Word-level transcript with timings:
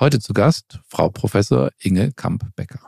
Heute 0.00 0.20
zu 0.20 0.32
Gast 0.32 0.78
Frau 0.86 1.08
Professor 1.08 1.70
Inge 1.80 2.12
Kamp-Becker. 2.12 2.78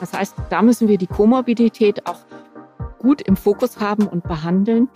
Das 0.00 0.14
heißt, 0.14 0.34
da 0.48 0.62
müssen 0.62 0.88
wir 0.88 0.96
die 0.96 1.06
Komorbidität 1.06 2.06
auch 2.06 2.20
gut 2.98 3.20
im 3.20 3.36
Fokus 3.36 3.80
haben 3.80 4.06
und 4.06 4.24
behandeln. 4.24 4.88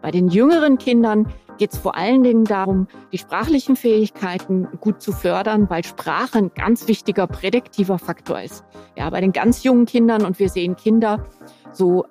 Bei 0.00 0.10
den 0.10 0.26
jüngeren 0.26 0.78
Kindern 0.78 1.32
geht 1.58 1.74
es 1.74 1.78
vor 1.78 1.96
allen 1.96 2.24
Dingen 2.24 2.42
darum, 2.42 2.88
die 3.12 3.18
sprachlichen 3.18 3.76
Fähigkeiten 3.76 4.66
gut 4.80 5.00
zu 5.00 5.12
fördern, 5.12 5.70
weil 5.70 5.84
Sprache 5.84 6.38
ein 6.38 6.50
ganz 6.56 6.88
wichtiger 6.88 7.28
prädiktiver 7.28 8.00
Faktor 8.00 8.40
ist. 8.40 8.64
Ja, 8.96 9.10
bei 9.10 9.20
den 9.20 9.30
ganz 9.30 9.62
jungen 9.62 9.86
Kindern 9.86 10.24
und 10.24 10.40
wir 10.40 10.48
sehen 10.48 10.74
Kinder 10.74 11.24
so 11.70 12.04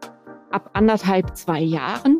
ab 0.51 0.69
anderthalb, 0.71 1.35
zwei 1.35 1.59
Jahren. 1.59 2.19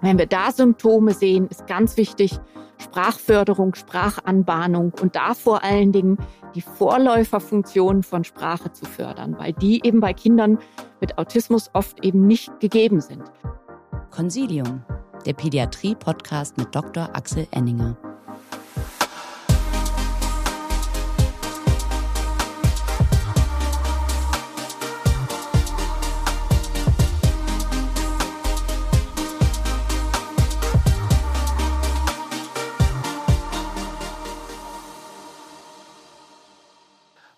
Wenn 0.00 0.16
wir 0.18 0.26
da 0.26 0.50
Symptome 0.50 1.12
sehen, 1.12 1.46
ist 1.48 1.66
ganz 1.66 1.98
wichtig, 1.98 2.40
Sprachförderung, 2.82 3.74
Sprachanbahnung 3.74 4.92
und 5.00 5.16
da 5.16 5.34
vor 5.34 5.64
allen 5.64 5.92
Dingen 5.92 6.18
die 6.54 6.60
Vorläuferfunktion 6.60 8.02
von 8.02 8.24
Sprache 8.24 8.72
zu 8.72 8.84
fördern, 8.84 9.36
weil 9.38 9.52
die 9.54 9.80
eben 9.84 10.00
bei 10.00 10.12
Kindern 10.12 10.58
mit 11.00 11.16
Autismus 11.18 11.70
oft 11.72 12.04
eben 12.04 12.26
nicht 12.26 12.60
gegeben 12.60 13.00
sind. 13.00 13.24
Consilium, 14.10 14.84
der 15.24 15.32
Pädiatrie-Podcast 15.32 16.58
mit 16.58 16.74
Dr. 16.74 17.08
Axel 17.14 17.46
Enninger. 17.50 17.96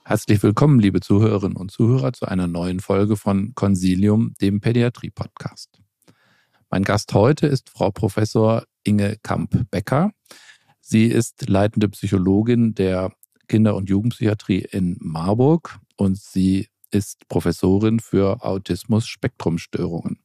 Herzlich 0.07 0.43
willkommen, 0.43 0.81
liebe 0.81 1.01
Zuhörerinnen 1.01 1.57
und 1.57 1.71
Zuhörer, 1.71 2.13
zu 2.13 2.27
einer 2.27 2.47
neuen 2.47 2.81
Folge 2.81 3.17
von 3.17 3.55
Consilium, 3.55 4.35
dem 4.39 4.61
Pädiatrie-Podcast. 4.61 5.81
Mein 6.69 6.83
Gast 6.83 7.15
heute 7.15 7.47
ist 7.47 7.71
Frau 7.71 7.91
Professor 7.91 8.65
Inge 8.83 9.17
Kamp-Becker. 9.23 10.11
Sie 10.83 11.07
ist 11.07 11.49
leitende 11.49 11.89
Psychologin 11.89 12.75
der 12.75 13.15
Kinder- 13.49 13.77
und 13.77 13.89
Jugendpsychiatrie 13.89 14.67
in 14.71 14.99
Marburg 15.01 15.79
und 15.97 16.19
sie 16.19 16.69
ist 16.91 17.27
Professorin 17.29 17.99
für 17.99 18.45
Autismus-Spektrumstörungen 18.45 20.19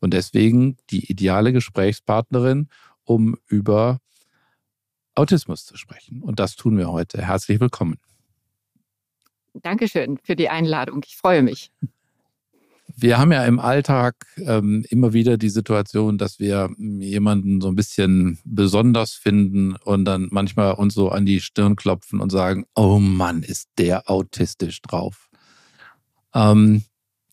und 0.00 0.12
deswegen 0.12 0.76
die 0.90 1.10
ideale 1.10 1.54
Gesprächspartnerin, 1.54 2.68
um 3.04 3.38
über 3.46 3.98
Autismus 5.14 5.64
zu 5.64 5.78
sprechen. 5.78 6.22
Und 6.22 6.38
das 6.38 6.54
tun 6.54 6.76
wir 6.76 6.92
heute. 6.92 7.22
Herzlich 7.22 7.60
willkommen. 7.60 7.96
Dankeschön 9.54 10.18
für 10.22 10.36
die 10.36 10.48
Einladung. 10.48 11.02
Ich 11.06 11.16
freue 11.16 11.42
mich. 11.42 11.70
Wir 12.94 13.18
haben 13.18 13.32
ja 13.32 13.44
im 13.44 13.58
Alltag 13.58 14.26
ähm, 14.36 14.84
immer 14.90 15.12
wieder 15.12 15.38
die 15.38 15.48
Situation, 15.48 16.18
dass 16.18 16.38
wir 16.38 16.70
jemanden 16.78 17.60
so 17.60 17.68
ein 17.68 17.74
bisschen 17.74 18.38
besonders 18.44 19.12
finden 19.12 19.76
und 19.76 20.04
dann 20.04 20.28
manchmal 20.30 20.74
uns 20.74 20.94
so 20.94 21.08
an 21.08 21.24
die 21.24 21.40
Stirn 21.40 21.74
klopfen 21.74 22.20
und 22.20 22.30
sagen, 22.30 22.66
oh 22.74 22.98
Mann, 22.98 23.42
ist 23.42 23.70
der 23.78 24.10
autistisch 24.10 24.82
drauf. 24.82 25.30
Ähm, 26.34 26.84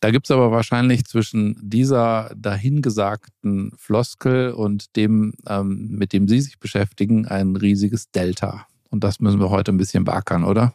da 0.01 0.11
gibt 0.11 0.27
es 0.27 0.31
aber 0.31 0.51
wahrscheinlich 0.51 1.05
zwischen 1.05 1.57
dieser 1.61 2.31
dahingesagten 2.35 3.73
Floskel 3.77 4.51
und 4.51 4.95
dem, 4.95 5.33
ähm, 5.45 5.89
mit 5.91 6.13
dem 6.13 6.27
Sie 6.29 6.39
sich 6.39 6.59
beschäftigen, 6.59 7.27
ein 7.27 7.55
riesiges 7.57 8.09
Delta. 8.11 8.65
Und 8.89 9.03
das 9.03 9.19
müssen 9.19 9.41
wir 9.41 9.49
heute 9.49 9.71
ein 9.73 9.77
bisschen 9.77 10.05
beackern, 10.05 10.45
oder? 10.45 10.73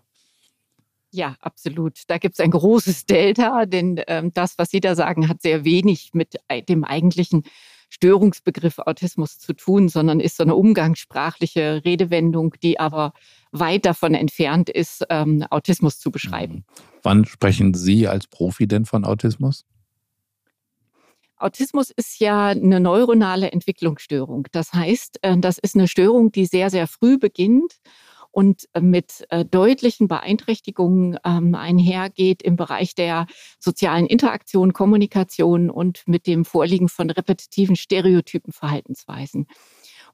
Ja, 1.15 1.37
absolut. 1.41 2.01
Da 2.09 2.19
gibt 2.19 2.34
es 2.34 2.41
ein 2.41 2.51
großes 2.51 3.07
Delta, 3.07 3.67
denn 3.67 4.01
ähm, 4.09 4.33
das, 4.34 4.59
was 4.59 4.70
Sie 4.70 4.80
da 4.80 4.97
sagen, 4.97 5.29
hat 5.29 5.42
sehr 5.42 5.64
wenig 5.64 6.11
mit 6.13 6.35
dem 6.69 6.83
eigentlichen 6.83 7.45
Störungsbegriff 7.89 8.80
Autismus 8.80 9.39
zu 9.39 9.53
tun, 9.53 9.89
sondern 9.89 10.19
ist 10.19 10.36
so 10.36 10.42
eine 10.42 10.57
umgangssprachliche 10.57 11.83
Redewendung, 11.85 12.55
die 12.64 12.80
aber 12.80 13.13
weit 13.53 13.86
davon 13.86 14.14
entfernt 14.14 14.69
ist, 14.69 15.05
ähm, 15.08 15.45
Autismus 15.51 16.01
zu 16.01 16.11
beschreiben. 16.11 16.55
Mhm. 16.55 16.64
Wann 17.05 17.24
sprechen 17.27 17.74
Sie 17.74 18.08
als 18.08 18.27
Profi 18.27 18.67
denn 18.67 18.85
von 18.85 19.05
Autismus? 19.05 19.64
Autismus 21.36 21.91
ist 21.91 22.19
ja 22.19 22.48
eine 22.48 22.80
neuronale 22.80 23.53
Entwicklungsstörung. 23.53 24.48
Das 24.51 24.73
heißt, 24.73 25.20
äh, 25.23 25.39
das 25.39 25.58
ist 25.58 25.77
eine 25.77 25.86
Störung, 25.86 26.33
die 26.33 26.47
sehr, 26.47 26.70
sehr 26.70 26.89
früh 26.89 27.19
beginnt 27.19 27.74
und 28.34 28.68
äh, 28.72 28.80
mit 28.80 29.24
äh, 29.30 29.45
deutlichen 29.45 30.08
Beeinträchtigungen 30.08 31.18
ähm, 31.24 31.55
einhergeht 31.55 32.42
im 32.42 32.56
Bereich 32.56 32.96
der 32.96 33.27
sozialen 33.61 34.06
Interaktion, 34.06 34.72
Kommunikation 34.72 35.70
und 35.70 36.02
mit 36.06 36.27
dem 36.27 36.44
Vorliegen 36.44 36.89
von 36.89 37.11
repetitiven 37.11 37.77
stereotypen 37.77 38.52
Verhaltensweisen. 38.52 39.46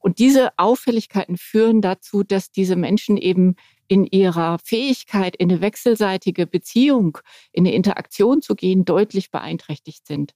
Und 0.01 0.19
diese 0.19 0.51
Auffälligkeiten 0.59 1.39
führen 1.39 1.81
dazu, 1.81 2.23
dass 2.23 2.51
diese 2.51 2.77
Menschen 2.77 3.17
eben 3.17 3.57
in 3.89 4.05
ihrer 4.05 4.59
Fähigkeit, 4.59 5.35
in 5.37 5.51
eine 5.51 5.63
wechselseitige 5.63 6.47
Beziehung, 6.47 7.19
in 7.53 7.67
eine 7.67 7.75
Interaktion 7.75 8.43
zu 8.43 8.55
gehen, 8.55 8.85
deutlich 8.85 9.31
beeinträchtigt 9.31 10.07
sind. 10.07 10.35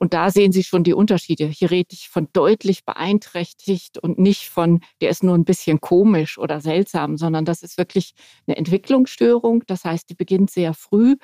Und 0.00 0.14
da 0.14 0.30
sehen 0.30 0.50
Sie 0.50 0.64
schon 0.64 0.82
die 0.82 0.94
Unterschiede. 0.94 1.44
Hier 1.44 1.70
rede 1.70 1.90
ich 1.92 2.08
von 2.08 2.28
deutlich 2.32 2.86
beeinträchtigt 2.86 3.98
und 3.98 4.18
nicht 4.18 4.48
von, 4.48 4.80
der 5.02 5.10
ist 5.10 5.22
nur 5.22 5.34
ein 5.34 5.44
bisschen 5.44 5.82
komisch 5.82 6.38
oder 6.38 6.62
seltsam, 6.62 7.18
sondern 7.18 7.44
das 7.44 7.62
ist 7.62 7.76
wirklich 7.76 8.14
eine 8.46 8.56
Entwicklungsstörung. 8.56 9.62
Das 9.66 9.84
heißt, 9.84 10.08
die 10.08 10.14
beginnt 10.14 10.50
sehr 10.50 10.72
früh 10.72 11.16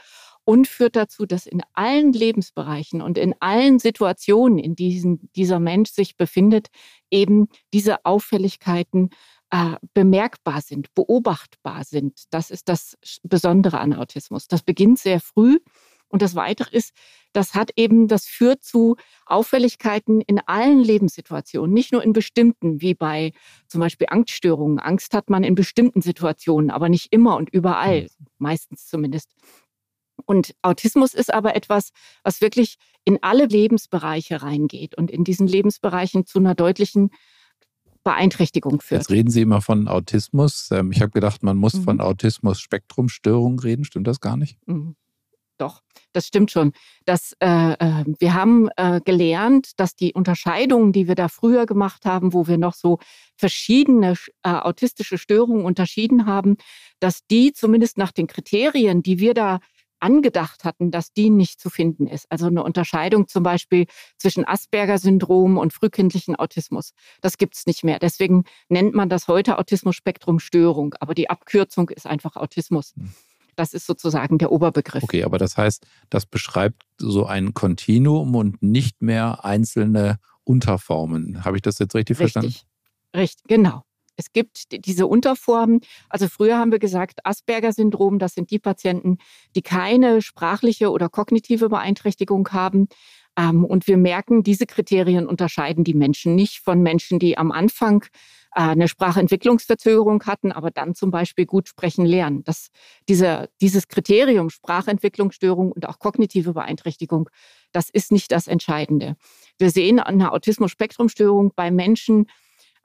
und 0.44 0.68
führt 0.68 0.94
dazu, 0.94 1.24
dass 1.24 1.46
in 1.46 1.62
allen 1.72 2.12
Lebensbereichen 2.12 3.00
und 3.00 3.16
in 3.16 3.34
allen 3.40 3.78
Situationen, 3.78 4.58
in 4.58 4.76
denen 4.76 5.30
dieser 5.34 5.58
Mensch 5.58 5.90
sich 5.90 6.18
befindet, 6.18 6.68
eben 7.10 7.48
diese 7.72 8.04
Auffälligkeiten 8.04 9.08
äh, 9.52 9.76
bemerkbar 9.94 10.60
sind, 10.60 10.94
beobachtbar 10.94 11.84
sind. 11.84 12.24
Das 12.28 12.50
ist 12.50 12.68
das 12.68 12.98
Besondere 13.22 13.80
an 13.80 13.94
Autismus. 13.94 14.48
Das 14.48 14.62
beginnt 14.62 14.98
sehr 14.98 15.20
früh 15.20 15.60
und 16.08 16.22
das 16.22 16.34
Weitere 16.34 16.74
ist, 16.74 16.92
das 17.32 17.54
hat 17.54 17.70
eben, 17.76 18.08
das 18.08 18.26
führt 18.26 18.62
zu 18.62 18.96
Auffälligkeiten 19.26 20.20
in 20.20 20.40
allen 20.46 20.80
Lebenssituationen, 20.80 21.74
nicht 21.74 21.92
nur 21.92 22.02
in 22.02 22.12
bestimmten, 22.12 22.80
wie 22.80 22.94
bei 22.94 23.32
zum 23.68 23.80
Beispiel 23.80 24.06
Angststörungen. 24.10 24.78
Angst 24.78 25.12
hat 25.12 25.28
man 25.28 25.44
in 25.44 25.54
bestimmten 25.54 26.00
Situationen, 26.00 26.70
aber 26.70 26.88
nicht 26.88 27.12
immer 27.12 27.36
und 27.36 27.50
überall, 27.50 28.02
mhm. 28.02 28.26
meistens 28.38 28.86
zumindest. 28.86 29.32
Und 30.24 30.54
Autismus 30.62 31.12
ist 31.12 31.32
aber 31.32 31.54
etwas, 31.54 31.90
was 32.22 32.40
wirklich 32.40 32.76
in 33.04 33.18
alle 33.22 33.46
Lebensbereiche 33.46 34.42
reingeht 34.42 34.96
und 34.96 35.10
in 35.10 35.24
diesen 35.24 35.46
Lebensbereichen 35.46 36.24
zu 36.24 36.38
einer 36.38 36.54
deutlichen 36.54 37.10
Beeinträchtigung 38.02 38.80
führt. 38.80 39.02
Jetzt 39.02 39.10
reden 39.10 39.30
Sie 39.30 39.42
immer 39.42 39.60
von 39.60 39.88
Autismus. 39.88 40.70
Ähm, 40.70 40.92
ich 40.92 41.02
habe 41.02 41.10
gedacht, 41.10 41.42
man 41.42 41.56
muss 41.56 41.74
mhm. 41.74 41.82
von 41.82 42.00
Autismus-Spektrumstörung 42.00 43.58
reden. 43.58 43.84
Stimmt 43.84 44.06
das 44.06 44.20
gar 44.20 44.36
nicht? 44.36 44.58
Mhm. 44.66 44.96
Doch, 45.58 45.80
das 46.12 46.26
stimmt 46.26 46.50
schon. 46.50 46.72
Das, 47.06 47.34
äh, 47.40 47.72
äh, 47.72 48.04
wir 48.18 48.34
haben 48.34 48.68
äh, 48.76 49.00
gelernt, 49.02 49.70
dass 49.78 49.96
die 49.96 50.12
Unterscheidungen, 50.12 50.92
die 50.92 51.08
wir 51.08 51.14
da 51.14 51.28
früher 51.28 51.64
gemacht 51.64 52.04
haben, 52.04 52.34
wo 52.34 52.46
wir 52.46 52.58
noch 52.58 52.74
so 52.74 52.98
verschiedene 53.36 54.14
äh, 54.42 54.50
autistische 54.50 55.16
Störungen 55.16 55.64
unterschieden 55.64 56.26
haben, 56.26 56.56
dass 57.00 57.26
die 57.30 57.52
zumindest 57.52 57.96
nach 57.96 58.12
den 58.12 58.26
Kriterien, 58.26 59.02
die 59.02 59.18
wir 59.18 59.32
da 59.32 59.60
angedacht 59.98 60.64
hatten, 60.64 60.90
dass 60.90 61.12
die 61.12 61.30
nicht 61.30 61.60
zu 61.60 61.70
finden 61.70 62.06
ist. 62.06 62.26
Also 62.30 62.46
eine 62.46 62.62
Unterscheidung 62.62 63.28
zum 63.28 63.42
Beispiel 63.42 63.86
zwischen 64.18 64.46
Asperger-Syndrom 64.46 65.56
und 65.56 65.72
frühkindlichen 65.72 66.36
Autismus. 66.36 66.92
Das 67.22 67.38
gibt 67.38 67.56
es 67.56 67.66
nicht 67.66 67.82
mehr. 67.82 67.98
Deswegen 67.98 68.44
nennt 68.68 68.94
man 68.94 69.08
das 69.08 69.26
heute 69.26 69.58
Autismus-Spektrum-Störung. 69.58 70.94
Aber 71.00 71.14
die 71.14 71.30
Abkürzung 71.30 71.88
ist 71.90 72.06
einfach 72.06 72.36
Autismus. 72.36 72.94
Das 73.56 73.72
ist 73.72 73.86
sozusagen 73.86 74.38
der 74.38 74.52
Oberbegriff. 74.52 75.02
Okay, 75.02 75.24
aber 75.24 75.38
das 75.38 75.56
heißt, 75.56 75.86
das 76.10 76.26
beschreibt 76.26 76.82
so 76.98 77.26
ein 77.26 77.54
Kontinuum 77.54 78.34
und 78.34 78.62
nicht 78.62 79.02
mehr 79.02 79.44
einzelne 79.44 80.18
Unterformen. 80.44 81.44
Habe 81.44 81.56
ich 81.56 81.62
das 81.62 81.78
jetzt 81.78 81.94
richtig, 81.94 82.20
richtig. 82.20 82.32
verstanden? 82.32 82.54
Richtig, 83.16 83.44
genau. 83.48 83.82
Es 84.16 84.32
gibt 84.32 84.86
diese 84.86 85.06
Unterformen. 85.06 85.80
Also 86.08 86.28
früher 86.28 86.58
haben 86.58 86.72
wir 86.72 86.78
gesagt, 86.78 87.24
Asperger-Syndrom, 87.24 88.18
das 88.18 88.34
sind 88.34 88.50
die 88.50 88.58
Patienten, 88.58 89.18
die 89.54 89.62
keine 89.62 90.22
sprachliche 90.22 90.90
oder 90.90 91.08
kognitive 91.08 91.68
Beeinträchtigung 91.68 92.48
haben. 92.50 92.88
Ähm, 93.38 93.64
und 93.64 93.86
wir 93.86 93.98
merken, 93.98 94.42
diese 94.42 94.66
Kriterien 94.66 95.26
unterscheiden 95.26 95.84
die 95.84 95.94
Menschen 95.94 96.34
nicht 96.34 96.60
von 96.60 96.82
Menschen, 96.82 97.18
die 97.18 97.36
am 97.36 97.52
Anfang 97.52 98.06
eine 98.56 98.88
Sprachentwicklungsverzögerung 98.88 100.24
hatten, 100.24 100.50
aber 100.50 100.70
dann 100.70 100.94
zum 100.94 101.10
Beispiel 101.10 101.44
gut 101.44 101.68
sprechen 101.68 102.06
lernen. 102.06 102.42
Das, 102.44 102.68
diese, 103.08 103.50
dieses 103.60 103.88
Kriterium 103.88 104.48
Sprachentwicklungsstörung 104.48 105.72
und 105.72 105.86
auch 105.86 105.98
kognitive 105.98 106.54
Beeinträchtigung, 106.54 107.28
das 107.72 107.90
ist 107.90 108.12
nicht 108.12 108.32
das 108.32 108.46
Entscheidende. 108.46 109.16
Wir 109.58 109.70
sehen 109.70 110.00
eine 110.00 110.32
Autismus-Spektrum-Störung 110.32 111.52
bei 111.54 111.70
Menschen, 111.70 112.26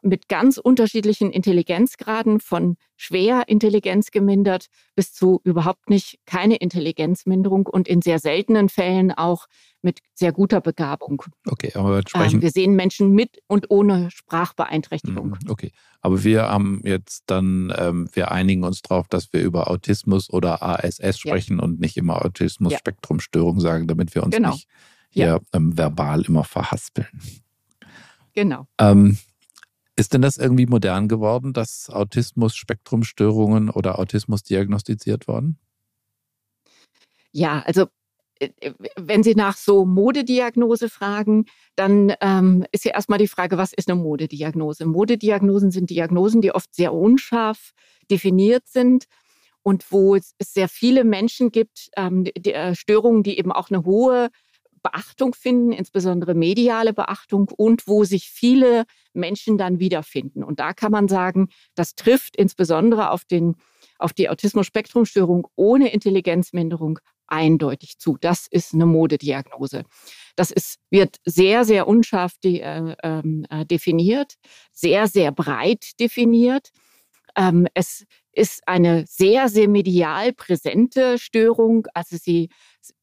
mit 0.02 0.28
ganz 0.28 0.58
unterschiedlichen 0.58 1.32
Intelligenzgraden 1.32 2.40
von 2.40 2.78
schwer 2.96 3.44
Intelligenz 3.48 4.12
gemindert 4.12 4.68
bis 4.96 5.14
zu 5.14 5.42
überhaupt 5.44 5.90
nicht 5.90 6.20
keine 6.26 6.56
Intelligenzminderung 6.56 7.68
und 7.68 7.88
in 7.88 8.02
sehr 8.02 8.20
seltenen 8.20 8.70
Fällen 8.70 9.12
auch 9.12 9.46
mit 9.82 10.00
sehr 10.14 10.32
guter 10.32 10.62
Begabung. 10.62 11.24
Okay, 11.48 11.72
aber 11.76 11.96
wir 11.96 12.04
sprechen. 12.08 12.36
Ähm, 12.36 12.42
wir 12.42 12.52
sehen 12.52 12.76
Menschen 12.76 13.12
mit 13.12 13.40
und 13.48 13.70
ohne 13.70 14.12
Sprachbeeinträchtigung. 14.12 15.30
Mhm, 15.30 15.50
okay, 15.50 15.72
aber 16.02 16.24
wir 16.24 16.44
haben 16.44 16.82
jetzt 16.84 17.24
dann, 17.28 17.74
ähm, 17.78 18.10
wir 18.14 18.32
einigen 18.32 18.64
uns 18.64 18.82
darauf, 18.82 19.08
dass 19.08 19.34
wir 19.34 19.42
über 19.42 19.70
Autismus 19.70 20.30
oder 20.32 20.62
ASS 20.62 21.20
sprechen 21.20 21.58
ja. 21.58 21.64
und 21.64 21.80
nicht 21.80 21.98
immer 21.98 22.24
Autismus-Spektrumstörung 22.24 23.60
sagen, 23.60 23.88
damit 23.88 24.14
wir 24.16 24.24
uns 24.24 24.36
genau. 24.36 24.52
nicht 24.52 24.68
hier 25.10 25.26
ja. 25.26 25.40
ähm, 25.54 25.78
verbal 25.78 26.22
immer 26.22 26.44
verhaspeln. 26.44 27.08
Genau. 28.34 28.68
Ähm, 28.80 29.18
ist 29.96 30.14
denn 30.14 30.22
das 30.22 30.38
irgendwie 30.38 30.66
modern 30.66 31.08
geworden, 31.08 31.54
dass 31.54 31.90
Autismus-Spektrumstörungen 31.90 33.70
oder 33.70 34.00
Autismus 34.00 34.44
diagnostiziert 34.44 35.28
worden? 35.28 35.60
Ja, 37.32 37.62
also 37.66 37.88
äh, 38.40 38.50
äh, 38.60 38.74
wenn 38.98 39.24
Sie 39.24 39.36
nach 39.36 39.56
so 39.56 39.86
Modediagnose 39.86 40.90
fragen, 40.90 41.46
dann 41.76 42.14
ähm, 42.22 42.66
ist 42.72 42.86
ja 42.86 42.94
erstmal 42.94 43.20
die 43.20 43.28
Frage, 43.28 43.58
was 43.58 43.74
ist 43.74 43.90
eine 43.90 44.00
Modediagnose? 44.02 44.86
Modediagnosen 44.86 45.72
sind 45.72 45.90
Diagnosen, 45.90 46.42
die 46.42 46.54
oft 46.54 46.74
sehr 46.74 46.94
unscharf 46.94 47.72
definiert 48.10 48.68
sind 48.68 49.06
und 49.64 49.92
wo 49.92 50.16
es 50.16 50.34
sehr 50.42 50.68
viele 50.68 51.04
Menschen 51.04 51.52
gibt, 51.52 51.90
ähm, 51.96 52.24
die, 52.24 52.54
äh, 52.54 52.76
Störungen, 52.76 53.24
die 53.24 53.38
eben 53.38 53.52
auch 53.52 53.70
eine 53.70 53.84
hohe 53.86 54.30
Beachtung 54.82 55.34
finden, 55.34 55.72
insbesondere 55.72 56.34
mediale 56.34 56.94
Beachtung 56.94 57.50
und 57.56 57.88
wo 57.88 58.04
sich 58.04 58.30
viele 58.30 58.86
Menschen 59.14 59.58
dann 59.58 59.80
wiederfinden. 59.80 60.44
Und 60.44 60.60
da 60.60 60.74
kann 60.74 60.92
man 60.92 61.08
sagen, 61.08 61.50
das 61.76 61.96
trifft 61.96 62.36
insbesondere 62.36 63.12
auf, 63.12 63.26
den, 63.26 63.56
auf 64.00 64.14
die 64.14 64.30
Autismus-Spektrum-Störung 64.30 65.48
ohne 65.56 65.92
Intelligenzminderung 65.92 67.00
eindeutig 67.28 67.98
zu. 67.98 68.18
Das 68.20 68.48
ist 68.50 68.74
eine 68.74 68.86
Modediagnose. 68.86 69.84
Das 70.36 70.52
ist, 70.52 70.80
wird 70.90 71.18
sehr, 71.26 71.64
sehr 71.64 71.88
unscharf 71.88 72.34
de, 72.44 72.60
äh, 72.60 72.96
ähm, 73.04 73.46
äh, 73.50 73.66
definiert, 73.66 74.36
sehr, 74.74 75.08
sehr 75.08 75.32
breit 75.32 76.00
definiert. 76.00 76.70
Ähm, 77.36 77.68
es 77.74 78.06
ist 78.34 78.68
eine 78.68 79.06
sehr, 79.08 79.50
sehr 79.50 79.68
medial 79.70 80.34
präsente 80.34 81.18
Störung. 81.18 81.88
Also 81.94 82.18
sie 82.18 82.50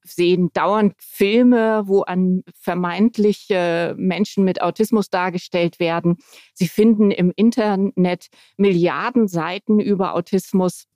sehen 0.03 0.51
dauernd 0.53 0.95
Filme, 0.99 1.83
wo 1.87 2.03
an 2.03 2.43
vermeintliche 2.55 3.95
Menschen 3.99 4.45
mit 4.45 4.63
Autismus 4.63 5.11
dargestellt 5.11 5.79
werden. 5.81 6.17
Sie 6.55 6.69
finden 6.69 7.11
im 7.11 7.33
Internet 7.35 8.29
Milliarden 8.57 9.29
Seiten 9.29 9.81
über 9.81 10.15
Autismus. 10.15 10.87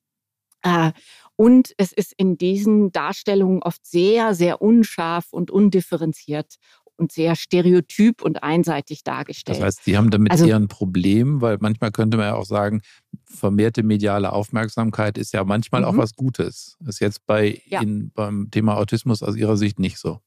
Äh, 0.62 0.93
und 1.37 1.75
es 1.76 1.93
ist 1.93 2.12
in 2.17 2.37
diesen 2.37 2.93
Darstellungen 2.93 3.62
oft 3.62 3.84
sehr, 3.84 4.34
sehr 4.34 4.62
unscharf 4.62 5.32
und 5.32 5.50
undifferenziert 5.50 6.56
und 7.02 7.12
sehr 7.12 7.34
stereotyp 7.34 8.22
und 8.22 8.43
einseitig 8.43 9.02
dargestellt. 9.02 9.58
Das 9.58 9.64
heißt, 9.64 9.84
Sie 9.84 9.96
haben 9.96 10.10
damit 10.10 10.31
also, 10.31 10.46
eher 10.46 10.56
ein 10.56 10.69
Problem, 10.69 11.40
weil 11.40 11.58
manchmal 11.60 11.90
könnte 11.90 12.16
man 12.16 12.26
ja 12.26 12.34
auch 12.34 12.44
sagen, 12.44 12.81
vermehrte 13.25 13.82
mediale 13.82 14.32
Aufmerksamkeit 14.32 15.19
ist 15.19 15.32
ja 15.32 15.43
manchmal 15.44 15.84
auch 15.84 15.93
mhm. 15.93 15.99
was 15.99 16.14
Gutes. 16.14 16.78
Ist 16.87 17.00
jetzt 17.00 17.26
bei 17.26 17.60
ja. 17.66 17.82
Ihnen 17.82 18.12
beim 18.14 18.50
Thema 18.50 18.76
Autismus 18.76 19.22
aus 19.22 19.37
Ihrer 19.37 19.56
Sicht 19.56 19.78
nicht 19.78 19.99
so. 19.99 20.20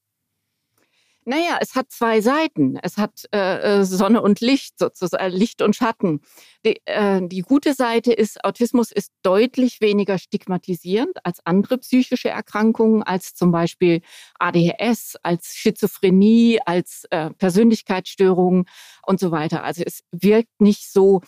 Naja, 1.27 1.57
es 1.59 1.73
hat 1.73 1.91
zwei 1.91 2.21
Seiten. 2.21 2.77
Es 2.83 2.97
hat 2.97 3.25
äh, 3.33 3.79
äh, 3.79 3.83
Sonne 3.83 4.21
und 4.21 4.41
Licht, 4.41 4.77
sozusagen 4.77 5.33
Licht 5.33 5.63
und 5.63 5.75
Schatten. 5.75 6.21
Die, 6.63 6.79
äh, 6.85 7.19
die 7.27 7.41
gute 7.41 7.73
Seite 7.73 8.13
ist, 8.13 8.45
Autismus 8.45 8.91
ist 8.91 9.11
deutlich 9.23 9.81
weniger 9.81 10.19
stigmatisierend 10.19 11.17
als 11.23 11.39
andere 11.43 11.79
psychische 11.79 12.29
Erkrankungen, 12.29 13.01
als 13.01 13.33
zum 13.33 13.51
Beispiel 13.51 14.01
ADHS, 14.37 15.17
als 15.23 15.55
Schizophrenie, 15.55 16.59
als 16.63 17.05
äh, 17.09 17.31
Persönlichkeitsstörungen 17.31 18.65
und 19.07 19.19
so 19.19 19.31
weiter. 19.31 19.63
Also 19.63 19.81
es 19.83 20.03
wirkt 20.11 20.61
nicht 20.61 20.91
so 20.91 21.21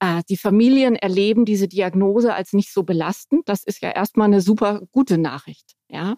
äh, 0.00 0.22
die 0.28 0.36
Familien 0.36 0.96
erleben 0.96 1.44
diese 1.44 1.68
Diagnose 1.68 2.34
als 2.34 2.52
nicht 2.52 2.72
so 2.72 2.82
belastend. 2.82 3.48
Das 3.48 3.64
ist 3.64 3.82
ja 3.82 3.90
erstmal 3.90 4.26
eine 4.26 4.40
super 4.40 4.82
gute 4.92 5.18
Nachricht. 5.18 5.74
Ja. 5.88 6.16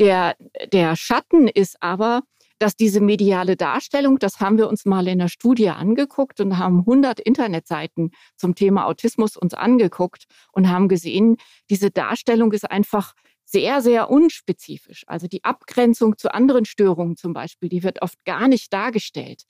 Der, 0.00 0.36
der 0.72 0.96
Schatten 0.96 1.46
ist 1.46 1.76
aber, 1.80 2.22
dass 2.58 2.76
diese 2.76 3.00
mediale 3.00 3.56
Darstellung, 3.56 4.18
das 4.18 4.40
haben 4.40 4.58
wir 4.58 4.68
uns 4.68 4.84
mal 4.84 5.06
in 5.08 5.18
der 5.18 5.28
Studie 5.28 5.70
angeguckt 5.70 6.40
und 6.40 6.58
haben 6.58 6.80
100 6.80 7.20
Internetseiten 7.20 8.10
zum 8.36 8.54
Thema 8.54 8.86
Autismus 8.86 9.36
uns 9.36 9.54
angeguckt 9.54 10.24
und 10.52 10.70
haben 10.70 10.88
gesehen, 10.88 11.36
diese 11.70 11.90
Darstellung 11.90 12.52
ist 12.52 12.70
einfach 12.70 13.14
sehr, 13.44 13.82
sehr 13.82 14.10
unspezifisch. 14.10 15.04
Also 15.06 15.26
die 15.26 15.44
Abgrenzung 15.44 16.16
zu 16.16 16.32
anderen 16.32 16.64
Störungen 16.64 17.16
zum 17.16 17.32
Beispiel, 17.32 17.68
die 17.68 17.82
wird 17.82 18.02
oft 18.02 18.24
gar 18.24 18.48
nicht 18.48 18.72
dargestellt. 18.72 19.44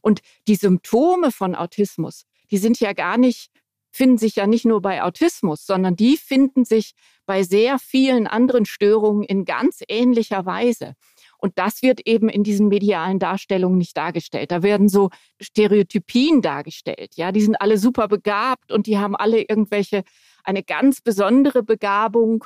Und 0.00 0.20
die 0.46 0.54
Symptome 0.54 1.32
von 1.32 1.54
Autismus, 1.54 2.24
die 2.50 2.58
sind 2.58 2.80
ja 2.80 2.92
gar 2.92 3.18
nicht, 3.18 3.50
finden 3.90 4.18
sich 4.18 4.36
ja 4.36 4.46
nicht 4.46 4.64
nur 4.64 4.80
bei 4.80 5.02
Autismus, 5.02 5.66
sondern 5.66 5.96
die 5.96 6.16
finden 6.16 6.64
sich 6.64 6.92
bei 7.24 7.42
sehr 7.42 7.78
vielen 7.78 8.26
anderen 8.26 8.66
Störungen 8.66 9.24
in 9.24 9.44
ganz 9.44 9.82
ähnlicher 9.88 10.46
Weise. 10.46 10.94
Und 11.38 11.58
das 11.58 11.82
wird 11.82 12.00
eben 12.06 12.28
in 12.28 12.42
diesen 12.42 12.68
medialen 12.68 13.18
Darstellungen 13.18 13.78
nicht 13.78 13.96
dargestellt. 13.96 14.50
Da 14.50 14.62
werden 14.62 14.88
so 14.88 15.10
Stereotypien 15.40 16.42
dargestellt. 16.42 17.14
Ja, 17.16 17.32
die 17.32 17.42
sind 17.42 17.60
alle 17.60 17.78
super 17.78 18.08
begabt 18.08 18.72
und 18.72 18.86
die 18.86 18.98
haben 18.98 19.16
alle 19.16 19.42
irgendwelche, 19.42 20.02
eine 20.44 20.62
ganz 20.62 21.00
besondere 21.00 21.62
Begabung, 21.62 22.44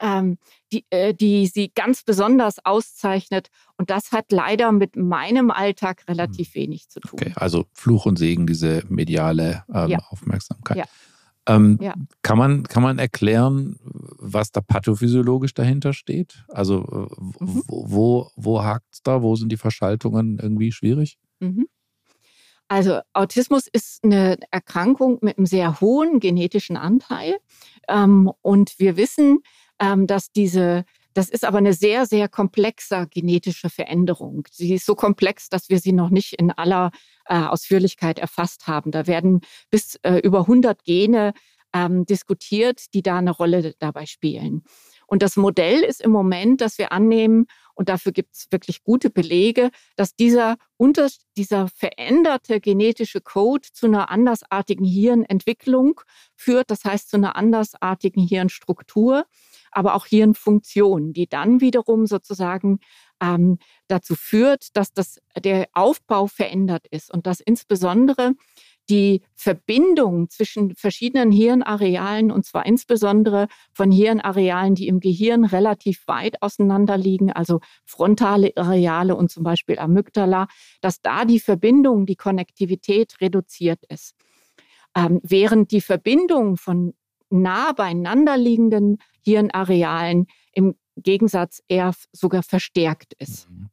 ähm, 0.00 0.38
die, 0.72 0.84
äh, 0.90 1.14
die 1.14 1.46
sie 1.46 1.72
ganz 1.74 2.04
besonders 2.04 2.64
auszeichnet. 2.64 3.48
Und 3.76 3.90
das 3.90 4.12
hat 4.12 4.30
leider 4.30 4.72
mit 4.72 4.96
meinem 4.96 5.50
Alltag 5.50 6.04
relativ 6.08 6.48
hm. 6.48 6.54
wenig 6.54 6.88
zu 6.88 7.00
tun. 7.00 7.20
Okay, 7.20 7.32
also 7.34 7.66
Fluch 7.72 8.06
und 8.06 8.18
Segen, 8.18 8.46
diese 8.46 8.84
mediale 8.88 9.64
ähm, 9.72 9.88
ja. 9.88 9.98
Aufmerksamkeit. 10.10 10.76
Ja. 10.76 10.84
Ähm, 11.50 11.78
ja. 11.80 11.94
kann, 12.22 12.38
man, 12.38 12.62
kann 12.64 12.82
man 12.82 12.98
erklären, 12.98 13.76
was 13.82 14.52
da 14.52 14.60
pathophysiologisch 14.60 15.54
dahinter 15.54 15.92
steht? 15.92 16.44
Also 16.48 17.08
äh, 17.10 17.44
mhm. 17.44 17.62
wo, 17.66 17.84
wo, 17.88 18.30
wo 18.36 18.62
hakt 18.62 18.86
es 18.92 19.02
da? 19.02 19.22
Wo 19.22 19.34
sind 19.36 19.50
die 19.50 19.56
Verschaltungen 19.56 20.38
irgendwie 20.40 20.70
schwierig? 20.70 21.18
Mhm. 21.40 21.66
Also 22.68 23.00
Autismus 23.14 23.66
ist 23.66 24.04
eine 24.04 24.38
Erkrankung 24.52 25.18
mit 25.22 25.38
einem 25.38 25.46
sehr 25.46 25.80
hohen 25.80 26.20
genetischen 26.20 26.76
Anteil. 26.76 27.38
Ähm, 27.88 28.30
und 28.42 28.78
wir 28.78 28.96
wissen, 28.96 29.40
ähm, 29.80 30.06
dass 30.06 30.30
diese 30.30 30.84
das 31.14 31.28
ist 31.28 31.44
aber 31.44 31.58
eine 31.58 31.72
sehr, 31.72 32.06
sehr 32.06 32.28
komplexe 32.28 33.06
genetische 33.10 33.70
Veränderung. 33.70 34.46
Sie 34.50 34.74
ist 34.74 34.86
so 34.86 34.94
komplex, 34.94 35.48
dass 35.48 35.68
wir 35.68 35.78
sie 35.78 35.92
noch 35.92 36.10
nicht 36.10 36.34
in 36.34 36.50
aller 36.52 36.90
äh, 37.26 37.34
Ausführlichkeit 37.34 38.18
erfasst 38.18 38.66
haben. 38.66 38.90
Da 38.90 39.06
werden 39.06 39.40
bis 39.70 39.96
äh, 40.02 40.18
über 40.18 40.40
100 40.40 40.84
Gene 40.84 41.32
ähm, 41.72 42.06
diskutiert, 42.06 42.94
die 42.94 43.02
da 43.02 43.18
eine 43.18 43.30
Rolle 43.30 43.74
dabei 43.78 44.06
spielen. 44.06 44.62
Und 45.10 45.22
das 45.22 45.36
Modell 45.36 45.80
ist 45.80 46.00
im 46.00 46.12
Moment, 46.12 46.60
dass 46.60 46.78
wir 46.78 46.92
annehmen, 46.92 47.46
und 47.74 47.88
dafür 47.88 48.12
gibt 48.12 48.36
es 48.36 48.46
wirklich 48.50 48.84
gute 48.84 49.10
Belege, 49.10 49.70
dass 49.96 50.14
dieser, 50.14 50.56
unter, 50.76 51.08
dieser 51.36 51.66
veränderte 51.66 52.60
genetische 52.60 53.20
Code 53.20 53.66
zu 53.72 53.86
einer 53.86 54.08
andersartigen 54.10 54.86
Hirnentwicklung 54.86 56.00
führt, 56.36 56.70
das 56.70 56.84
heißt 56.84 57.10
zu 57.10 57.16
einer 57.16 57.34
andersartigen 57.34 58.24
Hirnstruktur 58.24 59.24
aber 59.70 59.94
auch 59.94 60.06
Hirnfunktionen, 60.06 61.12
die 61.12 61.28
dann 61.28 61.60
wiederum 61.60 62.06
sozusagen 62.06 62.80
ähm, 63.20 63.58
dazu 63.88 64.14
führt, 64.14 64.76
dass 64.76 64.92
das, 64.92 65.20
der 65.36 65.68
Aufbau 65.72 66.26
verändert 66.26 66.86
ist. 66.90 67.12
Und 67.12 67.26
dass 67.26 67.40
insbesondere 67.40 68.32
die 68.90 69.22
Verbindung 69.34 70.28
zwischen 70.28 70.74
verschiedenen 70.74 71.30
Hirnarealen, 71.30 72.30
und 72.32 72.44
zwar 72.44 72.66
insbesondere 72.66 73.46
von 73.72 73.92
Hirnarealen, 73.92 74.74
die 74.74 74.88
im 74.88 74.98
Gehirn 75.00 75.44
relativ 75.44 76.06
weit 76.06 76.42
auseinander 76.42 76.98
liegen, 76.98 77.32
also 77.32 77.60
frontale 77.86 78.52
Areale 78.56 79.14
und 79.14 79.30
zum 79.30 79.44
Beispiel 79.44 79.78
Amygdala, 79.78 80.48
dass 80.80 81.00
da 81.00 81.24
die 81.24 81.40
Verbindung, 81.40 82.04
die 82.04 82.16
Konnektivität 82.16 83.20
reduziert 83.20 83.80
ist. 83.88 84.14
Ähm, 84.96 85.20
während 85.22 85.70
die 85.70 85.80
Verbindung 85.80 86.56
von 86.56 86.94
nah 87.30 87.72
beieinander 87.72 88.36
liegenden 88.36 88.98
Hirnarealen 89.24 90.26
im 90.52 90.74
Gegensatz 90.96 91.62
eher 91.68 91.94
sogar 92.12 92.42
verstärkt 92.42 93.14
ist. 93.18 93.48
Mhm. 93.48 93.70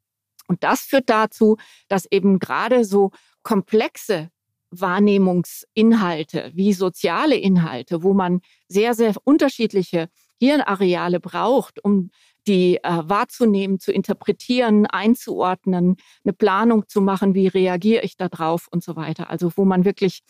Und 0.48 0.64
das 0.64 0.82
führt 0.82 1.10
dazu, 1.10 1.58
dass 1.88 2.06
eben 2.10 2.38
gerade 2.40 2.86
so 2.86 3.12
komplexe 3.42 4.30
Wahrnehmungsinhalte 4.72 6.52
wie 6.54 6.74
soziale 6.74 7.36
Inhalte, 7.36 8.04
wo 8.04 8.14
man 8.14 8.42
sehr, 8.68 8.94
sehr 8.94 9.14
unterschiedliche 9.24 10.10
Hirnareale 10.40 11.20
braucht, 11.20 11.84
um 11.84 12.10
die 12.48 12.78
äh, 12.78 12.82
wahrzunehmen, 12.84 13.80
zu 13.80 13.92
interpretieren, 13.92 14.86
einzuordnen, 14.86 15.98
eine 16.24 16.34
Planung 16.34 16.88
zu 16.88 17.02
machen, 17.02 17.36
wie 17.36 17.48
reagiere 17.48 18.04
ich 18.04 18.16
da 18.16 18.30
drauf 18.30 18.68
und 18.72 18.84
so 18.84 18.96
weiter. 18.96 19.30
Also 19.30 19.52
wo 19.56 19.66
man 19.66 19.84
wirklich 19.84 20.22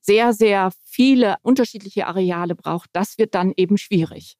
sehr, 0.00 0.32
sehr 0.32 0.70
viele 0.84 1.36
unterschiedliche 1.42 2.06
Areale 2.06 2.54
braucht, 2.54 2.90
das 2.92 3.18
wird 3.18 3.34
dann 3.34 3.52
eben 3.56 3.78
schwierig. 3.78 4.36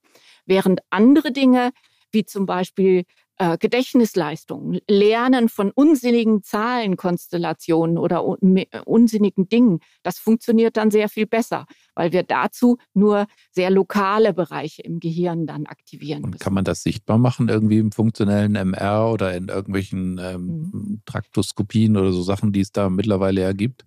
Während 0.47 0.81
andere 0.91 1.33
Dinge, 1.33 1.73
wie 2.13 2.25
zum 2.25 2.47
Beispiel 2.47 3.05
äh, 3.37 3.59
Gedächtnisleistungen, 3.59 4.81
Lernen 4.89 5.49
von 5.49 5.73
unsinnigen 5.73 6.43
Zahlenkonstellationen 6.43 7.99
oder 7.99 8.25
un 8.25 8.63
unsinnigen 8.85 9.49
Dingen, 9.49 9.81
das 10.05 10.19
funktioniert 10.19 10.77
dann 10.77 10.93
sehr 10.93 11.09
viel 11.09 11.27
besser, 11.27 11.67
weil 11.95 12.13
wir 12.13 12.23
dazu 12.23 12.79
nur 12.93 13.27
sehr 13.51 13.71
lokale 13.71 14.33
Bereiche 14.33 14.83
im 14.83 15.01
Gehirn 15.01 15.47
dann 15.47 15.67
aktivieren. 15.67 16.23
Und 16.23 16.31
müssen. 16.31 16.39
kann 16.39 16.55
man 16.55 16.65
das 16.65 16.83
sichtbar 16.83 17.19
machen, 17.19 17.49
irgendwie 17.49 17.79
im 17.79 17.91
funktionellen 17.91 18.55
MR 18.55 19.11
oder 19.11 19.35
in 19.37 19.49
irgendwelchen 19.49 20.21
ähm, 20.23 20.71
mhm. 20.73 21.03
Traktoskopien 21.05 21.97
oder 21.97 22.13
so 22.13 22.23
Sachen, 22.23 22.53
die 22.53 22.61
es 22.61 22.71
da 22.71 22.89
mittlerweile 22.89 23.41
ja 23.41 23.53
gibt? 23.53 23.85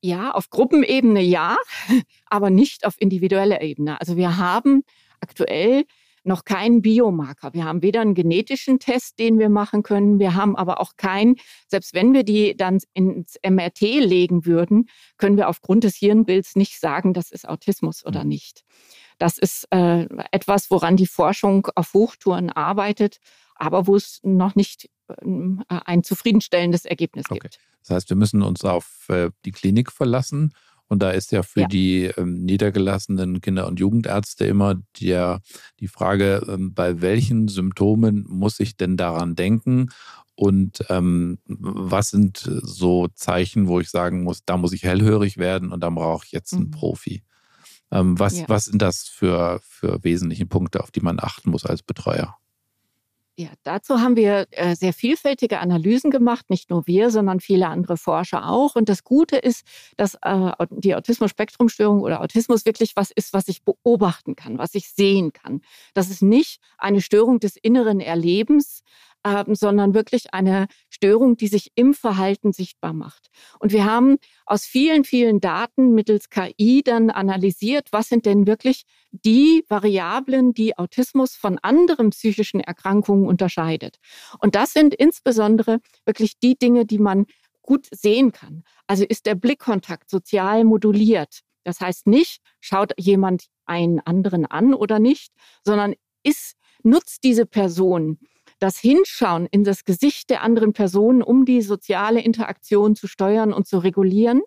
Ja, 0.00 0.32
auf 0.32 0.50
Gruppenebene 0.50 1.22
ja, 1.22 1.56
aber 2.26 2.50
nicht 2.50 2.86
auf 2.86 2.94
individueller 2.98 3.62
Ebene. 3.62 3.98
Also 4.00 4.16
wir 4.16 4.36
haben 4.36 4.84
aktuell 5.20 5.84
noch 6.24 6.44
keinen 6.44 6.82
Biomarker. 6.82 7.52
Wir 7.52 7.64
haben 7.64 7.82
weder 7.82 8.00
einen 8.00 8.14
genetischen 8.14 8.78
Test, 8.78 9.18
den 9.18 9.38
wir 9.38 9.48
machen 9.48 9.82
können, 9.82 10.18
wir 10.18 10.34
haben 10.34 10.56
aber 10.56 10.80
auch 10.80 10.96
keinen, 10.96 11.36
selbst 11.68 11.94
wenn 11.94 12.12
wir 12.12 12.24
die 12.24 12.56
dann 12.56 12.78
ins 12.94 13.38
MRT 13.46 13.80
legen 13.80 14.46
würden, 14.46 14.88
können 15.18 15.36
wir 15.36 15.48
aufgrund 15.48 15.84
des 15.84 15.96
Hirnbilds 15.96 16.56
nicht 16.56 16.80
sagen, 16.80 17.12
das 17.12 17.30
ist 17.30 17.48
Autismus 17.48 18.04
oder 18.04 18.22
hm. 18.22 18.28
nicht. 18.28 18.64
Das 19.18 19.38
ist 19.38 19.68
äh, 19.70 20.08
etwas, 20.32 20.70
woran 20.70 20.96
die 20.96 21.06
Forschung 21.06 21.68
auf 21.74 21.94
Hochtouren 21.94 22.50
arbeitet, 22.50 23.18
aber 23.54 23.86
wo 23.86 23.94
es 23.94 24.20
noch 24.22 24.54
nicht 24.54 24.90
äh, 25.08 25.56
ein 25.68 26.02
zufriedenstellendes 26.02 26.84
Ergebnis 26.84 27.26
okay. 27.30 27.38
gibt. 27.40 27.58
Das 27.80 27.96
heißt, 27.96 28.08
wir 28.08 28.16
müssen 28.16 28.42
uns 28.42 28.64
auf 28.64 29.06
äh, 29.08 29.30
die 29.44 29.52
Klinik 29.52 29.92
verlassen 29.92 30.52
und 30.88 31.02
da 31.02 31.10
ist 31.10 31.32
ja 31.32 31.42
für 31.42 31.62
ja. 31.62 31.66
die 31.66 32.04
ähm, 32.16 32.44
niedergelassenen 32.44 33.40
Kinder- 33.40 33.66
und 33.66 33.80
Jugendärzte 33.80 34.44
immer 34.44 34.76
der, 35.00 35.40
die 35.80 35.88
Frage, 35.88 36.44
ähm, 36.48 36.74
bei 36.74 37.00
welchen 37.00 37.48
Symptomen 37.48 38.24
muss 38.28 38.60
ich 38.60 38.76
denn 38.76 38.96
daran 38.96 39.34
denken? 39.34 39.88
Und 40.36 40.84
ähm, 40.88 41.38
was 41.46 42.10
sind 42.10 42.38
so 42.38 43.08
Zeichen, 43.14 43.68
wo 43.68 43.80
ich 43.80 43.88
sagen 43.88 44.24
muss, 44.24 44.44
da 44.44 44.56
muss 44.56 44.72
ich 44.72 44.82
hellhörig 44.82 45.36
werden 45.38 45.72
und 45.72 45.80
da 45.80 45.90
brauche 45.90 46.26
ich 46.26 46.32
jetzt 46.32 46.52
einen 46.52 46.64
mhm. 46.64 46.70
Profi? 46.72 47.22
Ähm, 47.90 48.18
was, 48.18 48.38
ja. 48.40 48.44
was 48.48 48.66
sind 48.66 48.82
das 48.82 49.04
für, 49.04 49.60
für 49.62 50.02
wesentliche 50.02 50.46
Punkte, 50.46 50.82
auf 50.82 50.90
die 50.90 51.00
man 51.00 51.18
achten 51.20 51.50
muss 51.50 51.64
als 51.64 51.82
Betreuer? 51.82 52.36
Ja, 53.36 53.48
dazu 53.64 54.00
haben 54.00 54.14
wir 54.14 54.46
äh, 54.52 54.76
sehr 54.76 54.92
vielfältige 54.92 55.58
Analysen 55.58 56.12
gemacht, 56.12 56.50
nicht 56.50 56.70
nur 56.70 56.86
wir, 56.86 57.10
sondern 57.10 57.40
viele 57.40 57.66
andere 57.66 57.96
Forscher 57.96 58.48
auch. 58.48 58.76
Und 58.76 58.88
das 58.88 59.02
Gute 59.02 59.36
ist, 59.36 59.66
dass 59.96 60.16
äh, 60.22 60.52
die 60.70 60.94
Autismus-Spektrum-Störung 60.94 62.00
oder 62.02 62.20
Autismus 62.20 62.64
wirklich 62.64 62.94
was 62.94 63.10
ist, 63.10 63.32
was 63.32 63.48
ich 63.48 63.64
beobachten 63.64 64.36
kann, 64.36 64.58
was 64.58 64.76
ich 64.76 64.88
sehen 64.88 65.32
kann. 65.32 65.62
Das 65.94 66.10
ist 66.10 66.22
nicht 66.22 66.60
eine 66.78 67.00
Störung 67.00 67.40
des 67.40 67.56
inneren 67.56 67.98
Erlebens, 67.98 68.84
ähm, 69.24 69.54
sondern 69.54 69.94
wirklich 69.94 70.34
eine 70.34 70.66
Störung, 70.90 71.36
die 71.36 71.48
sich 71.48 71.72
im 71.74 71.94
Verhalten 71.94 72.52
sichtbar 72.52 72.92
macht. 72.92 73.28
Und 73.58 73.72
wir 73.72 73.84
haben 73.84 74.16
aus 74.46 74.64
vielen, 74.64 75.04
vielen 75.04 75.40
Daten 75.40 75.94
mittels 75.94 76.28
KI 76.28 76.82
dann 76.84 77.10
analysiert, 77.10 77.88
was 77.90 78.08
sind 78.08 78.26
denn 78.26 78.46
wirklich 78.46 78.84
die 79.10 79.64
Variablen, 79.68 80.52
die 80.52 80.76
Autismus 80.76 81.34
von 81.34 81.58
anderen 81.62 82.10
psychischen 82.10 82.60
Erkrankungen 82.60 83.26
unterscheidet. 83.26 83.98
Und 84.40 84.54
das 84.54 84.72
sind 84.72 84.94
insbesondere 84.94 85.80
wirklich 86.04 86.38
die 86.38 86.56
Dinge, 86.56 86.84
die 86.84 86.98
man 86.98 87.26
gut 87.62 87.86
sehen 87.90 88.32
kann. 88.32 88.62
Also 88.86 89.04
ist 89.04 89.26
der 89.26 89.34
Blickkontakt 89.34 90.10
sozial 90.10 90.64
moduliert. 90.64 91.40
Das 91.64 91.80
heißt 91.80 92.06
nicht, 92.06 92.42
schaut 92.60 92.92
jemand 92.98 93.46
einen 93.64 94.00
anderen 94.00 94.44
an 94.44 94.74
oder 94.74 94.98
nicht, 94.98 95.32
sondern 95.64 95.94
ist, 96.22 96.56
nutzt 96.82 97.24
diese 97.24 97.46
Person 97.46 98.18
das 98.58 98.78
Hinschauen 98.78 99.46
in 99.50 99.64
das 99.64 99.84
Gesicht 99.84 100.30
der 100.30 100.42
anderen 100.42 100.72
Person, 100.72 101.22
um 101.22 101.44
die 101.44 101.62
soziale 101.62 102.20
Interaktion 102.20 102.96
zu 102.96 103.06
steuern 103.06 103.52
und 103.52 103.66
zu 103.66 103.78
regulieren. 103.78 104.42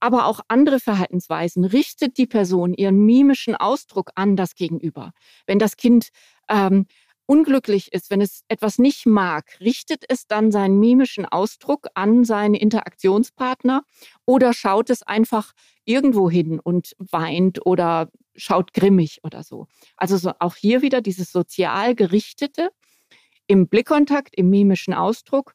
Aber 0.00 0.26
auch 0.26 0.40
andere 0.48 0.80
Verhaltensweisen 0.80 1.64
richtet 1.64 2.18
die 2.18 2.26
Person 2.26 2.74
ihren 2.74 3.04
mimischen 3.04 3.54
Ausdruck 3.54 4.10
an 4.16 4.34
das 4.34 4.56
Gegenüber. 4.56 5.12
Wenn 5.46 5.60
das 5.60 5.76
Kind 5.76 6.08
ähm, 6.48 6.86
unglücklich 7.26 7.92
ist, 7.92 8.10
wenn 8.10 8.20
es 8.20 8.42
etwas 8.48 8.78
nicht 8.78 9.06
mag, 9.06 9.58
richtet 9.60 10.04
es 10.08 10.26
dann 10.26 10.50
seinen 10.50 10.78
mimischen 10.78 11.24
Ausdruck 11.24 11.86
an 11.94 12.24
seinen 12.24 12.54
Interaktionspartner 12.54 13.84
oder 14.26 14.52
schaut 14.52 14.90
es 14.90 15.02
einfach 15.02 15.52
irgendwo 15.84 16.28
hin 16.28 16.58
und 16.58 16.94
weint 16.98 17.64
oder 17.64 18.10
schaut 18.34 18.72
grimmig 18.72 19.20
oder 19.22 19.42
so. 19.42 19.66
Also 19.96 20.16
so 20.16 20.32
auch 20.40 20.56
hier 20.56 20.82
wieder 20.82 21.00
dieses 21.00 21.30
sozial 21.32 21.94
gerichtete 21.94 22.70
im 23.46 23.68
Blickkontakt, 23.68 24.34
im 24.36 24.50
mimischen 24.50 24.94
Ausdruck, 24.94 25.54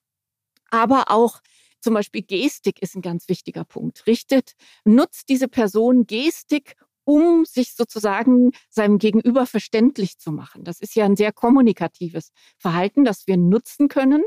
aber 0.70 1.12
auch 1.12 1.42
zum 1.80 1.94
Beispiel 1.94 2.22
Gestik 2.24 2.82
ist 2.82 2.96
ein 2.96 3.02
ganz 3.02 3.30
wichtiger 3.30 3.64
Punkt. 3.64 4.08
Richtet, 4.08 4.54
nutzt 4.84 5.30
diese 5.30 5.48
Person 5.48 6.06
Gestik, 6.06 6.76
um 7.04 7.46
sich 7.46 7.76
sozusagen 7.76 8.52
seinem 8.70 8.98
Gegenüber 8.98 9.46
verständlich 9.46 10.18
zu 10.18 10.32
machen. 10.32 10.64
Das 10.66 10.82
ist 10.82 10.96
ja 10.96 11.06
ein 11.06 11.16
sehr 11.16 11.32
kommunikatives 11.32 12.32
Verhalten, 12.58 13.06
das 13.06 13.28
wir 13.28 13.38
nutzen 13.38 13.88
können, 13.88 14.24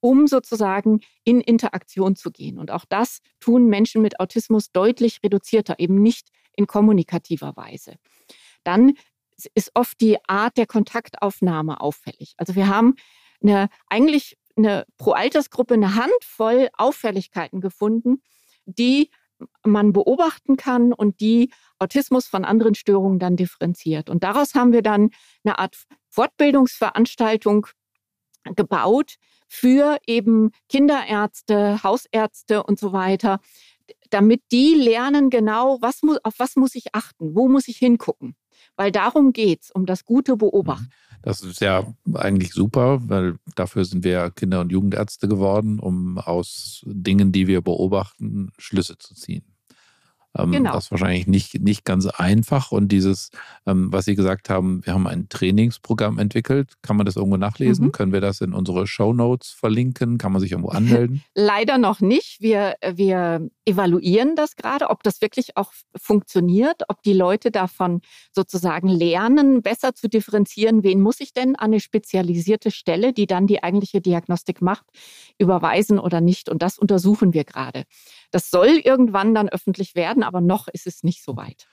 um 0.00 0.26
sozusagen 0.26 1.00
in 1.22 1.40
Interaktion 1.40 2.16
zu 2.16 2.32
gehen. 2.32 2.58
Und 2.58 2.70
auch 2.70 2.84
das 2.88 3.20
tun 3.38 3.66
Menschen 3.66 4.02
mit 4.02 4.18
Autismus 4.18 4.72
deutlich 4.72 5.20
reduzierter, 5.22 5.78
eben 5.78 6.02
nicht 6.02 6.30
in 6.56 6.66
kommunikativer 6.66 7.56
Weise. 7.56 7.94
Dann 8.64 8.94
ist 9.54 9.70
oft 9.74 10.00
die 10.00 10.18
Art 10.26 10.56
der 10.56 10.66
Kontaktaufnahme 10.66 11.80
auffällig. 11.80 12.34
Also 12.36 12.54
wir 12.54 12.68
haben 12.68 12.94
eine, 13.42 13.68
eigentlich 13.88 14.36
eine 14.56 14.86
pro 14.96 15.12
Altersgruppe 15.12 15.74
eine 15.74 15.94
Handvoll 15.94 16.70
Auffälligkeiten 16.76 17.60
gefunden, 17.60 18.22
die 18.64 19.10
man 19.64 19.92
beobachten 19.92 20.56
kann 20.56 20.92
und 20.92 21.20
die 21.20 21.50
Autismus 21.78 22.26
von 22.26 22.44
anderen 22.44 22.74
Störungen 22.74 23.18
dann 23.18 23.36
differenziert. 23.36 24.08
Und 24.08 24.24
daraus 24.24 24.54
haben 24.54 24.72
wir 24.72 24.82
dann 24.82 25.10
eine 25.44 25.58
Art 25.58 25.76
Fortbildungsveranstaltung 26.08 27.66
gebaut 28.54 29.16
für 29.48 29.98
eben 30.06 30.52
Kinderärzte, 30.68 31.82
Hausärzte 31.82 32.62
und 32.62 32.78
so 32.78 32.92
weiter, 32.92 33.40
damit 34.10 34.42
die 34.52 34.74
lernen 34.74 35.30
genau, 35.30 35.78
was 35.80 36.02
muss, 36.02 36.18
auf 36.24 36.34
was 36.38 36.56
muss 36.56 36.74
ich 36.74 36.94
achten, 36.94 37.34
wo 37.34 37.48
muss 37.48 37.68
ich 37.68 37.76
hingucken. 37.76 38.34
Weil 38.76 38.92
darum 38.92 39.32
geht 39.32 39.62
es, 39.62 39.70
um 39.70 39.86
das 39.86 40.04
gute 40.04 40.36
Beobachten. 40.36 40.84
Mhm. 40.84 41.06
Das 41.22 41.40
ist 41.40 41.60
ja 41.60 41.82
eigentlich 42.14 42.52
super, 42.52 43.00
weil 43.08 43.36
dafür 43.56 43.84
sind 43.84 44.04
wir 44.04 44.30
Kinder- 44.30 44.60
und 44.60 44.70
Jugendärzte 44.70 45.26
geworden, 45.26 45.80
um 45.80 46.18
aus 46.18 46.84
Dingen, 46.86 47.32
die 47.32 47.48
wir 47.48 47.62
beobachten, 47.62 48.52
Schlüsse 48.58 48.96
zu 48.98 49.14
ziehen. 49.14 49.44
Ähm, 50.38 50.52
genau. 50.52 50.72
Das 50.72 50.84
ist 50.84 50.90
wahrscheinlich 50.90 51.26
nicht, 51.26 51.60
nicht 51.60 51.84
ganz 51.84 52.06
einfach. 52.06 52.72
Und 52.72 52.88
dieses, 52.88 53.30
ähm, 53.66 53.92
was 53.92 54.04
Sie 54.04 54.14
gesagt 54.14 54.50
haben, 54.50 54.84
wir 54.84 54.94
haben 54.94 55.06
ein 55.06 55.28
Trainingsprogramm 55.28 56.18
entwickelt. 56.18 56.74
Kann 56.82 56.96
man 56.96 57.06
das 57.06 57.16
irgendwo 57.16 57.36
nachlesen? 57.36 57.86
Mhm. 57.86 57.92
Können 57.92 58.12
wir 58.12 58.20
das 58.20 58.40
in 58.40 58.52
unsere 58.52 58.86
Show 58.86 59.12
Notes 59.12 59.50
verlinken? 59.50 60.18
Kann 60.18 60.32
man 60.32 60.40
sich 60.40 60.52
irgendwo 60.52 60.70
anmelden? 60.70 61.22
Leider 61.34 61.78
noch 61.78 62.00
nicht. 62.00 62.40
Wir, 62.40 62.74
wir 62.94 63.48
evaluieren 63.64 64.36
das 64.36 64.56
gerade, 64.56 64.90
ob 64.90 65.02
das 65.02 65.20
wirklich 65.20 65.56
auch 65.56 65.72
funktioniert, 65.96 66.82
ob 66.88 67.02
die 67.02 67.12
Leute 67.12 67.50
davon 67.50 68.00
sozusagen 68.32 68.88
lernen, 68.88 69.62
besser 69.62 69.94
zu 69.94 70.08
differenzieren, 70.08 70.84
wen 70.84 71.00
muss 71.00 71.20
ich 71.20 71.32
denn 71.32 71.56
an 71.56 71.66
eine 71.66 71.80
spezialisierte 71.80 72.70
Stelle, 72.70 73.12
die 73.12 73.26
dann 73.26 73.46
die 73.46 73.62
eigentliche 73.62 74.00
Diagnostik 74.00 74.62
macht, 74.62 74.86
überweisen 75.38 75.98
oder 75.98 76.20
nicht. 76.20 76.48
Und 76.48 76.62
das 76.62 76.78
untersuchen 76.78 77.34
wir 77.34 77.44
gerade. 77.44 77.84
Das 78.36 78.50
soll 78.50 78.82
irgendwann 78.84 79.34
dann 79.34 79.48
öffentlich 79.48 79.94
werden, 79.94 80.22
aber 80.22 80.42
noch 80.42 80.68
ist 80.68 80.86
es 80.86 81.02
nicht 81.02 81.24
so 81.24 81.38
weit. 81.38 81.68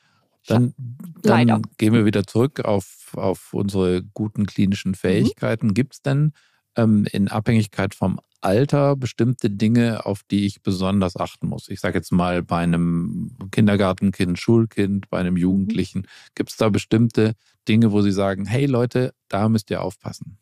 Dann, 0.48 0.74
dann 1.22 1.62
gehen 1.78 1.92
wir 1.92 2.06
wieder 2.06 2.26
zurück 2.26 2.62
auf, 2.62 3.12
auf 3.18 3.54
unsere 3.54 4.02
guten 4.02 4.46
klinischen 4.46 4.92
mhm. 4.92 4.96
Fähigkeiten. 4.96 5.68
Mhm. 5.68 5.74
Gibt 5.74 5.96
es 5.96 6.02
denn 6.04 6.32
ähm, 6.78 7.06
in 7.12 7.28
Abhängigkeit 7.28 7.94
vom 7.94 8.22
Alter 8.40 8.96
bestimmte 8.96 9.50
Dinge, 9.50 10.06
auf 10.06 10.22
die 10.24 10.46
ich 10.46 10.62
besonders 10.62 11.18
achten 11.18 11.48
muss? 11.48 11.68
Ich 11.68 11.82
sage 11.82 11.98
jetzt 11.98 12.14
mal 12.14 12.44
bei 12.44 12.60
einem 12.60 13.36
Kindergartenkind, 13.52 14.40
Schulkind, 14.40 15.10
bei 15.10 15.20
einem 15.20 15.34
mhm. 15.34 15.42
Jugendlichen. 15.42 16.04
Mhm. 16.04 16.32
Gibt 16.34 16.52
es 16.52 16.56
da 16.56 16.70
bestimmte 16.70 17.34
Dinge, 17.68 17.92
wo 17.92 18.02
Sie 18.02 18.14
sagen, 18.14 18.46
hey 18.46 18.68
Leute, 18.68 19.14
da 19.28 19.50
müsst 19.50 19.70
ihr 19.70 19.82
aufpassen? 19.82 20.38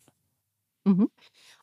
Mhm. 0.84 1.08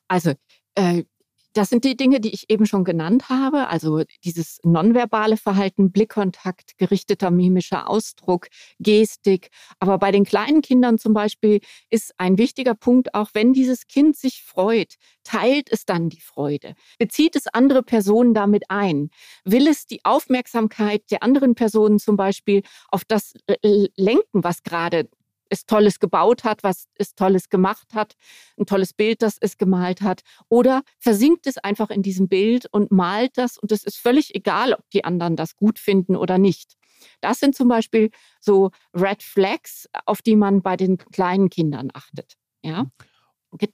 Also 0.06 0.34
äh, 0.74 1.04
Das 1.52 1.68
sind 1.68 1.84
die 1.84 1.96
Dinge, 1.96 2.20
die 2.20 2.32
ich 2.32 2.48
eben 2.48 2.64
schon 2.64 2.84
genannt 2.84 3.28
habe. 3.28 3.66
Also 3.68 4.04
dieses 4.24 4.60
nonverbale 4.62 5.36
Verhalten, 5.36 5.90
Blickkontakt, 5.90 6.78
gerichteter 6.78 7.32
mimischer 7.32 7.88
Ausdruck, 7.88 8.46
Gestik. 8.78 9.48
Aber 9.80 9.98
bei 9.98 10.12
den 10.12 10.24
kleinen 10.24 10.62
Kindern 10.62 10.98
zum 10.98 11.12
Beispiel 11.12 11.60
ist 11.90 12.14
ein 12.18 12.38
wichtiger 12.38 12.74
Punkt 12.74 13.14
auch, 13.14 13.30
wenn 13.34 13.52
dieses 13.52 13.88
Kind 13.88 14.16
sich 14.16 14.44
freut, 14.44 14.94
teilt 15.24 15.70
es 15.72 15.84
dann 15.84 16.08
die 16.08 16.20
Freude, 16.20 16.74
bezieht 16.98 17.34
es 17.34 17.48
andere 17.48 17.82
Personen 17.82 18.32
damit 18.32 18.64
ein, 18.68 19.10
will 19.44 19.66
es 19.66 19.86
die 19.86 20.04
Aufmerksamkeit 20.04 21.02
der 21.10 21.22
anderen 21.22 21.54
Personen 21.56 21.98
zum 21.98 22.16
Beispiel 22.16 22.62
auf 22.90 23.04
das 23.04 23.34
äh, 23.46 23.88
lenken, 23.96 24.44
was 24.44 24.62
gerade 24.62 25.08
es 25.50 25.66
Tolles 25.66 26.00
gebaut 26.00 26.44
hat, 26.44 26.62
was 26.62 26.88
es 26.94 27.14
Tolles 27.14 27.50
gemacht 27.50 27.88
hat, 27.94 28.14
ein 28.58 28.66
tolles 28.66 28.94
Bild, 28.94 29.20
das 29.22 29.36
es 29.38 29.58
gemalt 29.58 30.00
hat. 30.00 30.22
Oder 30.48 30.82
versinkt 30.98 31.46
es 31.46 31.58
einfach 31.58 31.90
in 31.90 32.02
diesem 32.02 32.28
Bild 32.28 32.66
und 32.72 32.90
malt 32.90 33.36
das 33.36 33.58
und 33.58 33.72
es 33.72 33.84
ist 33.84 33.98
völlig 33.98 34.34
egal, 34.34 34.72
ob 34.72 34.88
die 34.90 35.04
anderen 35.04 35.36
das 35.36 35.56
gut 35.56 35.78
finden 35.78 36.16
oder 36.16 36.38
nicht. 36.38 36.76
Das 37.20 37.40
sind 37.40 37.54
zum 37.54 37.68
Beispiel 37.68 38.10
so 38.40 38.70
Red 38.94 39.22
Flags, 39.22 39.88
auf 40.06 40.22
die 40.22 40.36
man 40.36 40.62
bei 40.62 40.76
den 40.76 40.98
kleinen 40.98 41.50
Kindern 41.50 41.90
achtet. 41.92 42.36
Ja 42.62 42.86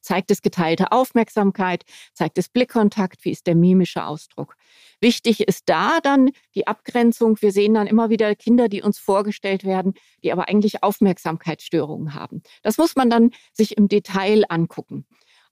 zeigt 0.00 0.30
es 0.30 0.42
geteilte 0.42 0.92
Aufmerksamkeit, 0.92 1.84
zeigt 2.12 2.38
es 2.38 2.48
Blickkontakt, 2.48 3.24
wie 3.24 3.30
ist 3.30 3.46
der 3.46 3.54
mimische 3.54 4.04
Ausdruck. 4.04 4.56
Wichtig 5.00 5.40
ist 5.40 5.64
da 5.66 6.00
dann 6.02 6.30
die 6.54 6.66
Abgrenzung. 6.66 7.36
Wir 7.40 7.52
sehen 7.52 7.74
dann 7.74 7.86
immer 7.86 8.10
wieder 8.10 8.34
Kinder, 8.34 8.68
die 8.68 8.82
uns 8.82 8.98
vorgestellt 8.98 9.64
werden, 9.64 9.94
die 10.22 10.32
aber 10.32 10.48
eigentlich 10.48 10.82
Aufmerksamkeitsstörungen 10.82 12.14
haben. 12.14 12.42
Das 12.62 12.78
muss 12.78 12.96
man 12.96 13.10
dann 13.10 13.30
sich 13.52 13.76
im 13.76 13.88
Detail 13.88 14.44
angucken. 14.48 15.06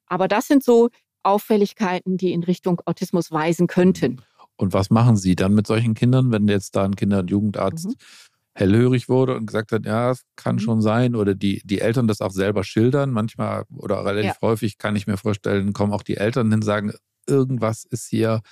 Aber 0.06 0.28
das 0.28 0.48
sind 0.48 0.64
so 0.64 0.90
Auffälligkeiten, 1.22 2.16
die 2.16 2.32
in 2.32 2.44
Richtung 2.44 2.80
Autismus 2.84 3.30
weisen 3.30 3.66
könnten. 3.66 4.22
Und 4.56 4.72
was 4.72 4.90
machen 4.90 5.16
Sie 5.16 5.34
dann 5.34 5.54
mit 5.54 5.66
solchen 5.66 5.94
Kindern, 5.94 6.30
wenn 6.30 6.46
jetzt 6.46 6.76
da 6.76 6.84
ein 6.84 6.94
Kinder- 6.94 7.20
und 7.20 7.30
Jugendarzt 7.30 7.86
mhm 7.86 7.94
hellhörig 8.54 9.08
wurde 9.08 9.36
und 9.36 9.46
gesagt 9.46 9.72
hat, 9.72 9.84
ja, 9.84 10.12
es 10.12 10.24
kann 10.36 10.56
mhm. 10.56 10.60
schon 10.60 10.82
sein, 10.82 11.14
oder 11.16 11.34
die, 11.34 11.60
die 11.64 11.80
Eltern 11.80 12.06
das 12.06 12.20
auch 12.20 12.30
selber 12.30 12.64
schildern. 12.64 13.10
Manchmal 13.10 13.64
oder 13.76 14.04
relativ 14.04 14.36
ja. 14.40 14.42
häufig 14.42 14.78
kann 14.78 14.96
ich 14.96 15.06
mir 15.06 15.16
vorstellen, 15.16 15.72
kommen 15.72 15.92
auch 15.92 16.02
die 16.02 16.16
Eltern 16.16 16.46
hin 16.46 16.60
und 16.60 16.62
sagen, 16.62 16.92
irgendwas 17.26 17.84
ist 17.84 18.06
hier, 18.08 18.42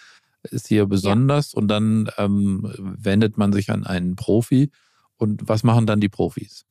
ist 0.42 0.66
hier 0.66 0.86
besonders 0.86 1.52
ja. 1.52 1.58
und 1.58 1.68
dann 1.68 2.10
ähm, 2.18 2.72
wendet 2.78 3.38
man 3.38 3.52
sich 3.52 3.70
an 3.70 3.86
einen 3.86 4.16
Profi. 4.16 4.70
Und 5.16 5.48
was 5.48 5.62
machen 5.62 5.86
dann 5.86 6.00
die 6.00 6.08
Profis? 6.08 6.64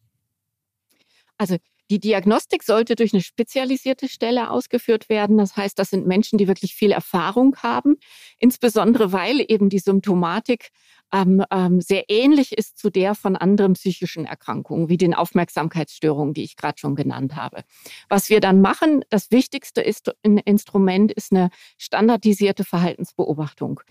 Also 1.38 1.58
die 1.90 2.00
Diagnostik 2.00 2.64
sollte 2.64 2.96
durch 2.96 3.14
eine 3.14 3.22
spezialisierte 3.22 4.08
Stelle 4.08 4.50
ausgeführt 4.50 5.10
werden. 5.10 5.38
Das 5.38 5.58
heißt, 5.58 5.78
das 5.78 5.90
sind 5.90 6.08
Menschen, 6.08 6.38
die 6.38 6.48
wirklich 6.48 6.74
viel 6.74 6.92
Erfahrung 6.92 7.58
haben, 7.58 7.98
insbesondere 8.40 9.12
weil 9.12 9.44
eben 9.46 9.70
die 9.70 9.80
Symptomatik 9.80 10.70
ähm, 11.14 11.44
ähm, 11.52 11.82
sehr 11.82 12.10
ähnlich 12.10 12.58
ist 12.58 12.78
zu 12.78 12.90
der 12.90 13.16
von 13.16 13.36
anderen 13.36 13.74
psychischen 13.74 14.26
Erkrankungen, 14.26 14.90
wie 14.90 14.98
den 14.98 15.14
Aufmerksamkeitsstörungen, 15.14 16.34
die 16.34 16.44
ich 16.44 16.56
gerade 16.56 16.80
schon 16.80 16.96
genannt 16.96 17.36
habe. 17.36 17.64
Was 18.10 18.30
wir 18.30 18.40
dann 18.40 18.62
machen, 18.62 19.04
das 19.10 19.32
wichtigste 19.32 19.82
ist, 19.82 20.12
ein 20.24 20.38
Instrument 20.38 21.12
ist 21.12 21.32
eine 21.32 21.50
standardisierte 21.78 22.64
Verhaltensbeobachtung, 22.64 23.82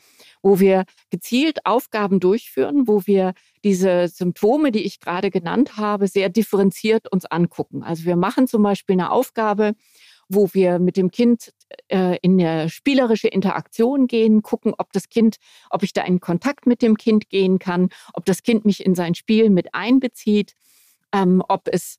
wo 0.43 0.61
wir 0.61 0.85
gezielt 1.11 1.67
Aufgaben 1.67 2.21
durchführen, 2.21 2.87
wo 2.87 3.03
wir 3.07 3.35
diese 3.65 4.09
Symptome, 4.09 4.73
die 4.73 4.85
ich 4.85 5.01
gerade 5.01 5.31
genannt 5.31 5.77
habe, 5.77 6.09
sehr 6.09 6.29
differenziert 6.29 7.11
uns 7.13 7.27
angucken. 7.27 7.83
Also 7.83 8.05
wir 8.05 8.17
machen 8.17 8.47
zum 8.47 8.63
Beispiel 8.63 8.95
eine 8.95 9.11
Aufgabe, 9.11 9.75
wo 10.31 10.49
wir 10.53 10.79
mit 10.79 10.97
dem 10.97 11.11
Kind 11.11 11.53
äh, 11.89 12.17
in 12.23 12.41
eine 12.41 12.71
spielerische 12.71 13.29
Interaktion 13.29 14.07
gehen, 14.07 14.43
gucken, 14.43 14.73
ob 14.79 14.93
das 14.93 15.09
Kind, 15.09 15.37
ob 15.71 15.83
ich 15.83 15.93
da 15.93 16.03
in 16.03 16.21
Kontakt 16.21 16.67
mit 16.67 16.83
dem 16.83 16.97
Kind 16.97 17.29
gehen 17.29 17.59
kann, 17.59 17.91
ob 18.15 18.25
das 18.25 18.43
Kind 18.43 18.65
mich 18.65 18.85
in 18.85 18.95
sein 18.95 19.15
Spiel 19.15 19.51
mit 19.51 19.75
einbezieht, 19.75 20.55
ähm, 21.13 21.43
ob 21.49 21.69
es 21.71 21.99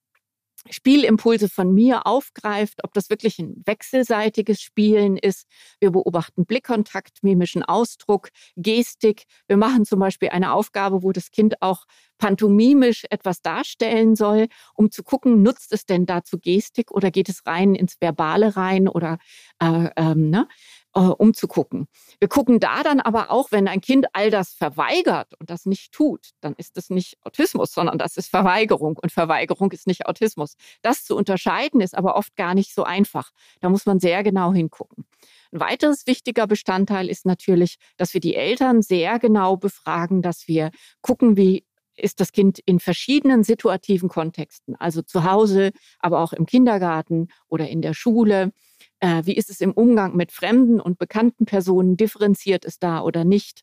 Spielimpulse 0.69 1.49
von 1.49 1.73
mir 1.73 2.05
aufgreift, 2.05 2.83
ob 2.83 2.93
das 2.93 3.09
wirklich 3.09 3.39
ein 3.39 3.61
wechselseitiges 3.65 4.61
Spielen 4.61 5.17
ist. 5.17 5.47
Wir 5.79 5.91
beobachten 5.91 6.45
Blickkontakt, 6.45 7.23
mimischen 7.23 7.63
Ausdruck, 7.63 8.29
Gestik. 8.55 9.25
Wir 9.47 9.57
machen 9.57 9.85
zum 9.85 9.99
Beispiel 9.99 10.29
eine 10.29 10.53
Aufgabe, 10.53 11.03
wo 11.03 11.11
das 11.11 11.31
Kind 11.31 11.61
auch 11.61 11.85
pantomimisch 12.17 13.05
etwas 13.09 13.41
darstellen 13.41 14.15
soll, 14.15 14.47
um 14.75 14.91
zu 14.91 15.03
gucken, 15.03 15.41
nutzt 15.41 15.73
es 15.73 15.85
denn 15.85 16.05
dazu 16.05 16.37
Gestik 16.37 16.91
oder 16.91 17.09
geht 17.09 17.29
es 17.29 17.45
rein 17.47 17.73
ins 17.73 17.99
Verbale 17.99 18.55
rein 18.55 18.87
oder 18.87 19.17
äh, 19.59 19.89
ähm, 19.95 20.29
ne? 20.29 20.47
Äh, 20.93 20.99
umzugucken. 20.99 21.87
Wir 22.19 22.27
gucken 22.27 22.59
da 22.59 22.83
dann 22.83 22.99
aber 22.99 23.31
auch, 23.31 23.51
wenn 23.51 23.67
ein 23.67 23.81
Kind 23.81 24.07
all 24.13 24.29
das 24.29 24.53
verweigert 24.53 25.33
und 25.39 25.49
das 25.49 25.65
nicht 25.65 25.91
tut, 25.91 26.31
dann 26.41 26.53
ist 26.57 26.77
das 26.77 26.89
nicht 26.89 27.17
Autismus, 27.23 27.73
sondern 27.73 27.97
das 27.97 28.17
ist 28.17 28.29
Verweigerung 28.29 28.97
und 28.97 29.11
Verweigerung 29.11 29.71
ist 29.71 29.87
nicht 29.87 30.05
Autismus. 30.05 30.55
Das 30.81 31.03
zu 31.03 31.15
unterscheiden 31.15 31.81
ist 31.81 31.97
aber 31.97 32.15
oft 32.15 32.35
gar 32.35 32.53
nicht 32.53 32.73
so 32.73 32.83
einfach. 32.83 33.31
Da 33.61 33.69
muss 33.69 33.85
man 33.85 33.99
sehr 33.99 34.23
genau 34.23 34.53
hingucken. 34.53 35.05
Ein 35.51 35.59
weiteres 35.59 36.07
wichtiger 36.07 36.47
Bestandteil 36.47 37.09
ist 37.09 37.25
natürlich, 37.25 37.75
dass 37.97 38.13
wir 38.13 38.21
die 38.21 38.35
Eltern 38.35 38.81
sehr 38.81 39.19
genau 39.19 39.57
befragen, 39.57 40.21
dass 40.21 40.47
wir 40.47 40.71
gucken, 41.01 41.37
wie 41.37 41.65
ist 41.95 42.19
das 42.19 42.31
Kind 42.31 42.59
in 42.59 42.79
verschiedenen 42.79 43.43
situativen 43.43 44.09
Kontexten, 44.09 44.75
also 44.75 45.01
zu 45.01 45.23
Hause, 45.23 45.71
aber 45.99 46.19
auch 46.19 46.33
im 46.33 46.45
Kindergarten 46.45 47.27
oder 47.47 47.67
in 47.67 47.81
der 47.81 47.93
Schule, 47.93 48.51
äh, 48.99 49.21
wie 49.25 49.35
ist 49.35 49.49
es 49.49 49.61
im 49.61 49.71
Umgang 49.71 50.15
mit 50.15 50.31
fremden 50.31 50.79
und 50.79 50.97
bekannten 50.97 51.45
Personen? 51.45 51.97
Differenziert 51.97 52.65
es 52.65 52.79
da 52.79 53.01
oder 53.01 53.23
nicht? 53.23 53.61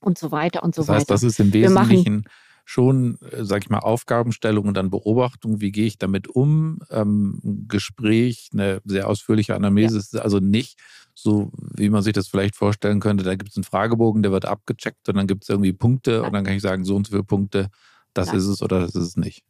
Und 0.00 0.18
so 0.18 0.30
weiter 0.30 0.62
und 0.62 0.74
so 0.74 0.82
das 0.82 0.88
heißt, 0.88 1.00
weiter. 1.02 1.14
Das 1.14 1.22
ist 1.22 1.40
im 1.40 1.52
Wesentlichen 1.52 2.24
schon, 2.68 3.18
äh, 3.32 3.44
sag 3.44 3.62
ich 3.64 3.70
mal, 3.70 3.78
Aufgabenstellung 3.78 4.66
und 4.66 4.74
dann 4.74 4.90
Beobachtung. 4.90 5.60
Wie 5.60 5.72
gehe 5.72 5.86
ich 5.86 5.98
damit 5.98 6.28
um? 6.28 6.80
Ähm, 6.90 7.40
Gespräch, 7.66 8.50
eine 8.52 8.82
sehr 8.84 9.08
ausführliche 9.08 9.56
Anamnese. 9.56 9.94
Ja. 9.94 10.00
ist 10.00 10.16
also 10.16 10.38
nicht 10.38 10.78
so, 11.14 11.50
wie 11.76 11.88
man 11.88 12.02
sich 12.02 12.12
das 12.12 12.28
vielleicht 12.28 12.54
vorstellen 12.54 13.00
könnte. 13.00 13.24
Da 13.24 13.34
gibt 13.36 13.50
es 13.50 13.56
einen 13.56 13.64
Fragebogen, 13.64 14.22
der 14.22 14.32
wird 14.32 14.44
abgecheckt 14.44 15.08
und 15.08 15.16
dann 15.16 15.26
gibt 15.26 15.44
es 15.44 15.48
irgendwie 15.48 15.72
Punkte 15.72 16.12
ja. 16.12 16.20
und 16.20 16.32
dann 16.32 16.44
kann 16.44 16.54
ich 16.54 16.62
sagen, 16.62 16.84
so 16.84 16.94
und 16.94 17.06
so 17.06 17.12
viele 17.12 17.24
Punkte, 17.24 17.70
das 18.12 18.28
ja. 18.28 18.34
ist 18.34 18.46
es 18.46 18.62
oder 18.62 18.80
das 18.80 18.94
ist 18.94 19.02
es 19.02 19.16
nicht. 19.16 19.42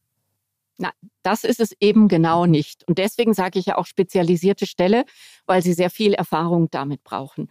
Na, 0.79 0.93
das 1.23 1.43
ist 1.45 1.61
es 1.61 1.73
eben 1.81 2.07
genau 2.07 2.47
nicht. 2.47 2.85
Und 2.87 2.99
deswegen 2.99 3.35
sage 3.35 3.59
ich 3.59 3.67
ja 3.67 3.77
auch 3.77 3.87
spezialisierte 3.87 4.67
Stelle, 4.67 5.05
weil 5.47 5.61
sie 5.61 5.73
sehr 5.73 5.91
viel 5.91 6.14
Erfahrung 6.14 6.71
damit 6.71 7.03
brauchen. 7.03 7.49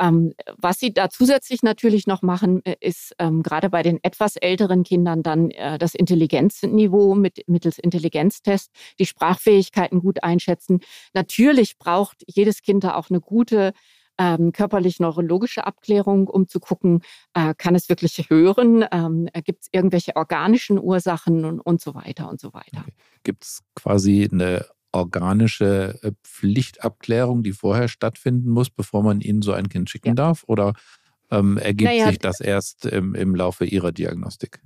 Ähm, 0.00 0.32
was 0.56 0.78
sie 0.78 0.94
da 0.94 1.10
zusätzlich 1.10 1.62
natürlich 1.62 2.06
noch 2.06 2.22
machen, 2.22 2.64
äh, 2.64 2.76
ist 2.80 3.14
ähm, 3.18 3.42
gerade 3.42 3.68
bei 3.68 3.82
den 3.82 4.02
etwas 4.02 4.36
älteren 4.36 4.84
Kindern 4.84 5.22
dann 5.22 5.50
äh, 5.50 5.78
das 5.78 5.94
Intelligenzniveau 5.94 7.14
mit, 7.14 7.46
mittels 7.46 7.78
Intelligenztest, 7.78 8.70
die 8.98 9.06
Sprachfähigkeiten 9.06 10.00
gut 10.00 10.22
einschätzen. 10.24 10.80
Natürlich 11.12 11.78
braucht 11.78 12.22
jedes 12.26 12.62
Kind 12.62 12.84
da 12.84 12.94
auch 12.94 13.10
eine 13.10 13.20
gute 13.20 13.74
ähm, 14.22 14.52
körperlich-neurologische 14.52 15.66
Abklärung, 15.66 16.28
um 16.28 16.48
zu 16.48 16.60
gucken, 16.60 17.02
äh, 17.34 17.54
kann 17.56 17.74
es 17.74 17.88
wirklich 17.88 18.26
hören, 18.28 18.84
ähm, 18.92 19.28
gibt 19.44 19.64
es 19.64 19.68
irgendwelche 19.72 20.14
organischen 20.14 20.78
Ursachen 20.78 21.44
und, 21.44 21.60
und 21.60 21.80
so 21.80 21.94
weiter 21.94 22.30
und 22.30 22.40
so 22.40 22.52
weiter. 22.54 22.82
Okay. 22.82 22.94
Gibt 23.24 23.44
es 23.44 23.62
quasi 23.74 24.28
eine 24.30 24.66
organische 24.92 25.98
äh, 26.02 26.12
Pflichtabklärung, 26.22 27.42
die 27.42 27.52
vorher 27.52 27.88
stattfinden 27.88 28.50
muss, 28.50 28.70
bevor 28.70 29.02
man 29.02 29.20
ihnen 29.20 29.42
so 29.42 29.52
ein 29.52 29.68
Kind 29.68 29.90
schicken 29.90 30.08
ja. 30.08 30.14
darf? 30.14 30.44
Oder 30.46 30.74
ähm, 31.30 31.56
ergibt 31.56 31.90
naja, 31.90 32.08
sich 32.08 32.18
das 32.18 32.40
erst 32.40 32.86
im, 32.86 33.14
im 33.14 33.34
Laufe 33.34 33.64
Ihrer 33.64 33.90
Diagnostik? 33.90 34.60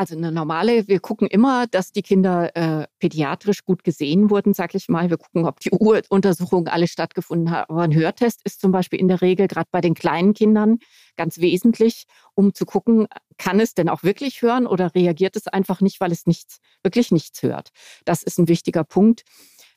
Also 0.00 0.16
eine 0.16 0.32
normale, 0.32 0.88
wir 0.88 0.98
gucken 0.98 1.28
immer, 1.28 1.66
dass 1.66 1.92
die 1.92 2.00
Kinder 2.00 2.56
äh, 2.56 2.86
pädiatrisch 3.00 3.66
gut 3.66 3.84
gesehen 3.84 4.30
wurden, 4.30 4.54
sag 4.54 4.74
ich 4.74 4.88
mal. 4.88 5.10
Wir 5.10 5.18
gucken, 5.18 5.44
ob 5.44 5.60
die 5.60 5.70
Uruntersuchungen 5.72 6.68
alle 6.68 6.88
stattgefunden 6.88 7.50
haben. 7.50 7.66
Aber 7.68 7.82
ein 7.82 7.94
Hörtest 7.94 8.40
ist 8.44 8.62
zum 8.62 8.72
Beispiel 8.72 8.98
in 8.98 9.08
der 9.08 9.20
Regel 9.20 9.46
gerade 9.46 9.68
bei 9.70 9.82
den 9.82 9.92
kleinen 9.92 10.32
Kindern 10.32 10.78
ganz 11.18 11.36
wesentlich, 11.40 12.04
um 12.34 12.54
zu 12.54 12.64
gucken, 12.64 13.08
kann 13.36 13.60
es 13.60 13.74
denn 13.74 13.90
auch 13.90 14.02
wirklich 14.02 14.40
hören 14.40 14.66
oder 14.66 14.94
reagiert 14.94 15.36
es 15.36 15.48
einfach 15.48 15.82
nicht, 15.82 16.00
weil 16.00 16.12
es 16.12 16.24
nichts, 16.24 16.60
wirklich 16.82 17.10
nichts 17.10 17.42
hört. 17.42 17.68
Das 18.06 18.22
ist 18.22 18.38
ein 18.38 18.48
wichtiger 18.48 18.84
Punkt. 18.84 19.24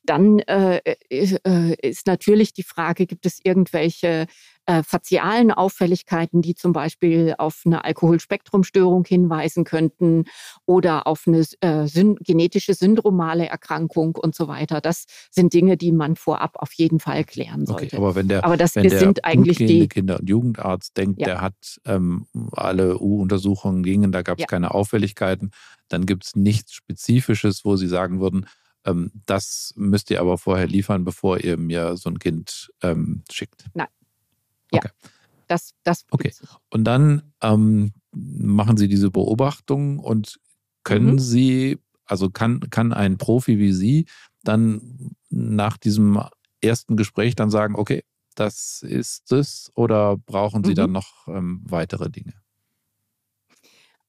Dann 0.06 0.40
äh, 0.40 0.82
äh, 1.10 1.76
ist 1.82 2.08
natürlich 2.08 2.54
die 2.54 2.64
Frage, 2.64 3.06
gibt 3.06 3.26
es 3.26 3.40
irgendwelche 3.44 4.28
äh, 4.66 4.84
fazialen 4.84 5.52
Auffälligkeiten, 5.52 6.42
die 6.42 6.56
zum 6.56 6.72
Beispiel 6.74 7.36
auf 7.38 7.64
eine 7.66 7.84
Alkoholspektrumstörung 7.84 9.06
hinweisen 9.06 9.64
könnten 9.66 10.26
oder 10.66 11.06
auf 11.08 11.24
eine 11.28 11.44
äh, 11.62 11.88
syn 11.88 12.16
genetische 12.16 12.74
syndromale 12.74 13.48
Erkrankung 13.48 14.16
und 14.16 14.36
so 14.36 14.48
weiter. 14.48 14.80
Das 14.80 15.06
sind 15.32 15.54
Dinge, 15.54 15.76
die 15.78 15.92
man 15.92 16.16
vorab 16.16 16.56
auf 16.56 16.74
jeden 16.74 17.00
Fall 17.00 17.24
klären 17.24 17.66
sollte. 17.66 17.86
Okay, 17.88 17.98
aber 17.98 18.16
wenn 18.16 18.28
der, 18.28 18.46
aber 18.46 18.58
das, 18.58 18.76
wenn 18.76 18.84
der 18.84 19.00
sind 19.00 19.26
eigentlich 19.26 19.58
die 19.58 19.88
Kinder- 19.88 20.20
und 20.20 20.30
Jugendarzt 20.30 20.96
denkt, 20.98 21.20
ja. 21.20 21.28
der 21.28 21.42
hat 21.42 21.82
ähm, 21.86 22.28
alle 22.52 23.00
U-Untersuchungen 23.00 23.84
gingen, 23.84 24.12
da 24.12 24.22
gab 24.22 24.38
es 24.38 24.44
ja. 24.44 24.48
keine 24.48 24.74
Auffälligkeiten, 24.74 25.52
dann 25.90 26.06
gibt 26.06 26.26
es 26.26 26.36
nichts 26.36 26.74
Spezifisches, 26.74 27.66
wo 27.66 27.76
Sie 27.76 27.88
sagen 27.88 28.20
würden, 28.20 28.46
ähm, 28.86 29.12
das 29.26 29.74
müsst 29.76 30.12
ihr 30.12 30.20
aber 30.20 30.38
vorher 30.38 30.68
liefern, 30.68 31.04
bevor 31.04 31.40
ihr 31.40 31.58
mir 31.58 31.98
so 31.98 32.10
ein 32.10 32.20
Kind 32.20 32.72
ähm, 32.82 33.24
schickt. 33.32 33.66
Nein. 33.74 33.88
Okay. 34.72 34.90
Ja. 34.92 35.10
Das, 35.48 35.74
das 35.84 36.06
okay. 36.12 36.32
Und 36.70 36.84
dann 36.86 37.34
ähm, 37.42 37.94
machen 38.12 38.78
Sie 38.78 38.88
diese 38.88 39.12
Beobachtung 39.12 40.00
und 40.00 40.40
können 40.84 41.14
mhm. 41.14 41.20
Sie, 41.20 41.80
also 42.06 42.30
kann, 42.30 42.70
kann 42.70 42.94
ein 42.94 43.18
Profi 43.18 43.60
wie 43.60 43.74
Sie 43.74 44.08
dann 44.44 45.16
nach 45.30 45.78
diesem 45.78 46.22
ersten 46.62 46.98
Gespräch 46.98 47.36
dann 47.36 47.50
sagen, 47.50 47.76
okay, 47.76 48.04
das 48.36 48.82
ist 48.82 49.32
es 49.32 49.72
oder 49.76 50.18
brauchen 50.18 50.64
Sie 50.64 50.72
mhm. 50.72 50.76
dann 50.76 50.92
noch 50.92 51.28
ähm, 51.28 51.62
weitere 51.66 52.10
Dinge? 52.10 52.34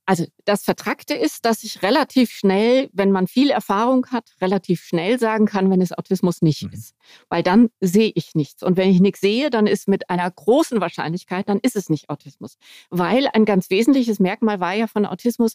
Also 0.06 0.26
das 0.44 0.64
Vertrackte 0.64 1.14
ist, 1.14 1.44
dass 1.46 1.64
ich 1.64 1.82
relativ 1.82 2.30
schnell, 2.30 2.90
wenn 2.92 3.10
man 3.10 3.26
viel 3.26 3.50
Erfahrung 3.50 4.06
hat, 4.10 4.34
relativ 4.40 4.82
schnell 4.82 5.18
sagen 5.18 5.46
kann, 5.46 5.70
wenn 5.70 5.80
es 5.80 5.92
Autismus 5.92 6.42
nicht 6.42 6.64
mhm. 6.64 6.72
ist. 6.72 6.94
Weil 7.28 7.42
dann 7.42 7.70
sehe 7.80 8.12
ich 8.14 8.34
nichts. 8.34 8.62
Und 8.62 8.76
wenn 8.76 8.90
ich 8.90 9.00
nichts 9.00 9.20
sehe, 9.20 9.48
dann 9.48 9.66
ist 9.66 9.88
mit 9.88 10.10
einer 10.10 10.30
großen 10.30 10.80
Wahrscheinlichkeit, 10.80 11.48
dann 11.48 11.58
ist 11.58 11.76
es 11.76 11.88
nicht 11.88 12.10
Autismus. 12.10 12.56
Weil 12.90 13.28
ein 13.28 13.44
ganz 13.46 13.70
wesentliches 13.70 14.20
Merkmal 14.20 14.60
war 14.60 14.74
ja 14.74 14.86
von 14.86 15.06
Autismus, 15.06 15.54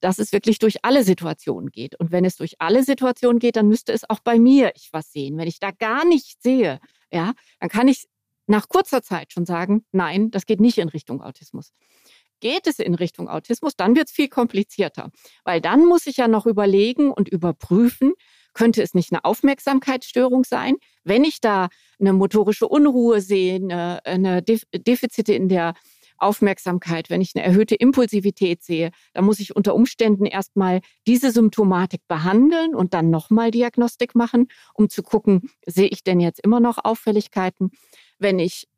dass 0.00 0.18
es 0.18 0.32
wirklich 0.32 0.58
durch 0.58 0.84
alle 0.84 1.04
Situationen 1.04 1.70
geht. 1.70 1.98
Und 1.98 2.10
wenn 2.10 2.24
es 2.24 2.36
durch 2.36 2.60
alle 2.60 2.82
Situationen 2.82 3.38
geht, 3.38 3.56
dann 3.56 3.68
müsste 3.68 3.92
es 3.92 4.08
auch 4.10 4.20
bei 4.20 4.38
mir 4.38 4.72
ich 4.74 4.88
was 4.92 5.12
sehen. 5.12 5.38
Wenn 5.38 5.48
ich 5.48 5.60
da 5.60 5.70
gar 5.70 6.04
nichts 6.04 6.42
sehe, 6.42 6.80
ja, 7.12 7.32
dann 7.60 7.68
kann 7.68 7.88
ich 7.88 8.06
nach 8.46 8.68
kurzer 8.68 9.02
Zeit 9.02 9.32
schon 9.32 9.46
sagen, 9.46 9.84
nein, 9.92 10.30
das 10.30 10.46
geht 10.46 10.60
nicht 10.60 10.78
in 10.78 10.88
Richtung 10.88 11.22
Autismus. 11.22 11.72
Geht 12.44 12.66
es 12.66 12.78
in 12.78 12.94
Richtung 12.94 13.30
Autismus, 13.30 13.74
dann 13.74 13.96
wird 13.96 14.08
es 14.08 14.12
viel 14.12 14.28
komplizierter, 14.28 15.10
weil 15.44 15.62
dann 15.62 15.86
muss 15.86 16.06
ich 16.06 16.18
ja 16.18 16.28
noch 16.28 16.44
überlegen 16.44 17.10
und 17.10 17.26
überprüfen, 17.26 18.12
könnte 18.52 18.82
es 18.82 18.92
nicht 18.92 19.10
eine 19.10 19.24
Aufmerksamkeitsstörung 19.24 20.44
sein? 20.44 20.76
Wenn 21.04 21.24
ich 21.24 21.40
da 21.40 21.70
eine 21.98 22.12
motorische 22.12 22.68
Unruhe 22.68 23.22
sehe, 23.22 23.54
eine, 23.54 24.04
eine 24.04 24.42
Defizite 24.42 25.32
in 25.32 25.48
der 25.48 25.72
Aufmerksamkeit, 26.18 27.08
wenn 27.08 27.22
ich 27.22 27.32
eine 27.34 27.46
erhöhte 27.46 27.76
Impulsivität 27.76 28.62
sehe, 28.62 28.90
dann 29.14 29.24
muss 29.24 29.40
ich 29.40 29.56
unter 29.56 29.74
Umständen 29.74 30.26
erstmal 30.26 30.82
diese 31.06 31.30
Symptomatik 31.30 32.02
behandeln 32.08 32.74
und 32.74 32.92
dann 32.92 33.08
nochmal 33.08 33.52
Diagnostik 33.52 34.14
machen, 34.14 34.48
um 34.74 34.90
zu 34.90 35.02
gucken, 35.02 35.48
sehe 35.64 35.88
ich 35.88 36.04
denn 36.04 36.20
jetzt 36.20 36.40
immer 36.40 36.60
noch 36.60 36.76
Auffälligkeiten? 36.84 37.70
Wenn 38.18 38.38
ich 38.38 38.68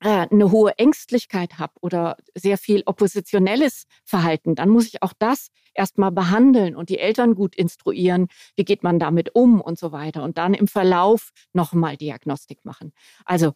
eine 0.00 0.50
hohe 0.52 0.78
Ängstlichkeit 0.78 1.58
habe 1.58 1.72
oder 1.80 2.16
sehr 2.34 2.56
viel 2.58 2.82
oppositionelles 2.86 3.86
Verhalten, 4.04 4.54
dann 4.54 4.68
muss 4.68 4.86
ich 4.86 5.02
auch 5.02 5.12
das 5.18 5.50
erstmal 5.74 6.12
behandeln 6.12 6.76
und 6.76 6.88
die 6.88 6.98
Eltern 6.98 7.34
gut 7.34 7.56
instruieren, 7.56 8.28
wie 8.56 8.64
geht 8.64 8.82
man 8.82 8.98
damit 8.98 9.34
um 9.34 9.60
und 9.60 9.78
so 9.78 9.92
weiter 9.92 10.22
und 10.22 10.38
dann 10.38 10.54
im 10.54 10.68
Verlauf 10.68 11.30
nochmal 11.52 11.96
Diagnostik 11.96 12.64
machen. 12.64 12.92
Also 13.24 13.54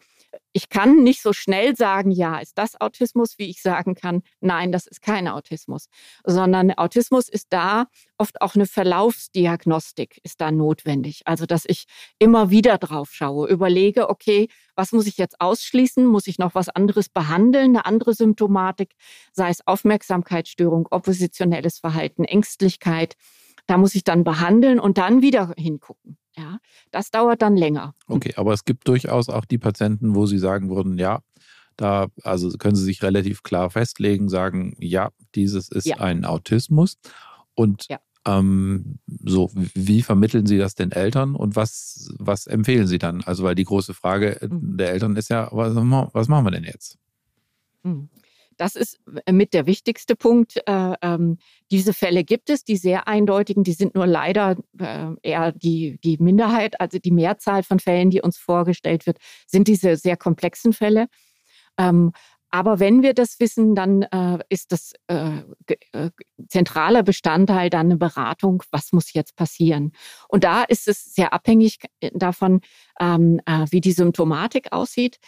ich 0.52 0.68
kann 0.68 1.02
nicht 1.02 1.22
so 1.22 1.32
schnell 1.32 1.76
sagen, 1.76 2.10
ja, 2.10 2.38
ist 2.38 2.58
das 2.58 2.80
Autismus, 2.80 3.38
wie 3.38 3.50
ich 3.50 3.62
sagen 3.62 3.94
kann, 3.94 4.22
nein, 4.40 4.72
das 4.72 4.86
ist 4.86 5.02
kein 5.02 5.28
Autismus, 5.28 5.86
sondern 6.24 6.72
Autismus 6.72 7.28
ist 7.28 7.48
da 7.50 7.86
oft 8.18 8.40
auch 8.40 8.54
eine 8.54 8.66
Verlaufsdiagnostik 8.66 10.20
ist 10.22 10.40
da 10.40 10.52
notwendig. 10.52 11.22
Also, 11.24 11.44
dass 11.44 11.64
ich 11.66 11.86
immer 12.18 12.50
wieder 12.50 12.78
drauf 12.78 13.10
schaue, 13.12 13.48
überlege, 13.48 14.08
okay, 14.08 14.48
was 14.76 14.92
muss 14.92 15.06
ich 15.06 15.18
jetzt 15.18 15.40
ausschließen? 15.40 16.06
Muss 16.06 16.26
ich 16.26 16.38
noch 16.38 16.54
was 16.54 16.68
anderes 16.68 17.08
behandeln, 17.08 17.76
eine 17.76 17.84
andere 17.84 18.14
Symptomatik, 18.14 18.94
sei 19.32 19.50
es 19.50 19.66
Aufmerksamkeitsstörung, 19.66 20.86
oppositionelles 20.90 21.78
Verhalten, 21.78 22.24
Ängstlichkeit. 22.24 23.16
Da 23.72 23.78
muss 23.78 23.94
ich 23.94 24.04
dann 24.04 24.22
behandeln 24.22 24.78
und 24.78 24.98
dann 24.98 25.22
wieder 25.22 25.54
hingucken. 25.56 26.18
Ja, 26.36 26.58
das 26.90 27.10
dauert 27.10 27.40
dann 27.40 27.56
länger. 27.56 27.94
Okay, 28.06 28.34
aber 28.36 28.52
es 28.52 28.66
gibt 28.66 28.86
durchaus 28.86 29.30
auch 29.30 29.46
die 29.46 29.56
Patienten, 29.56 30.14
wo 30.14 30.26
Sie 30.26 30.36
sagen 30.36 30.68
würden, 30.68 30.98
ja, 30.98 31.22
da 31.78 32.08
also 32.22 32.50
können 32.58 32.76
Sie 32.76 32.84
sich 32.84 33.02
relativ 33.02 33.42
klar 33.42 33.70
festlegen, 33.70 34.28
sagen, 34.28 34.76
ja, 34.78 35.08
dieses 35.34 35.70
ist 35.70 35.86
ja. 35.86 35.96
ein 35.96 36.26
Autismus. 36.26 36.98
Und 37.54 37.86
ja. 37.88 37.98
ähm, 38.26 38.98
so, 39.24 39.50
wie 39.54 40.02
vermitteln 40.02 40.44
Sie 40.44 40.58
das 40.58 40.74
den 40.74 40.92
Eltern 40.92 41.34
und 41.34 41.56
was, 41.56 42.12
was 42.18 42.46
empfehlen 42.46 42.86
Sie 42.86 42.98
dann? 42.98 43.22
Also, 43.24 43.42
weil 43.42 43.54
die 43.54 43.64
große 43.64 43.94
Frage 43.94 44.38
mhm. 44.50 44.76
der 44.76 44.90
Eltern 44.90 45.16
ist 45.16 45.30
ja, 45.30 45.48
was, 45.50 45.74
was 45.74 46.28
machen 46.28 46.44
wir 46.44 46.50
denn 46.50 46.64
jetzt? 46.64 46.98
Mhm. 47.84 48.10
Das 48.56 48.76
ist 48.76 49.00
äh, 49.26 49.32
mit 49.32 49.54
der 49.54 49.66
wichtigste 49.66 50.16
Punkt. 50.16 50.56
Äh, 50.66 50.94
ähm, 51.02 51.38
diese 51.70 51.92
Fälle 51.92 52.24
gibt 52.24 52.50
es, 52.50 52.64
die 52.64 52.76
sehr 52.76 53.08
eindeutigen, 53.08 53.64
die 53.64 53.72
sind 53.72 53.94
nur 53.94 54.06
leider 54.06 54.56
äh, 54.78 55.08
eher 55.22 55.52
die, 55.52 55.98
die 56.02 56.18
Minderheit, 56.18 56.80
also 56.80 56.98
die 56.98 57.10
Mehrzahl 57.10 57.62
von 57.62 57.78
Fällen, 57.78 58.10
die 58.10 58.22
uns 58.22 58.38
vorgestellt 58.38 59.06
wird, 59.06 59.18
sind 59.46 59.68
diese 59.68 59.96
sehr 59.96 60.16
komplexen 60.16 60.72
Fälle. 60.72 61.06
Ähm, 61.78 62.12
aber 62.54 62.80
wenn 62.80 63.02
wir 63.02 63.14
das 63.14 63.40
wissen, 63.40 63.74
dann 63.74 64.02
äh, 64.02 64.38
ist 64.50 64.72
das 64.72 64.92
äh, 65.06 65.38
äh, 65.92 66.10
zentraler 66.48 67.02
Bestandteil 67.02 67.70
dann 67.70 67.86
eine 67.86 67.96
Beratung, 67.96 68.62
was 68.70 68.92
muss 68.92 69.14
jetzt 69.14 69.36
passieren. 69.36 69.92
Und 70.28 70.44
da 70.44 70.62
ist 70.62 70.86
es 70.86 71.14
sehr 71.14 71.32
abhängig 71.32 71.78
davon, 72.12 72.60
ähm, 73.00 73.40
äh, 73.46 73.64
wie 73.70 73.80
die 73.80 73.92
Symptomatik 73.92 74.70
aussieht. 74.70 75.18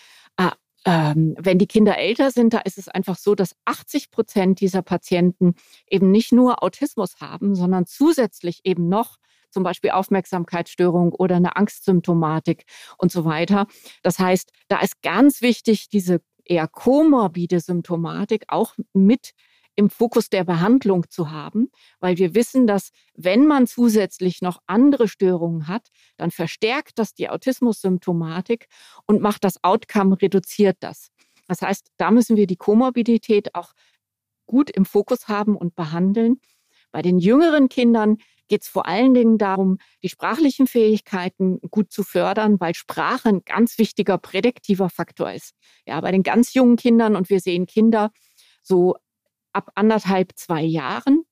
Äh, 0.84 0.94
ähm, 0.94 1.34
wenn 1.38 1.58
die 1.58 1.66
Kinder 1.66 1.98
älter 1.98 2.30
sind, 2.30 2.54
da 2.54 2.58
ist 2.58 2.78
es 2.78 2.88
einfach 2.88 3.16
so, 3.16 3.34
dass 3.34 3.56
80 3.64 4.10
Prozent 4.10 4.60
dieser 4.60 4.82
Patienten 4.82 5.54
eben 5.88 6.10
nicht 6.10 6.32
nur 6.32 6.62
Autismus 6.62 7.20
haben, 7.20 7.54
sondern 7.54 7.86
zusätzlich 7.86 8.60
eben 8.64 8.88
noch 8.88 9.16
zum 9.50 9.62
Beispiel 9.62 9.90
Aufmerksamkeitsstörung 9.90 11.12
oder 11.12 11.36
eine 11.36 11.56
Angstsymptomatik 11.56 12.64
und 12.98 13.12
so 13.12 13.24
weiter. 13.24 13.66
Das 14.02 14.18
heißt, 14.18 14.50
da 14.68 14.80
ist 14.80 15.00
ganz 15.02 15.42
wichtig, 15.42 15.88
diese 15.88 16.20
eher 16.44 16.68
komorbide 16.68 17.60
Symptomatik 17.60 18.44
auch 18.48 18.74
mit 18.92 19.32
im 19.76 19.90
Fokus 19.90 20.28
der 20.28 20.44
Behandlung 20.44 21.08
zu 21.10 21.30
haben, 21.30 21.70
weil 22.00 22.18
wir 22.18 22.34
wissen, 22.34 22.66
dass 22.66 22.90
wenn 23.14 23.46
man 23.46 23.66
zusätzlich 23.66 24.42
noch 24.42 24.58
andere 24.66 25.08
Störungen 25.08 25.68
hat, 25.68 25.88
dann 26.16 26.30
verstärkt 26.30 26.98
das 26.98 27.14
die 27.14 27.28
Autismus-Symptomatik 27.28 28.66
und 29.06 29.20
macht 29.20 29.44
das 29.44 29.62
Outcome, 29.62 30.20
reduziert 30.20 30.76
das. 30.80 31.08
Das 31.48 31.62
heißt, 31.62 31.88
da 31.96 32.10
müssen 32.10 32.36
wir 32.36 32.46
die 32.46 32.56
Komorbidität 32.56 33.54
auch 33.54 33.72
gut 34.46 34.70
im 34.70 34.84
Fokus 34.84 35.28
haben 35.28 35.56
und 35.56 35.74
behandeln. 35.74 36.40
Bei 36.92 37.02
den 37.02 37.18
jüngeren 37.18 37.68
Kindern 37.68 38.18
geht 38.46 38.62
es 38.62 38.68
vor 38.68 38.86
allen 38.86 39.14
Dingen 39.14 39.38
darum, 39.38 39.78
die 40.02 40.08
sprachlichen 40.08 40.66
Fähigkeiten 40.66 41.58
gut 41.70 41.90
zu 41.90 42.02
fördern, 42.02 42.60
weil 42.60 42.74
Sprache 42.74 43.28
ein 43.28 43.40
ganz 43.44 43.78
wichtiger 43.78 44.18
prädiktiver 44.18 44.90
Faktor 44.90 45.32
ist. 45.32 45.54
Ja, 45.86 46.00
bei 46.00 46.12
den 46.12 46.22
ganz 46.22 46.54
jungen 46.54 46.76
Kindern 46.76 47.16
und 47.16 47.30
wir 47.30 47.40
sehen 47.40 47.66
Kinder 47.66 48.10
so 48.62 48.96
ab 49.54 49.70
anderthalb, 49.74 50.32
zwei 50.36 50.62
Jahren. 50.62 51.24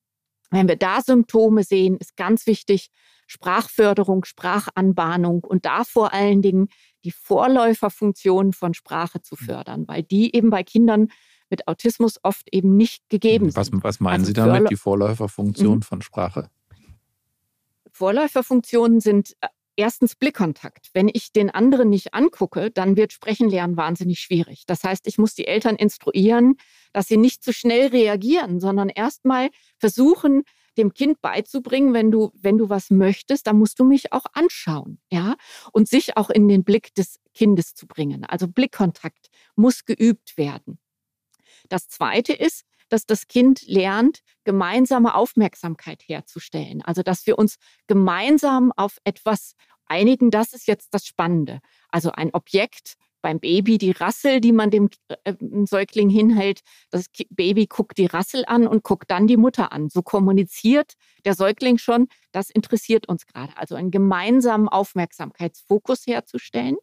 Wenn 0.51 0.67
wir 0.67 0.75
da 0.75 1.01
Symptome 1.01 1.63
sehen, 1.63 1.97
ist 1.97 2.15
ganz 2.15 2.45
wichtig 2.45 2.89
Sprachförderung, 3.27 4.25
Sprachanbahnung 4.25 5.43
und 5.43 5.65
da 5.65 5.83
vor 5.83 6.13
allen 6.13 6.41
Dingen 6.41 6.67
die 7.03 7.11
Vorläuferfunktion 7.11 8.53
von 8.53 8.73
Sprache 8.73 9.21
zu 9.21 9.35
mhm. 9.39 9.45
fördern, 9.45 9.87
weil 9.87 10.03
die 10.03 10.35
eben 10.35 10.49
bei 10.49 10.63
Kindern 10.63 11.07
mit 11.49 11.67
Autismus 11.67 12.19
oft 12.23 12.47
eben 12.51 12.75
nicht 12.75 13.09
gegeben 13.09 13.55
was, 13.55 13.67
sind. 13.67 13.83
Was 13.83 13.99
meinen 13.99 14.21
also 14.21 14.25
Sie 14.27 14.33
damit, 14.33 14.53
Vorläu 14.53 14.67
die 14.69 14.75
Vorläuferfunktion 14.75 15.77
mhm. 15.77 15.81
von 15.81 16.01
Sprache? 16.01 16.49
Vorläuferfunktionen 17.91 18.99
sind 18.99 19.35
äh, 19.41 19.47
erstens 19.75 20.15
Blickkontakt. 20.15 20.89
Wenn 20.93 21.09
ich 21.11 21.31
den 21.31 21.49
anderen 21.49 21.89
nicht 21.89 22.13
angucke, 22.13 22.71
dann 22.71 22.97
wird 22.97 23.13
Sprechen 23.13 23.49
lernen 23.49 23.77
wahnsinnig 23.77 24.19
schwierig. 24.19 24.63
Das 24.67 24.83
heißt, 24.83 25.07
ich 25.07 25.17
muss 25.17 25.35
die 25.35 25.47
Eltern 25.47 25.75
instruieren, 25.75 26.55
dass 26.91 27.07
sie 27.07 27.17
nicht 27.17 27.43
zu 27.43 27.53
schnell 27.53 27.87
reagieren, 27.87 28.59
sondern 28.59 28.89
erstmal 28.89 29.49
versuchen, 29.77 30.43
dem 30.77 30.93
Kind 30.93 31.21
beizubringen, 31.21 31.93
wenn 31.93 32.11
du, 32.11 32.31
wenn 32.33 32.57
du 32.57 32.69
was 32.69 32.89
möchtest, 32.89 33.47
dann 33.47 33.57
musst 33.57 33.79
du 33.79 33.83
mich 33.83 34.11
auch 34.11 34.25
anschauen, 34.33 34.99
ja, 35.11 35.35
und 35.71 35.87
sich 35.87 36.17
auch 36.17 36.29
in 36.29 36.47
den 36.47 36.63
Blick 36.63 36.93
des 36.95 37.19
Kindes 37.33 37.75
zu 37.75 37.87
bringen. 37.87 38.25
Also 38.25 38.47
Blickkontakt 38.47 39.27
muss 39.55 39.85
geübt 39.85 40.37
werden. 40.37 40.79
Das 41.69 41.87
zweite 41.87 42.33
ist, 42.33 42.63
dass 42.93 43.05
das 43.05 43.27
Kind 43.27 43.63
lernt, 43.65 44.19
gemeinsame 44.43 45.15
Aufmerksamkeit 45.15 46.03
herzustellen. 46.05 46.83
Also, 46.83 47.01
dass 47.01 47.25
wir 47.25 47.39
uns 47.39 47.57
gemeinsam 47.87 48.71
auf 48.71 48.97
etwas 49.03 49.55
einigen, 49.87 50.31
das 50.31 50.53
ist 50.53 50.67
jetzt 50.67 50.93
das 50.93 51.05
Spannende. 51.05 51.59
Also 51.89 52.11
ein 52.11 52.33
Objekt 52.33 52.93
beim 53.21 53.39
Baby, 53.39 53.77
die 53.77 53.91
Rassel, 53.91 54.41
die 54.41 54.51
man 54.51 54.69
dem 54.69 54.89
äh, 55.23 55.33
Säugling 55.65 56.09
hinhält. 56.09 56.61
Das 56.91 57.05
Baby 57.29 57.65
guckt 57.67 57.97
die 57.97 58.05
Rassel 58.05 58.43
an 58.45 58.67
und 58.67 58.83
guckt 58.83 59.09
dann 59.09 59.27
die 59.27 59.37
Mutter 59.37 59.71
an. 59.71 59.89
So 59.89 60.01
kommuniziert 60.01 60.93
der 61.25 61.33
Säugling 61.33 61.77
schon, 61.77 62.09
das 62.31 62.49
interessiert 62.49 63.07
uns 63.07 63.25
gerade. 63.25 63.57
Also 63.57 63.75
einen 63.75 63.91
gemeinsamen 63.91 64.67
Aufmerksamkeitsfokus 64.67 66.05
herzustellen. 66.05 66.75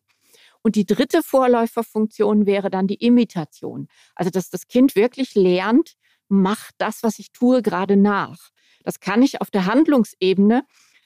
Und 0.63 0.77
die 0.77 0.87
dritte 0.87 1.23
Vorläuferfunktion 1.23 2.47
wäre 2.47 2.71
dann 2.71 2.87
die 2.87 3.03
Imitation. 3.03 3.89
Also, 4.15 4.31
dass 4.31 4.51
das 4.51 4.67
Kind 4.67 4.95
wirklich 4.95 5.35
lernt, 5.35 5.95
mach 6.31 6.71
das, 6.79 7.03
was 7.03 7.19
ich 7.19 7.33
tue, 7.33 7.63
gerade 7.63 7.97
nach. 7.97 8.51
Das 8.83 9.01
kann 9.01 9.23
ich 9.23 9.41
auf 9.41 9.51
der 9.51 9.67
Handlungsebene 9.67 10.65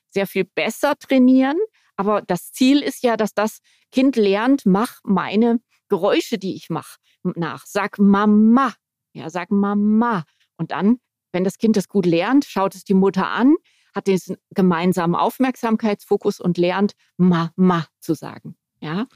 sehr 0.08 0.26
viel 0.26 0.44
besser 0.44 0.96
trainieren. 0.96 1.56
Aber 1.96 2.22
das 2.22 2.52
Ziel 2.52 2.80
ist 2.82 3.02
ja, 3.02 3.16
dass 3.16 3.34
das 3.34 3.60
Kind 3.92 4.16
lernt, 4.16 4.66
mach 4.66 5.00
meine 5.04 5.60
Geräusche, 5.88 6.38
die 6.38 6.54
ich 6.54 6.70
mache, 6.70 6.98
nach. 7.22 7.64
Sag 7.66 7.98
Mama. 7.98 8.74
Ja, 9.12 9.30
sag 9.30 9.50
Mama. 9.50 10.24
Und 10.56 10.70
dann, 10.70 10.98
wenn 11.32 11.44
das 11.44 11.58
Kind 11.58 11.76
das 11.76 11.88
gut 11.88 12.06
lernt, 12.06 12.44
schaut 12.44 12.74
es 12.74 12.84
die 12.84 12.94
Mutter 12.94 13.28
an, 13.28 13.54
hat 13.94 14.06
diesen 14.08 14.36
gemeinsamen 14.50 15.14
Aufmerksamkeitsfokus 15.14 16.40
und 16.40 16.58
lernt 16.58 16.94
Mama 17.16 17.86
zu 18.00 18.14
sagen. 18.14 18.56
Ja. 18.80 19.06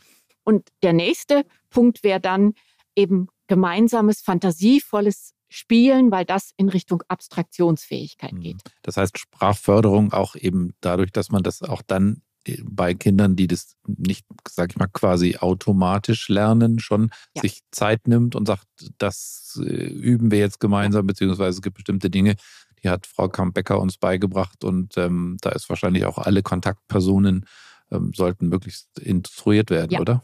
Und 0.45 0.69
der 0.83 0.93
nächste 0.93 1.45
Punkt 1.69 2.05
wäre 2.05 2.21
dann 2.21 2.55
eben 2.95 3.29
gemeinsames, 3.49 4.21
fantasievolles 4.21 5.35
Spielen, 5.49 6.11
weil 6.11 6.25
das 6.25 6.53
in 6.57 6.69
Richtung 6.69 7.03
Abstraktionsfähigkeit 7.09 8.33
mhm. 8.33 8.41
geht. 8.41 8.63
Das 8.83 8.97
heißt, 8.97 9.19
Sprachförderung 9.19 10.13
auch 10.13 10.37
eben 10.37 10.75
dadurch, 10.81 11.11
dass 11.13 11.31
man 11.31 11.43
das 11.43 11.63
auch 11.63 11.83
dann 11.87 12.23
äh, 12.45 12.63
bei 12.65 12.95
Kindern, 12.95 13.37
die 13.37 13.47
das 13.47 13.77
nicht, 13.87 14.27
sag 14.49 14.71
ich 14.71 14.77
mal, 14.77 14.89
quasi 14.89 15.37
automatisch 15.37 16.29
lernen, 16.29 16.79
schon 16.79 17.11
ja. 17.35 17.43
sich 17.43 17.61
Zeit 17.71 18.09
nimmt 18.09 18.35
und 18.35 18.47
sagt, 18.47 18.67
das 18.99 19.61
äh, 19.63 19.87
üben 19.87 20.31
wir 20.31 20.39
jetzt 20.39 20.61
gemeinsam, 20.61 21.07
beziehungsweise 21.07 21.57
es 21.57 21.63
gibt 21.63 21.77
bestimmte 21.77 22.11
Dinge, 22.11 22.37
die 22.83 22.89
hat 22.89 23.07
Frau 23.07 23.29
Kamp-Becker 23.29 23.81
uns 23.81 23.97
beigebracht 23.97 24.65
und 24.65 24.97
ähm, 24.97 25.37
da 25.41 25.51
ist 25.51 25.69
wahrscheinlich 25.69 26.05
auch 26.05 26.19
alle 26.19 26.43
Kontaktpersonen 26.43 27.47
ähm, 27.91 28.13
sollten 28.15 28.49
möglichst 28.49 28.99
instruiert 28.99 29.71
werden, 29.71 29.93
ja. 29.93 30.01
oder? 30.01 30.23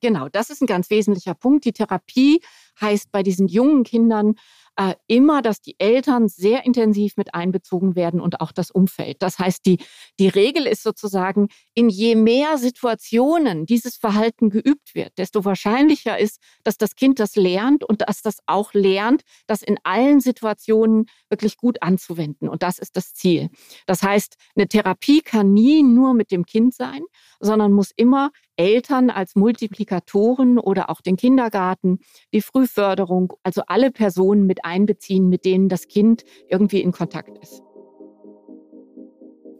Genau. 0.00 0.28
Das 0.28 0.50
ist 0.50 0.60
ein 0.62 0.66
ganz 0.66 0.90
wesentlicher 0.90 1.34
Punkt. 1.34 1.64
Die 1.64 1.72
Therapie 1.72 2.40
heißt 2.80 3.10
bei 3.10 3.22
diesen 3.22 3.48
jungen 3.48 3.82
Kindern 3.84 4.34
äh, 4.76 4.94
immer, 5.06 5.40
dass 5.40 5.60
die 5.62 5.74
Eltern 5.78 6.28
sehr 6.28 6.66
intensiv 6.66 7.16
mit 7.16 7.34
einbezogen 7.34 7.96
werden 7.96 8.20
und 8.20 8.40
auch 8.40 8.52
das 8.52 8.70
Umfeld. 8.70 9.22
Das 9.22 9.38
heißt, 9.38 9.64
die, 9.64 9.78
die 10.18 10.28
Regel 10.28 10.66
ist 10.66 10.82
sozusagen, 10.82 11.48
in 11.74 11.88
je 11.88 12.14
mehr 12.14 12.58
Situationen 12.58 13.64
dieses 13.64 13.96
Verhalten 13.96 14.50
geübt 14.50 14.94
wird, 14.94 15.16
desto 15.16 15.44
wahrscheinlicher 15.44 16.18
ist, 16.18 16.40
dass 16.62 16.76
das 16.76 16.94
Kind 16.94 17.20
das 17.20 17.36
lernt 17.36 17.84
und 17.84 18.02
dass 18.02 18.20
das 18.20 18.38
auch 18.46 18.74
lernt, 18.74 19.22
das 19.46 19.62
in 19.62 19.78
allen 19.82 20.20
Situationen 20.20 21.06
wirklich 21.30 21.56
gut 21.56 21.82
anzuwenden. 21.82 22.48
Und 22.48 22.62
das 22.62 22.78
ist 22.78 22.96
das 22.96 23.14
Ziel. 23.14 23.48
Das 23.86 24.02
heißt, 24.02 24.36
eine 24.56 24.68
Therapie 24.68 25.22
kann 25.22 25.54
nie 25.54 25.82
nur 25.82 26.12
mit 26.12 26.30
dem 26.30 26.44
Kind 26.44 26.74
sein, 26.74 27.00
sondern 27.40 27.72
muss 27.72 27.92
immer 27.96 28.30
Eltern 28.56 29.10
als 29.10 29.36
Multiplikatoren 29.36 30.58
oder 30.58 30.90
auch 30.90 31.00
den 31.00 31.16
Kindergarten, 31.16 31.98
die 32.32 32.40
Frühförderung, 32.40 33.34
also 33.42 33.62
alle 33.66 33.90
Personen 33.90 34.46
mit 34.46 34.64
einbeziehen, 34.64 35.28
mit 35.28 35.44
denen 35.44 35.68
das 35.68 35.88
Kind 35.88 36.24
irgendwie 36.48 36.80
in 36.80 36.92
Kontakt 36.92 37.38
ist. 37.38 37.62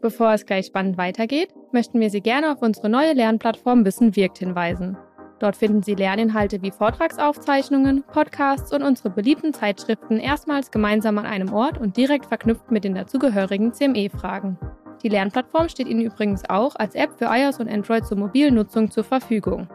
Bevor 0.01 0.33
es 0.33 0.45
gleich 0.45 0.67
spannend 0.67 0.97
weitergeht, 0.97 1.53
möchten 1.71 1.99
wir 1.99 2.09
Sie 2.09 2.21
gerne 2.21 2.51
auf 2.51 2.61
unsere 2.61 2.89
neue 2.89 3.13
Lernplattform 3.13 3.83
Wissen 3.83 4.15
wirkt 4.15 4.37
hinweisen. 4.37 4.97
Dort 5.39 5.55
finden 5.55 5.83
Sie 5.83 5.93
Lerninhalte 5.93 6.61
wie 6.61 6.71
Vortragsaufzeichnungen, 6.71 8.03
Podcasts 8.03 8.73
und 8.73 8.81
unsere 8.81 9.09
beliebten 9.09 9.53
Zeitschriften 9.53 10.19
erstmals 10.19 10.71
gemeinsam 10.71 11.17
an 11.17 11.25
einem 11.25 11.53
Ort 11.53 11.77
und 11.77 11.97
direkt 11.97 12.25
verknüpft 12.25 12.71
mit 12.71 12.83
den 12.83 12.95
dazugehörigen 12.95 13.73
CME-Fragen. 13.73 14.57
Die 15.03 15.09
Lernplattform 15.09 15.69
steht 15.69 15.87
Ihnen 15.87 16.01
übrigens 16.01 16.43
auch 16.49 16.75
als 16.75 16.95
App 16.95 17.11
für 17.17 17.25
iOS 17.25 17.59
und 17.59 17.69
Android 17.69 18.03
zur 18.05 18.17
Mobilnutzung 18.17 18.89
zur 18.89 19.03
Verfügung. 19.03 19.67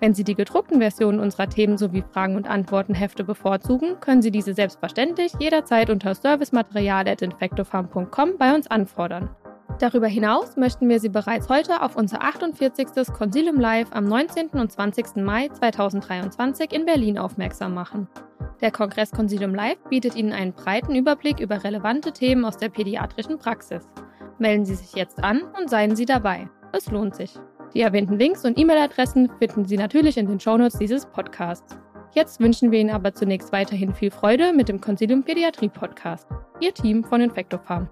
Wenn 0.00 0.14
Sie 0.14 0.24
die 0.24 0.34
gedruckten 0.34 0.80
Versionen 0.80 1.20
unserer 1.20 1.48
Themen 1.48 1.78
sowie 1.78 2.02
Fragen- 2.12 2.36
und 2.36 2.48
Antwortenhefte 2.48 3.24
bevorzugen, 3.24 4.00
können 4.00 4.22
Sie 4.22 4.30
diese 4.30 4.54
selbstverständlich 4.54 5.32
jederzeit 5.38 5.90
unter 5.90 6.14
servicematerial.infectofarm.com 6.14 8.38
bei 8.38 8.54
uns 8.54 8.66
anfordern. 8.66 9.28
Darüber 9.78 10.06
hinaus 10.06 10.56
möchten 10.56 10.88
wir 10.88 11.00
Sie 11.00 11.10
bereits 11.10 11.50
heute 11.50 11.82
auf 11.82 11.96
unser 11.96 12.22
48. 12.22 13.12
Consilium 13.12 13.60
Live 13.60 13.88
am 13.92 14.04
19. 14.04 14.48
und 14.50 14.70
20. 14.72 15.16
Mai 15.16 15.48
2023 15.48 16.72
in 16.72 16.86
Berlin 16.86 17.18
aufmerksam 17.18 17.74
machen. 17.74 18.08
Der 18.62 18.70
Kongress 18.70 19.10
Consilium 19.10 19.54
Live 19.54 19.76
bietet 19.90 20.16
Ihnen 20.16 20.32
einen 20.32 20.54
breiten 20.54 20.94
Überblick 20.94 21.40
über 21.40 21.62
relevante 21.62 22.12
Themen 22.12 22.46
aus 22.46 22.56
der 22.56 22.70
pädiatrischen 22.70 23.38
Praxis. 23.38 23.86
Melden 24.38 24.66
Sie 24.66 24.74
sich 24.74 24.92
jetzt 24.94 25.24
an 25.24 25.42
und 25.58 25.70
seien 25.70 25.96
Sie 25.96 26.04
dabei. 26.04 26.48
Es 26.72 26.90
lohnt 26.90 27.14
sich. 27.14 27.34
Die 27.72 27.80
erwähnten 27.80 28.18
Links 28.18 28.44
und 28.44 28.58
E-Mail-Adressen 28.58 29.30
finden 29.38 29.64
Sie 29.64 29.78
natürlich 29.78 30.18
in 30.18 30.26
den 30.26 30.38
Shownotes 30.38 30.78
dieses 30.78 31.06
Podcasts. 31.06 31.78
Jetzt 32.14 32.38
wünschen 32.38 32.70
wir 32.70 32.78
Ihnen 32.80 32.90
aber 32.90 33.14
zunächst 33.14 33.50
weiterhin 33.52 33.94
viel 33.94 34.10
Freude 34.10 34.52
mit 34.52 34.68
dem 34.68 34.80
Consilium 34.80 35.22
Pädiatrie 35.22 35.70
Podcast. 35.70 36.26
Ihr 36.60 36.74
Team 36.74 37.02
von 37.02 37.22
Infectofarm. 37.22 37.88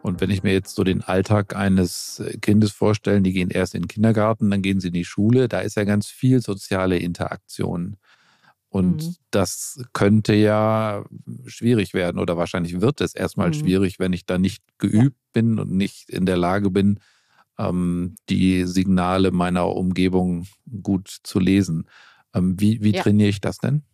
Und 0.00 0.22
wenn 0.22 0.30
ich 0.30 0.42
mir 0.42 0.54
jetzt 0.54 0.74
so 0.74 0.84
den 0.84 1.02
Alltag 1.02 1.54
eines 1.54 2.22
Kindes 2.40 2.72
vorstelle, 2.72 3.20
die 3.20 3.32
gehen 3.32 3.50
erst 3.50 3.74
in 3.74 3.82
den 3.82 3.88
Kindergarten, 3.88 4.50
dann 4.50 4.62
gehen 4.62 4.80
sie 4.80 4.88
in 4.88 4.94
die 4.94 5.04
Schule, 5.04 5.48
da 5.48 5.60
ist 5.60 5.76
ja 5.76 5.84
ganz 5.84 6.06
viel 6.06 6.40
soziale 6.40 6.96
Interaktion. 6.96 7.96
Und 8.70 9.02
mhm. 9.02 9.14
das 9.30 9.82
könnte 9.92 10.34
ja 10.34 11.04
schwierig 11.46 11.94
werden 11.94 12.18
oder 12.18 12.36
wahrscheinlich 12.36 12.80
wird 12.80 13.00
es 13.00 13.14
erstmal 13.14 13.48
mhm. 13.48 13.54
schwierig, 13.54 13.98
wenn 13.98 14.12
ich 14.12 14.26
da 14.26 14.38
nicht 14.38 14.62
geübt 14.78 15.16
ja. 15.16 15.30
bin 15.32 15.58
und 15.58 15.72
nicht 15.72 16.10
in 16.10 16.26
der 16.26 16.36
Lage 16.36 16.70
bin, 16.70 17.00
ähm, 17.58 18.16
die 18.28 18.64
Signale 18.64 19.30
meiner 19.30 19.68
Umgebung 19.74 20.46
gut 20.82 21.08
zu 21.22 21.40
lesen. 21.40 21.88
Ähm, 22.34 22.60
wie 22.60 22.82
wie 22.82 22.92
ja. 22.92 23.02
trainiere 23.02 23.30
ich 23.30 23.40
das 23.40 23.58
denn? 23.58 23.84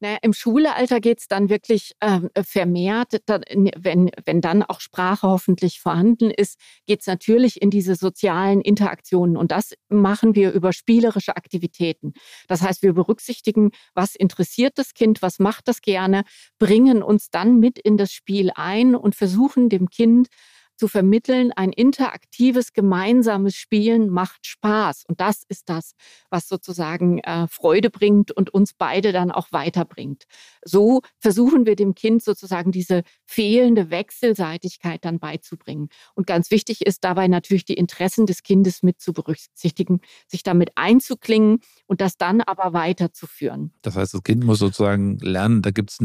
Naja, 0.00 0.18
im 0.22 0.32
Schulalter 0.32 1.00
geht 1.00 1.20
es 1.20 1.28
dann 1.28 1.48
wirklich 1.48 1.92
ähm, 2.02 2.28
vermehrt, 2.42 3.20
da, 3.26 3.40
wenn, 3.76 4.10
wenn 4.24 4.40
dann 4.40 4.62
auch 4.62 4.80
Sprache 4.80 5.28
hoffentlich 5.28 5.80
vorhanden 5.80 6.30
ist, 6.30 6.58
geht 6.86 7.00
es 7.00 7.06
natürlich 7.06 7.62
in 7.62 7.70
diese 7.70 7.94
sozialen 7.94 8.60
Interaktionen. 8.60 9.36
Und 9.36 9.52
das 9.52 9.74
machen 9.88 10.34
wir 10.34 10.52
über 10.52 10.72
spielerische 10.72 11.36
Aktivitäten. 11.36 12.12
Das 12.46 12.62
heißt, 12.62 12.82
wir 12.82 12.92
berücksichtigen, 12.92 13.70
was 13.94 14.14
interessiert 14.14 14.78
das 14.78 14.92
Kind, 14.92 15.22
was 15.22 15.38
macht 15.38 15.68
das 15.68 15.80
gerne, 15.80 16.24
bringen 16.58 17.02
uns 17.02 17.30
dann 17.30 17.58
mit 17.58 17.78
in 17.78 17.96
das 17.96 18.12
Spiel 18.12 18.50
ein 18.54 18.94
und 18.94 19.14
versuchen 19.14 19.68
dem 19.68 19.88
Kind 19.88 20.28
zu 20.76 20.88
vermitteln, 20.88 21.52
ein 21.52 21.72
interaktives, 21.72 22.72
gemeinsames 22.72 23.54
Spielen 23.56 24.10
macht 24.10 24.46
Spaß. 24.46 25.04
Und 25.08 25.20
das 25.20 25.42
ist 25.48 25.68
das, 25.68 25.92
was 26.30 26.48
sozusagen 26.48 27.18
äh, 27.18 27.46
Freude 27.48 27.90
bringt 27.90 28.32
und 28.32 28.50
uns 28.50 28.74
beide 28.74 29.12
dann 29.12 29.30
auch 29.30 29.52
weiterbringt. 29.52 30.24
So 30.64 31.02
versuchen 31.18 31.66
wir 31.66 31.76
dem 31.76 31.94
Kind 31.94 32.22
sozusagen 32.22 32.72
diese 32.72 33.02
fehlende 33.24 33.90
Wechselseitigkeit 33.90 35.04
dann 35.04 35.18
beizubringen. 35.18 35.88
Und 36.14 36.26
ganz 36.26 36.50
wichtig 36.50 36.86
ist 36.86 37.04
dabei 37.04 37.28
natürlich 37.28 37.64
die 37.64 37.74
Interessen 37.74 38.26
des 38.26 38.42
Kindes 38.42 38.82
mit 38.82 39.00
zu 39.00 39.12
berücksichtigen, 39.12 40.00
sich 40.26 40.42
damit 40.42 40.70
einzuklingen 40.74 41.60
und 41.86 42.00
das 42.00 42.16
dann 42.16 42.40
aber 42.40 42.72
weiterzuführen. 42.72 43.72
Das 43.82 43.96
heißt, 43.96 44.14
das 44.14 44.22
Kind 44.22 44.44
muss 44.44 44.58
sozusagen 44.58 45.18
lernen, 45.18 45.62
da 45.62 45.70
gibt 45.70 45.90
es 45.90 45.98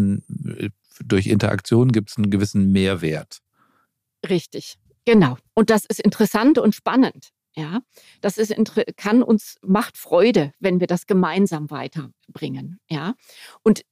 durch 1.05 1.27
Interaktion 1.27 1.91
gibt 1.91 2.11
es 2.11 2.17
einen 2.17 2.29
gewissen 2.29 2.71
Mehrwert. 2.71 3.39
Richtig, 4.29 4.75
genau. 5.05 5.37
Und 5.53 5.69
das 5.69 5.85
ist 5.85 5.99
interessant 5.99 6.57
und 6.57 6.75
spannend. 6.75 7.29
Ja, 7.53 7.81
das 8.21 8.37
ist 8.37 8.55
kann 8.95 9.21
uns 9.23 9.57
macht 9.61 9.97
Freude, 9.97 10.53
wenn 10.59 10.79
wir 10.79 10.87
das 10.87 11.05
gemeinsam 11.05 11.69
weiterbringen. 11.69 12.79
Ja, 12.89 13.15
und 13.61 13.83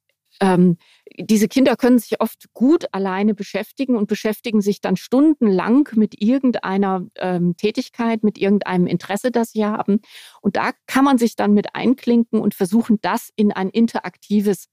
ähm, 0.41 0.77
diese 1.17 1.47
Kinder 1.47 1.75
können 1.75 1.99
sich 1.99 2.21
oft 2.21 2.53
gut 2.53 2.85
alleine 2.93 3.33
beschäftigen 3.33 3.97
und 3.97 4.07
beschäftigen 4.07 4.61
sich 4.61 4.79
dann 4.79 4.95
stundenlang 4.95 5.89
mit 5.95 6.21
irgendeiner 6.21 7.05
ähm, 7.17 7.57
Tätigkeit, 7.57 8.23
mit 8.23 8.37
irgendeinem 8.37 8.87
Interesse, 8.87 9.31
das 9.31 9.51
sie 9.51 9.65
haben. 9.65 9.99
Und 10.41 10.55
da 10.55 10.71
kann 10.87 11.03
man 11.03 11.17
sich 11.17 11.35
dann 11.35 11.53
mit 11.53 11.75
einklinken 11.75 12.39
und 12.39 12.53
versuchen, 12.53 12.99
das 13.01 13.29
in 13.35 13.51
ein 13.51 13.69
interaktives 13.69 14.67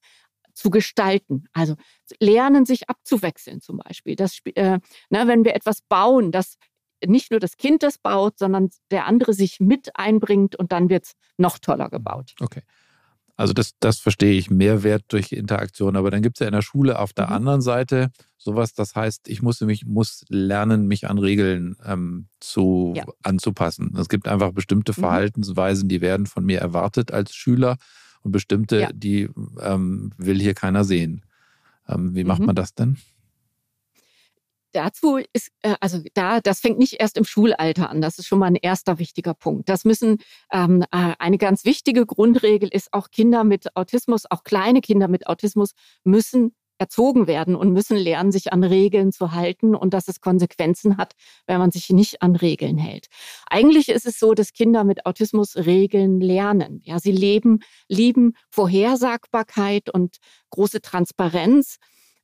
zu 0.57 0.71
gestalten. 0.71 1.45
Also 1.53 1.77
lernen, 2.19 2.67
sich 2.67 2.89
abzuwechseln 2.89 3.61
zum 3.61 3.79
Beispiel. 3.79 4.17
Das, 4.17 4.39
äh, 4.55 4.79
ne, 5.11 5.27
wenn 5.27 5.45
wir 5.45 5.55
etwas 5.55 5.83
bauen, 5.83 6.33
dass 6.33 6.57
nicht 7.05 7.31
nur 7.31 7.41
das 7.41 7.57
Kind 7.57 7.83
das 7.83 7.99
baut, 7.99 8.39
sondern 8.39 8.71
der 8.91 9.07
andere 9.07 9.35
sich 9.35 9.61
mit 9.61 9.91
einbringt 9.97 10.57
und 10.57 10.73
dann 10.73 10.89
wird 10.89 11.05
es 11.05 11.13
noch 11.37 11.59
toller 11.59 11.91
gebaut. 11.91 12.35
Okay. 12.41 12.63
Also 13.37 13.53
das, 13.53 13.73
das 13.81 13.99
verstehe 13.99 14.33
ich, 14.33 14.51
Mehrwert 14.51 15.05
durch 15.09 15.33
Interaktion. 15.33 15.97
Aber 15.97 16.11
dann 16.11 16.23
gibt 16.23 16.37
es 16.37 16.41
ja 16.41 16.47
in 16.47 16.55
der 16.55 16.63
Schule 16.63 16.99
auf 16.99 17.13
der 17.13 17.27
mhm. 17.27 17.33
anderen 17.33 17.61
Seite 17.61 18.11
sowas, 18.39 18.73
das 18.73 18.95
heißt, 18.95 19.29
ich 19.29 19.43
muss, 19.43 19.61
mich, 19.61 19.85
muss 19.85 20.25
lernen, 20.29 20.87
mich 20.87 21.09
an 21.09 21.19
Regeln 21.19 21.77
ähm, 21.85 22.29
zu, 22.41 22.95
ja. 22.97 23.05
anzupassen. 23.23 23.95
Es 23.99 24.09
gibt 24.09 24.29
einfach 24.29 24.53
bestimmte 24.53 24.93
mhm. 24.93 25.01
Verhaltensweisen, 25.01 25.89
die 25.89 26.01
werden 26.01 26.27
von 26.27 26.45
mir 26.45 26.61
erwartet 26.61 27.13
als 27.13 27.35
Schüler. 27.35 27.77
Und 28.27 28.33
bestimmte, 28.33 28.81
ja. 28.81 28.91
die 28.93 29.29
ähm, 29.61 30.13
will 30.19 30.41
hier 30.41 30.55
keiner 30.55 30.83
sehen. 30.83 31.25
Ähm, 31.89 32.15
wie 32.15 32.25
macht 32.25 32.41
mhm. 32.41 32.47
man 32.47 32.57
das 32.57 32.75
denn? 32.75 32.99
dazu 34.77 35.19
ist, 35.33 35.51
äh, 35.63 35.75
also 35.81 36.03
da, 36.15 36.41
das 36.41 36.61
fängt 36.61 36.79
nicht 36.79 37.01
erst 37.01 37.17
im 37.17 37.25
Schulalter 37.25 37.89
an. 37.89 38.01
Das 38.03 38.19
ist 38.19 38.27
schon 38.27 38.39
mal 38.39 38.47
ein 38.47 38.57
erster 38.57 38.99
wichtiger 38.99 39.33
Punkt. 39.33 39.69
Das 39.69 39.85
müssen, 39.85 40.19
ähm, 40.53 40.83
äh, 40.91 41.15
eine 41.19 41.39
ganz 41.39 41.65
wichtige 41.65 42.05
Grundregel 42.05 42.69
ist, 42.69 42.93
auch 42.93 43.11
Kinder 43.11 43.43
mit 43.45 43.75
Autismus, 43.75 44.25
auch 44.31 44.45
kleine 44.45 44.83
Kinder 44.83 45.09
mit 45.09 45.27
Autismus 45.27 45.73
müssen 46.05 46.55
erzogen 46.79 47.27
werden 47.27 47.57
und 47.57 47.73
müssen 47.73 47.97
lernen, 47.97 48.33
sich 48.33 48.53
an 48.53 48.65
Regeln 48.65 49.13
zu 49.13 49.33
halten 49.33 49.75
und 49.75 49.95
dass 49.95 50.09
es 50.09 50.21
Konsequenzen 50.21 50.97
hat, 50.97 51.15
wenn 51.47 51.59
man 51.59 51.71
sich 51.71 51.91
nicht 51.91 52.23
an 52.23 52.37
Regeln 52.37 52.79
hält. 52.79 53.07
Eigentlich 53.49 53.89
ist 53.89 54.07
es 54.07 54.19
so, 54.19 54.35
dass 54.35 54.53
Kinder 54.53 54.85
mit 54.85 55.07
Autismus 55.07 55.57
Regeln 55.57 56.21
lernen. 56.21 56.81
Ja, 56.85 56.99
sie 56.99 57.13
leben, 57.13 57.61
lieben 57.89 58.35
Vorhersagbarkeit 58.51 59.91
und 59.93 60.17
große 60.51 60.81
Transparenz 60.81 61.77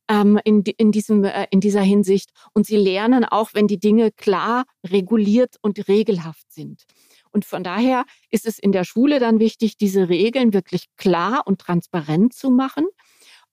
ähm, 0.09 0.39
in, 0.45 0.63
in, 0.63 0.93
diesem, 0.93 1.25
äh, 1.25 1.47
in 1.51 1.61
dieser 1.61 1.83
Hinsicht. 1.83 2.31
Und 2.53 2.67
sie 2.67 2.77
lernen 2.77 3.25
auch, 3.25 3.51
wenn 3.55 3.67
die 3.67 3.81
Dinge 3.81 4.11
klar 4.13 4.65
reguliert 4.85 5.57
und 5.63 5.89
regelhaft 5.89 6.53
sind. 6.53 6.85
Und 7.31 7.45
von 7.45 7.65
daher 7.65 8.05
ist 8.31 8.47
es 8.47 8.59
in 8.59 8.73
der 8.73 8.85
Schule 8.85 9.19
dann 9.19 9.41
wichtig, 9.41 9.79
diese 9.79 10.09
Regeln 10.09 10.53
wirklich 10.53 10.87
klar 10.97 11.43
und 11.47 11.61
transparent 11.61 12.35
zu 12.35 12.51
machen. 12.51 12.87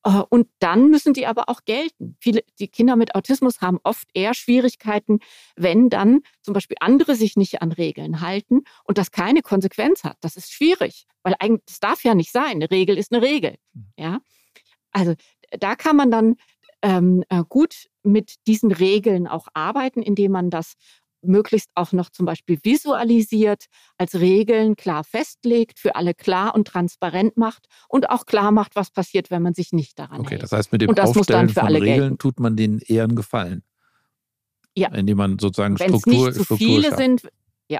Äh, 0.04 0.22
und 0.30 0.48
dann 0.60 0.90
müssen 0.90 1.14
die 1.14 1.26
aber 1.26 1.50
auch 1.50 1.66
gelten. 1.66 2.16
Viele, 2.20 2.44
die 2.60 2.68
Kinder 2.68 2.96
mit 2.96 3.16
Autismus 3.16 3.62
haben 3.62 3.80
oft 3.84 4.08
eher 4.14 4.34
Schwierigkeiten, 4.34 5.20
wenn 5.56 5.90
dann 5.90 6.22
zum 6.42 6.54
Beispiel 6.54 6.78
andere 6.80 7.16
sich 7.16 7.36
nicht 7.36 7.62
an 7.62 7.72
Regeln 7.72 8.22
halten 8.22 8.62
und 8.84 8.98
das 8.98 9.12
keine 9.12 9.42
Konsequenz 9.42 10.04
hat. 10.04 10.18
Das 10.22 10.38
ist 10.38 10.52
schwierig, 10.52 11.06
weil 11.24 11.36
eigentlich, 11.40 11.66
das 11.66 11.80
darf 11.80 12.04
ja 12.04 12.16
nicht 12.16 12.32
sein. 12.32 12.56
Eine 12.56 12.72
Regel 12.72 12.98
ist 12.98 13.12
eine 13.12 13.22
Regel. 13.22 13.56
Mhm. 13.74 13.94
Ja. 13.98 14.20
Also 14.92 15.16
da 15.52 15.76
kann 15.76 15.96
man 15.96 16.12
dann 16.12 16.36
ähm, 16.82 17.24
äh, 17.30 17.44
gut 17.48 17.90
mit 18.04 18.36
diesen 18.48 18.72
Regeln 18.72 19.28
auch 19.28 19.48
arbeiten, 19.54 20.02
indem 20.02 20.32
man 20.32 20.50
das 20.50 20.76
möglichst 21.22 21.70
auch 21.76 21.92
noch 21.92 22.10
zum 22.10 22.26
Beispiel 22.26 22.60
visualisiert, 22.64 23.66
als 23.98 24.16
Regeln 24.16 24.76
klar 24.76 25.04
festlegt, 25.04 25.80
für 25.80 25.96
alle 25.96 26.14
klar 26.14 26.56
und 26.56 26.68
transparent 26.68 27.38
macht 27.38 27.68
und 27.88 28.10
auch 28.10 28.26
klar 28.26 28.52
macht, 28.52 28.76
was 28.76 28.92
passiert, 28.92 29.32
wenn 29.32 29.42
man 29.42 29.54
sich 29.54 29.72
nicht 29.72 30.00
daran 30.00 30.22
okay, 30.22 30.32
hält. 30.32 30.42
Okay, 30.44 30.50
das 30.50 30.52
heißt, 30.52 30.72
mit 30.72 30.82
dem 30.82 30.98
Aufstellen 30.98 31.50
von 31.50 31.68
Regeln 31.68 31.84
gelten. 31.84 32.18
tut 32.18 32.40
man 32.40 32.56
denen 32.56 32.80
eher 32.80 33.04
einen 33.04 33.16
Gefallen. 33.16 33.64
Ja. 34.76 34.90
Indem 34.94 35.18
man 35.18 35.40
sozusagen 35.40 35.80
wenn 35.80 35.90
Struktur, 35.90 36.28
nicht 36.28 36.38
zu 36.38 36.44
Struktur 36.46 36.68
viele 36.68 36.88
schafft. 36.90 36.98
sind, 36.98 37.30
ja. 37.68 37.80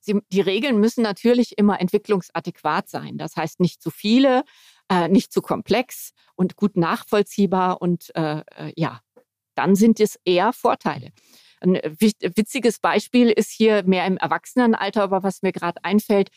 Sie, 0.00 0.20
die 0.30 0.40
Regeln 0.40 0.78
müssen 0.78 1.02
natürlich 1.02 1.58
immer 1.58 1.80
entwicklungsadäquat 1.80 2.88
sein. 2.88 3.18
Das 3.18 3.36
heißt, 3.36 3.60
nicht 3.60 3.82
zu 3.82 3.90
viele, 3.90 4.44
äh, 4.88 5.08
nicht 5.08 5.32
zu 5.32 5.42
komplex 5.42 6.12
und 6.36 6.56
gut 6.56 6.76
nachvollziehbar 6.76 7.82
und 7.82 8.14
äh, 8.14 8.42
äh 8.56 8.72
ja, 8.76 9.00
dann 9.54 9.74
sind 9.74 9.98
es 9.98 10.20
eher 10.24 10.52
Vorteile. 10.52 11.10
Ein 11.60 11.74
witziges 11.98 12.78
Beispiel 12.78 13.30
ist 13.30 13.50
hier 13.50 13.84
mehr 13.84 14.06
im 14.06 14.16
Erwachsenenalter, 14.16 15.02
aber 15.02 15.22
was 15.22 15.42
mir 15.42 15.52
gerade 15.52 15.84
einfällt, 15.84 16.30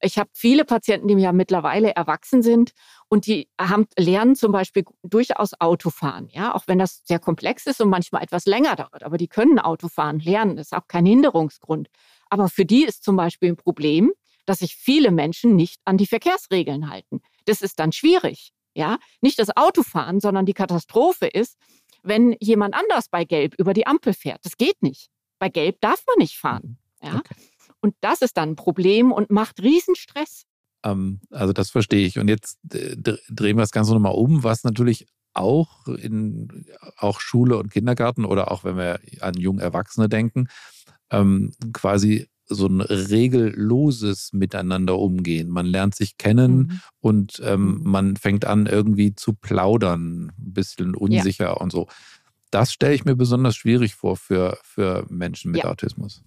ich 0.00 0.18
habe 0.18 0.30
viele 0.32 0.64
Patienten, 0.64 1.08
die 1.08 1.14
ja 1.14 1.32
mittlerweile 1.32 1.94
erwachsen 1.94 2.42
sind 2.42 2.72
und 3.08 3.26
die 3.26 3.48
haben, 3.60 3.86
lernen 3.96 4.36
zum 4.36 4.52
Beispiel 4.52 4.84
durchaus 5.02 5.60
Autofahren, 5.60 6.28
ja, 6.30 6.54
auch 6.54 6.64
wenn 6.66 6.78
das 6.78 7.02
sehr 7.04 7.18
komplex 7.18 7.66
ist 7.66 7.80
und 7.80 7.90
manchmal 7.90 8.22
etwas 8.22 8.46
länger 8.46 8.76
dauert. 8.76 9.02
Aber 9.02 9.18
die 9.18 9.28
können 9.28 9.58
Autofahren 9.58 10.20
lernen, 10.20 10.56
das 10.56 10.68
ist 10.68 10.72
auch 10.72 10.86
kein 10.86 11.06
Hinderungsgrund. 11.06 11.88
Aber 12.30 12.48
für 12.48 12.64
die 12.64 12.84
ist 12.84 13.02
zum 13.02 13.16
Beispiel 13.16 13.50
ein 13.50 13.56
Problem, 13.56 14.12
dass 14.46 14.60
sich 14.60 14.76
viele 14.76 15.10
Menschen 15.10 15.56
nicht 15.56 15.80
an 15.84 15.96
die 15.96 16.06
Verkehrsregeln 16.06 16.90
halten. 16.90 17.20
Das 17.46 17.60
ist 17.60 17.78
dann 17.80 17.92
schwierig, 17.92 18.52
ja. 18.74 18.98
Nicht 19.20 19.38
das 19.38 19.56
Autofahren, 19.56 20.20
sondern 20.20 20.46
die 20.46 20.54
Katastrophe 20.54 21.26
ist, 21.26 21.56
wenn 22.02 22.36
jemand 22.40 22.74
anders 22.74 23.08
bei 23.08 23.24
Gelb 23.24 23.54
über 23.58 23.74
die 23.74 23.86
Ampel 23.86 24.14
fährt. 24.14 24.44
Das 24.44 24.56
geht 24.56 24.82
nicht. 24.82 25.08
Bei 25.38 25.48
Gelb 25.48 25.80
darf 25.80 26.04
man 26.06 26.16
nicht 26.18 26.36
fahren. 26.36 26.78
Mhm. 27.02 27.08
Ja? 27.08 27.16
Okay. 27.16 27.34
Und 27.80 27.94
das 28.00 28.22
ist 28.22 28.36
dann 28.36 28.50
ein 28.50 28.56
Problem 28.56 29.12
und 29.12 29.30
macht 29.30 29.62
Riesenstress. 29.62 30.44
Ähm, 30.84 31.20
also 31.30 31.52
das 31.52 31.70
verstehe 31.70 32.06
ich. 32.06 32.18
Und 32.18 32.28
jetzt 32.28 32.58
äh, 32.72 32.96
drehen 32.96 33.56
wir 33.56 33.62
das 33.62 33.70
Ganze 33.70 33.92
nochmal 33.92 34.14
um, 34.14 34.42
was 34.42 34.64
natürlich 34.64 35.06
auch 35.32 35.86
in 35.86 36.66
auch 36.96 37.20
Schule 37.20 37.58
und 37.58 37.70
Kindergarten 37.70 38.24
oder 38.24 38.50
auch 38.50 38.64
wenn 38.64 38.76
wir 38.76 39.00
an 39.20 39.34
junge 39.34 39.62
Erwachsene 39.62 40.08
denken, 40.08 40.48
ähm, 41.10 41.52
quasi 41.72 42.28
so 42.48 42.66
ein 42.66 42.80
regelloses 42.80 44.32
Miteinander 44.32 44.98
umgehen. 44.98 45.48
Man 45.48 45.66
lernt 45.66 45.94
sich 45.94 46.18
kennen 46.18 46.56
mhm. 46.56 46.80
und 47.00 47.42
ähm, 47.44 47.78
mhm. 47.78 47.90
man 47.90 48.16
fängt 48.16 48.44
an, 48.44 48.66
irgendwie 48.66 49.14
zu 49.14 49.34
plaudern, 49.34 50.28
ein 50.28 50.32
bisschen 50.36 50.94
unsicher 50.94 51.46
ja. 51.46 51.52
und 51.52 51.72
so. 51.72 51.88
Das 52.50 52.72
stelle 52.72 52.94
ich 52.94 53.04
mir 53.04 53.16
besonders 53.16 53.56
schwierig 53.56 53.94
vor 53.94 54.16
für, 54.16 54.58
für 54.62 55.06
Menschen 55.10 55.52
mit 55.52 55.62
ja. 55.62 55.70
Autismus. 55.70 56.22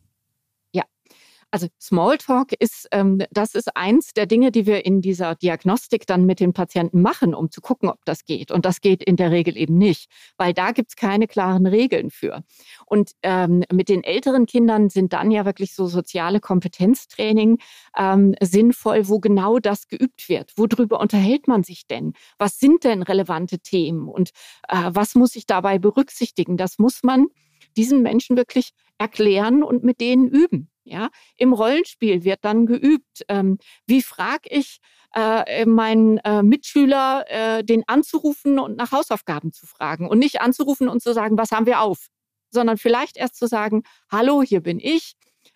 Also 1.53 1.67
Smalltalk 1.81 2.53
ist, 2.59 2.87
ähm, 2.93 3.21
das 3.29 3.55
ist 3.55 3.75
eins 3.75 4.13
der 4.13 4.25
Dinge, 4.25 4.51
die 4.51 4.65
wir 4.65 4.85
in 4.85 5.01
dieser 5.01 5.35
Diagnostik 5.35 6.07
dann 6.07 6.25
mit 6.25 6.39
den 6.39 6.53
Patienten 6.53 7.01
machen, 7.01 7.33
um 7.35 7.51
zu 7.51 7.59
gucken, 7.59 7.89
ob 7.89 7.99
das 8.05 8.23
geht. 8.23 8.51
Und 8.51 8.65
das 8.65 8.79
geht 8.79 9.03
in 9.03 9.17
der 9.17 9.31
Regel 9.31 9.57
eben 9.57 9.77
nicht, 9.77 10.09
weil 10.37 10.53
da 10.53 10.71
gibt's 10.71 10.95
keine 10.95 11.27
klaren 11.27 11.65
Regeln 11.65 12.09
für. 12.09 12.43
Und 12.85 13.11
ähm, 13.21 13.65
mit 13.69 13.89
den 13.89 14.01
älteren 14.01 14.45
Kindern 14.45 14.89
sind 14.89 15.11
dann 15.11 15.29
ja 15.29 15.43
wirklich 15.45 15.75
so 15.75 15.87
soziale 15.87 16.39
Kompetenztraining 16.39 17.57
ähm, 17.97 18.33
sinnvoll, 18.41 19.09
wo 19.09 19.19
genau 19.19 19.59
das 19.59 19.89
geübt 19.89 20.29
wird. 20.29 20.53
Worüber 20.55 21.01
unterhält 21.01 21.49
man 21.49 21.63
sich 21.63 21.85
denn? 21.85 22.13
Was 22.37 22.59
sind 22.59 22.85
denn 22.85 23.03
relevante 23.03 23.59
Themen? 23.59 24.07
Und 24.07 24.29
äh, 24.69 24.89
was 24.93 25.15
muss 25.15 25.35
ich 25.35 25.47
dabei 25.47 25.79
berücksichtigen? 25.79 26.55
Das 26.55 26.79
muss 26.79 27.03
man 27.03 27.27
diesen 27.75 28.01
Menschen 28.01 28.37
wirklich 28.37 28.71
erklären 28.97 29.63
und 29.63 29.83
mit 29.83 29.99
denen 29.99 30.29
üben. 30.29 30.70
Ja, 30.83 31.09
im 31.37 31.53
Rollenspiel 31.53 32.23
wird 32.23 32.43
dann 32.43 32.65
geübt. 32.65 33.23
Ähm, 33.27 33.57
wie 33.85 34.01
frage 34.01 34.49
ich 34.49 34.79
äh, 35.15 35.65
meinen 35.65 36.17
äh, 36.19 36.41
Mitschüler, 36.41 37.25
äh, 37.27 37.63
den 37.63 37.83
anzurufen 37.87 38.59
und 38.59 38.77
nach 38.77 38.91
Hausaufgaben 38.91 39.51
zu 39.51 39.67
fragen 39.67 40.07
und 40.07 40.19
nicht 40.19 40.41
anzurufen 40.41 40.87
und 40.87 41.01
zu 41.01 41.13
sagen, 41.13 41.37
was 41.37 41.51
haben 41.51 41.65
wir 41.65 41.81
auf, 41.81 42.07
sondern 42.49 42.77
vielleicht 42.77 43.17
erst 43.17 43.35
zu 43.35 43.47
sagen, 43.47 43.83
hallo, 44.09 44.41
hier 44.41 44.61
bin 44.61 44.79
ich. 44.79 45.13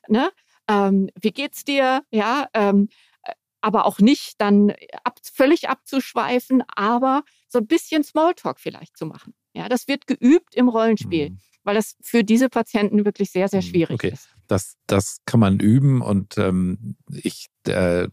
Ne? 0.07 0.29
Ähm, 0.67 1.09
wie 1.19 1.31
geht's 1.31 1.63
dir? 1.63 2.03
Ja, 2.11 2.47
ähm, 2.53 2.89
äh, 3.23 3.33
aber 3.61 3.85
auch 3.85 3.99
nicht 3.99 4.39
dann 4.39 4.73
ab, 5.03 5.19
völlig 5.23 5.69
abzuschweifen, 5.69 6.63
aber 6.67 7.23
so 7.47 7.59
ein 7.59 7.67
bisschen 7.67 8.03
Smalltalk 8.03 8.59
vielleicht 8.59 8.95
zu 8.97 9.07
machen. 9.07 9.33
Ja, 9.53 9.69
das 9.69 9.87
wird 9.87 10.05
geübt 10.05 10.53
im 10.53 10.69
Rollenspiel. 10.69 11.31
Mhm 11.31 11.39
weil 11.65 11.75
das 11.75 11.97
für 12.01 12.23
diese 12.23 12.47
Patienten 12.47 13.03
wirklich 13.03 13.31
sehr, 13.31 13.49
sehr 13.49 13.61
hm, 13.61 13.67
schwierig 13.67 13.95
okay. 13.95 14.11
ist. 14.11 14.29
Das, 14.47 14.75
das 14.87 15.17
kann 15.25 15.39
man 15.39 15.59
üben 15.59 16.01
und 16.01 16.37
ähm, 16.37 16.95
ich 17.09 17.47
äh, 17.67 18.07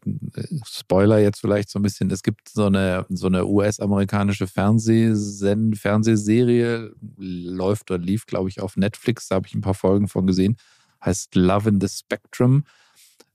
Spoiler 0.64 1.18
jetzt 1.18 1.40
vielleicht 1.40 1.68
so 1.68 1.78
ein 1.78 1.82
bisschen, 1.82 2.10
es 2.10 2.22
gibt 2.22 2.48
so 2.48 2.66
eine, 2.66 3.04
so 3.10 3.26
eine 3.26 3.46
US-amerikanische 3.46 4.46
Fernsehsen 4.46 5.74
Fernsehserie, 5.74 6.92
läuft 7.18 7.90
oder 7.90 8.02
lief, 8.02 8.26
glaube 8.26 8.48
ich, 8.48 8.60
auf 8.60 8.76
Netflix, 8.76 9.28
da 9.28 9.36
habe 9.36 9.46
ich 9.46 9.54
ein 9.54 9.60
paar 9.60 9.74
Folgen 9.74 10.08
von 10.08 10.26
gesehen, 10.26 10.56
heißt 11.04 11.34
Love 11.34 11.68
in 11.68 11.80
the 11.80 11.88
Spectrum. 11.88 12.64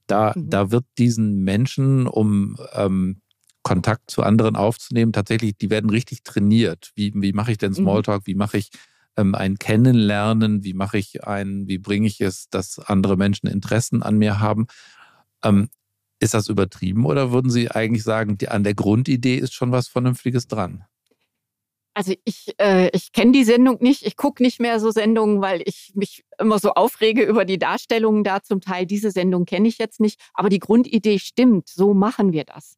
Da, 0.07 0.33
mhm. 0.35 0.49
da 0.49 0.71
wird 0.71 0.85
diesen 0.97 1.43
Menschen, 1.43 2.07
um 2.07 2.57
ähm, 2.73 3.21
Kontakt 3.63 4.09
zu 4.09 4.23
anderen 4.23 4.55
aufzunehmen, 4.55 5.11
tatsächlich, 5.11 5.57
die 5.57 5.69
werden 5.69 5.89
richtig 5.89 6.23
trainiert. 6.23 6.91
Wie, 6.95 7.11
wie 7.15 7.33
mache 7.33 7.51
ich 7.51 7.57
denn 7.57 7.71
mhm. 7.71 7.75
Smalltalk? 7.75 8.25
Wie 8.25 8.35
mache 8.35 8.57
ich 8.57 8.69
ein 9.17 9.57
Kennenlernen, 9.57 10.63
wie 10.63 10.73
mache 10.73 10.97
ich 10.97 11.25
ein, 11.25 11.67
wie 11.67 11.77
bringe 11.77 12.07
ich 12.07 12.21
es, 12.21 12.49
dass 12.49 12.79
andere 12.79 13.17
Menschen 13.17 13.47
Interessen 13.47 14.03
an 14.03 14.17
mir 14.17 14.39
haben. 14.39 14.67
Ähm, 15.43 15.69
ist 16.19 16.33
das 16.33 16.49
übertrieben 16.49 17.05
oder 17.05 17.31
würden 17.31 17.51
Sie 17.51 17.69
eigentlich 17.69 18.03
sagen, 18.03 18.37
die, 18.37 18.49
an 18.49 18.63
der 18.63 18.73
Grundidee 18.73 19.35
ist 19.35 19.53
schon 19.53 19.71
was 19.71 19.87
Vernünftiges 19.87 20.47
dran? 20.47 20.85
Also 21.93 22.13
ich, 22.25 22.53
äh, 22.59 22.89
ich 22.93 23.11
kenne 23.11 23.31
die 23.31 23.43
Sendung 23.43 23.77
nicht, 23.81 24.05
ich 24.05 24.17
gucke 24.17 24.43
nicht 24.43 24.59
mehr 24.59 24.79
so 24.79 24.91
Sendungen, 24.91 25.41
weil 25.41 25.63
ich 25.65 25.93
mich 25.95 26.23
immer 26.39 26.59
so 26.59 26.73
aufrege 26.73 27.23
über 27.23 27.43
die 27.43 27.57
Darstellungen 27.57 28.23
da. 28.23 28.43
Zum 28.43 28.61
Teil 28.61 28.85
diese 28.85 29.09
Sendung 29.09 29.45
kenne 29.45 29.67
ich 29.67 29.79
jetzt 29.79 29.99
nicht, 29.99 30.19
aber 30.35 30.49
die 30.49 30.59
Grundidee 30.59 31.17
stimmt, 31.17 31.69
so 31.69 31.95
machen 31.95 32.33
wir 32.33 32.43
das. 32.43 32.77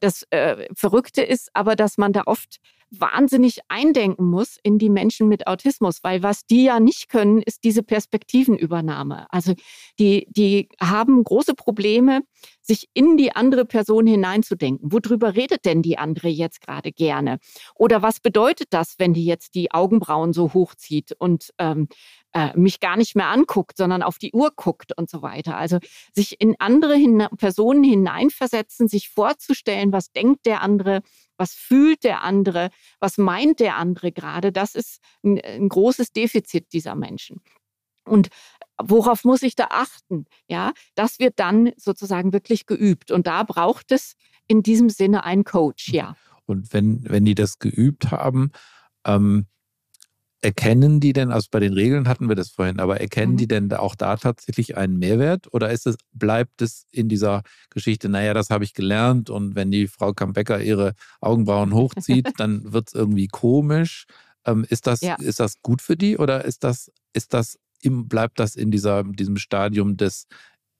Das 0.00 0.26
äh, 0.28 0.66
Verrückte 0.74 1.22
ist 1.22 1.48
aber, 1.54 1.74
dass 1.74 1.96
man 1.96 2.12
da 2.12 2.24
oft 2.26 2.58
wahnsinnig 2.90 3.60
eindenken 3.68 4.26
muss 4.26 4.56
in 4.62 4.78
die 4.78 4.90
Menschen 4.90 5.28
mit 5.28 5.46
Autismus, 5.46 5.98
weil 6.02 6.22
was 6.22 6.46
die 6.46 6.64
ja 6.64 6.80
nicht 6.80 7.08
können, 7.08 7.42
ist 7.42 7.64
diese 7.64 7.82
Perspektivenübernahme. 7.82 9.26
Also 9.30 9.54
die, 9.98 10.26
die 10.30 10.68
haben 10.80 11.22
große 11.24 11.54
Probleme, 11.54 12.22
sich 12.62 12.88
in 12.94 13.16
die 13.16 13.34
andere 13.34 13.64
Person 13.64 14.06
hineinzudenken. 14.06 14.90
Worüber 14.90 15.34
redet 15.34 15.64
denn 15.64 15.82
die 15.82 15.98
andere 15.98 16.28
jetzt 16.28 16.60
gerade 16.60 16.92
gerne? 16.92 17.38
Oder 17.74 18.02
was 18.02 18.20
bedeutet 18.20 18.68
das, 18.70 18.94
wenn 18.98 19.12
die 19.12 19.24
jetzt 19.24 19.54
die 19.54 19.70
Augenbrauen 19.70 20.32
so 20.32 20.54
hochzieht 20.54 21.12
und 21.18 21.50
ähm, 21.58 21.88
äh, 22.32 22.56
mich 22.56 22.80
gar 22.80 22.96
nicht 22.96 23.16
mehr 23.16 23.28
anguckt, 23.28 23.76
sondern 23.76 24.02
auf 24.02 24.18
die 24.18 24.32
Uhr 24.32 24.50
guckt 24.56 24.96
und 24.96 25.10
so 25.10 25.20
weiter? 25.20 25.56
Also 25.56 25.78
sich 26.14 26.40
in 26.40 26.56
andere 26.58 26.94
hin 26.94 27.26
Personen 27.36 27.84
hineinversetzen, 27.84 28.88
sich 28.88 29.10
vorzustellen, 29.10 29.92
was 29.92 30.12
denkt 30.12 30.46
der 30.46 30.62
andere, 30.62 31.02
was 31.36 31.52
fühlt 31.52 32.04
der 32.04 32.22
andere, 32.22 32.70
was 33.00 33.18
meint 33.18 33.60
der 33.60 33.76
andere 33.76 34.12
gerade, 34.12 34.52
das 34.52 34.74
ist 34.74 35.00
ein, 35.22 35.40
ein 35.40 35.68
großes 35.68 36.12
Defizit 36.12 36.72
dieser 36.72 36.94
Menschen. 36.94 37.40
Und 38.06 38.28
worauf 38.80 39.24
muss 39.24 39.42
ich 39.42 39.54
da 39.54 39.68
achten? 39.70 40.26
Ja, 40.48 40.72
das 40.94 41.18
wird 41.18 41.38
dann 41.38 41.72
sozusagen 41.76 42.32
wirklich 42.32 42.66
geübt. 42.66 43.10
Und 43.10 43.26
da 43.26 43.42
braucht 43.42 43.92
es 43.92 44.14
in 44.46 44.62
diesem 44.62 44.90
Sinne 44.90 45.24
einen 45.24 45.44
Coach, 45.44 45.88
ja. 45.88 46.16
Und 46.46 46.72
wenn, 46.74 47.08
wenn 47.08 47.24
die 47.24 47.34
das 47.34 47.58
geübt 47.58 48.10
haben, 48.10 48.52
ähm, 49.06 49.46
erkennen 50.44 51.00
die 51.00 51.14
denn, 51.14 51.32
also 51.32 51.48
bei 51.50 51.58
den 51.58 51.72
Regeln 51.72 52.06
hatten 52.06 52.28
wir 52.28 52.36
das 52.36 52.50
vorhin, 52.50 52.78
aber 52.78 53.00
erkennen 53.00 53.32
mhm. 53.32 53.36
die 53.38 53.48
denn 53.48 53.72
auch 53.72 53.94
da 53.94 54.16
tatsächlich 54.16 54.76
einen 54.76 54.98
Mehrwert 54.98 55.52
oder 55.52 55.72
ist 55.72 55.86
es, 55.86 55.96
bleibt 56.12 56.60
es 56.60 56.86
in 56.90 57.08
dieser 57.08 57.42
Geschichte, 57.70 58.10
naja, 58.10 58.34
das 58.34 58.50
habe 58.50 58.64
ich 58.64 58.74
gelernt 58.74 59.30
und 59.30 59.54
wenn 59.54 59.70
die 59.70 59.88
Frau 59.88 60.12
Kambecker 60.12 60.60
ihre 60.60 60.94
Augenbrauen 61.22 61.72
hochzieht, 61.72 62.28
dann 62.38 62.72
wird 62.72 62.88
es 62.88 62.94
irgendwie 62.94 63.26
komisch. 63.26 64.04
Ähm, 64.44 64.66
ist, 64.68 64.86
das, 64.86 65.00
ja. 65.00 65.14
ist 65.14 65.40
das 65.40 65.62
gut 65.62 65.80
für 65.80 65.96
die 65.96 66.18
oder 66.18 66.44
ist 66.44 66.62
das, 66.62 66.92
ist 67.14 67.32
das, 67.32 67.58
im, 67.80 68.06
bleibt 68.06 68.38
das 68.38 68.54
in 68.54 68.70
dieser, 68.70 69.02
diesem 69.02 69.38
Stadium 69.38 69.96
des, 69.96 70.26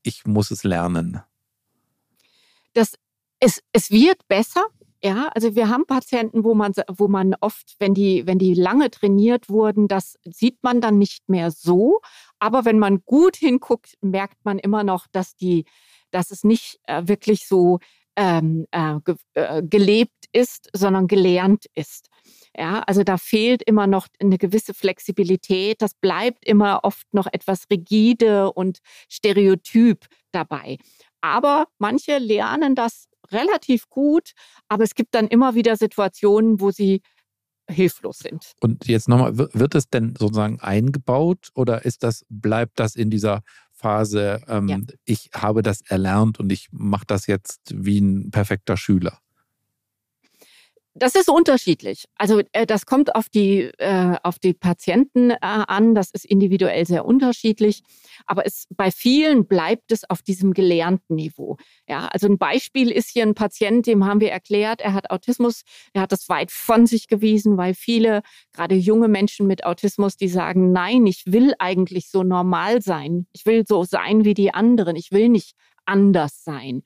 ich 0.02 0.26
muss 0.26 0.50
es 0.50 0.64
lernen? 0.64 1.22
Das, 2.74 2.98
es, 3.40 3.62
es 3.72 3.90
wird 3.90 4.28
besser, 4.28 4.66
ja, 5.04 5.28
also 5.34 5.54
wir 5.54 5.68
haben 5.68 5.84
Patienten, 5.84 6.44
wo 6.44 6.54
man, 6.54 6.72
wo 6.88 7.08
man 7.08 7.34
oft, 7.40 7.76
wenn 7.78 7.92
die, 7.92 8.26
wenn 8.26 8.38
die 8.38 8.54
lange 8.54 8.90
trainiert 8.90 9.50
wurden, 9.50 9.86
das 9.86 10.18
sieht 10.24 10.62
man 10.62 10.80
dann 10.80 10.96
nicht 10.96 11.28
mehr 11.28 11.50
so. 11.50 12.00
Aber 12.38 12.64
wenn 12.64 12.78
man 12.78 13.02
gut 13.04 13.36
hinguckt, 13.36 13.98
merkt 14.00 14.42
man 14.46 14.58
immer 14.58 14.82
noch, 14.82 15.06
dass 15.12 15.36
die, 15.36 15.66
dass 16.10 16.30
es 16.30 16.42
nicht 16.42 16.80
äh, 16.84 17.02
wirklich 17.06 17.46
so 17.46 17.80
ähm, 18.16 18.66
äh, 18.70 18.94
ge 19.04 19.16
äh, 19.34 19.62
gelebt 19.62 20.24
ist, 20.32 20.70
sondern 20.72 21.06
gelernt 21.06 21.66
ist. 21.74 22.08
Ja, 22.56 22.80
also 22.86 23.02
da 23.02 23.18
fehlt 23.18 23.62
immer 23.62 23.86
noch 23.86 24.06
eine 24.20 24.38
gewisse 24.38 24.72
Flexibilität. 24.72 25.82
Das 25.82 25.92
bleibt 25.92 26.46
immer 26.46 26.80
oft 26.82 27.12
noch 27.12 27.26
etwas 27.30 27.64
rigide 27.70 28.52
und 28.52 28.78
stereotyp 29.10 30.06
dabei. 30.32 30.78
Aber 31.20 31.66
manche 31.78 32.16
lernen 32.16 32.74
das 32.74 33.08
relativ 33.30 33.88
gut, 33.88 34.32
aber 34.68 34.84
es 34.84 34.94
gibt 34.94 35.14
dann 35.14 35.28
immer 35.28 35.54
wieder 35.54 35.76
Situationen, 35.76 36.60
wo 36.60 36.70
sie 36.70 37.02
hilflos 37.68 38.18
sind. 38.18 38.52
Und 38.60 38.86
jetzt 38.86 39.08
nochmal, 39.08 39.36
wird 39.36 39.74
es 39.74 39.88
denn 39.88 40.14
sozusagen 40.18 40.60
eingebaut 40.60 41.48
oder 41.54 41.84
ist 41.84 42.02
das, 42.02 42.24
bleibt 42.28 42.78
das 42.78 42.94
in 42.94 43.10
dieser 43.10 43.42
Phase, 43.72 44.42
ähm, 44.48 44.68
ja. 44.68 44.78
ich 45.04 45.30
habe 45.34 45.62
das 45.62 45.80
erlernt 45.82 46.38
und 46.38 46.52
ich 46.52 46.68
mache 46.70 47.04
das 47.06 47.26
jetzt 47.26 47.60
wie 47.74 48.00
ein 48.00 48.30
perfekter 48.30 48.76
Schüler? 48.76 49.18
Das 50.96 51.16
ist 51.16 51.28
unterschiedlich. 51.28 52.04
Also 52.16 52.40
äh, 52.52 52.66
das 52.66 52.86
kommt 52.86 53.16
auf 53.16 53.28
die, 53.28 53.62
äh, 53.78 54.16
auf 54.22 54.38
die 54.38 54.54
Patienten 54.54 55.30
äh, 55.30 55.36
an. 55.40 55.96
Das 55.96 56.10
ist 56.12 56.24
individuell 56.24 56.86
sehr 56.86 57.04
unterschiedlich. 57.04 57.82
Aber 58.26 58.46
es, 58.46 58.66
bei 58.70 58.92
vielen 58.92 59.46
bleibt 59.48 59.90
es 59.90 60.08
auf 60.08 60.22
diesem 60.22 60.54
gelernten 60.54 61.16
Niveau. 61.16 61.56
Ja, 61.88 62.06
also 62.06 62.28
ein 62.28 62.38
Beispiel 62.38 62.92
ist 62.92 63.10
hier 63.10 63.24
ein 63.24 63.34
Patient, 63.34 63.88
dem 63.88 64.04
haben 64.04 64.20
wir 64.20 64.30
erklärt, 64.30 64.80
er 64.82 64.94
hat 64.94 65.10
Autismus. 65.10 65.62
Er 65.94 66.02
hat 66.02 66.12
das 66.12 66.28
weit 66.28 66.52
von 66.52 66.86
sich 66.86 67.08
gewiesen, 67.08 67.56
weil 67.56 67.74
viele, 67.74 68.22
gerade 68.52 68.76
junge 68.76 69.08
Menschen 69.08 69.48
mit 69.48 69.66
Autismus, 69.66 70.16
die 70.16 70.28
sagen, 70.28 70.70
nein, 70.70 71.06
ich 71.08 71.24
will 71.26 71.54
eigentlich 71.58 72.08
so 72.08 72.22
normal 72.22 72.82
sein. 72.82 73.26
Ich 73.32 73.46
will 73.46 73.64
so 73.66 73.82
sein 73.82 74.24
wie 74.24 74.34
die 74.34 74.54
anderen. 74.54 74.94
Ich 74.94 75.10
will 75.10 75.28
nicht 75.28 75.56
anders 75.86 76.44
sein. 76.44 76.82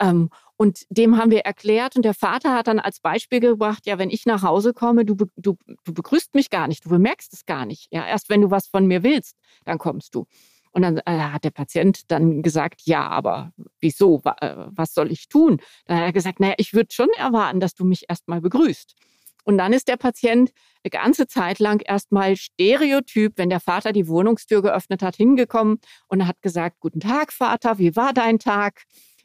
Ähm, 0.00 0.30
und 0.58 0.84
dem 0.90 1.16
haben 1.16 1.30
wir 1.30 1.42
erklärt 1.42 1.94
und 1.94 2.04
der 2.04 2.14
Vater 2.14 2.52
hat 2.52 2.66
dann 2.66 2.80
als 2.80 2.98
Beispiel 2.98 3.38
gebracht, 3.38 3.86
ja, 3.86 3.96
wenn 3.96 4.10
ich 4.10 4.26
nach 4.26 4.42
Hause 4.42 4.74
komme, 4.74 5.04
du, 5.04 5.14
du, 5.14 5.56
du 5.84 5.94
begrüßt 5.94 6.34
mich 6.34 6.50
gar 6.50 6.66
nicht, 6.66 6.84
du 6.84 6.88
bemerkst 6.88 7.32
es 7.32 7.46
gar 7.46 7.64
nicht. 7.64 7.86
Ja, 7.92 8.04
erst 8.04 8.28
wenn 8.28 8.40
du 8.40 8.50
was 8.50 8.66
von 8.66 8.84
mir 8.84 9.04
willst, 9.04 9.36
dann 9.64 9.78
kommst 9.78 10.16
du. 10.16 10.26
Und 10.72 10.82
dann 10.82 10.98
äh, 10.98 11.18
hat 11.18 11.44
der 11.44 11.52
Patient 11.52 12.10
dann 12.10 12.42
gesagt, 12.42 12.82
ja, 12.84 13.08
aber 13.08 13.52
wieso? 13.80 14.20
Äh, 14.40 14.56
was 14.66 14.94
soll 14.94 15.12
ich 15.12 15.28
tun? 15.28 15.60
Dann 15.86 15.98
hat 15.98 16.04
er 16.06 16.12
gesagt, 16.12 16.40
naja, 16.40 16.54
ich 16.58 16.74
würde 16.74 16.92
schon 16.92 17.08
erwarten, 17.16 17.60
dass 17.60 17.74
du 17.74 17.84
mich 17.84 18.06
erstmal 18.08 18.40
begrüßt. 18.40 18.96
Und 19.44 19.58
dann 19.58 19.72
ist 19.72 19.86
der 19.86 19.96
Patient 19.96 20.50
eine 20.82 20.90
ganze 20.90 21.28
Zeit 21.28 21.60
lang 21.60 21.80
erstmal 21.80 22.36
stereotyp, 22.36 23.34
wenn 23.36 23.48
der 23.48 23.60
Vater 23.60 23.92
die 23.92 24.08
Wohnungstür 24.08 24.60
geöffnet 24.60 25.02
hat, 25.02 25.16
hingekommen 25.16 25.78
und 26.08 26.26
hat 26.26 26.42
gesagt, 26.42 26.80
guten 26.80 27.00
Tag, 27.00 27.32
Vater, 27.32 27.78
wie 27.78 27.94
war 27.94 28.12
dein 28.12 28.40
Tag? 28.40 28.82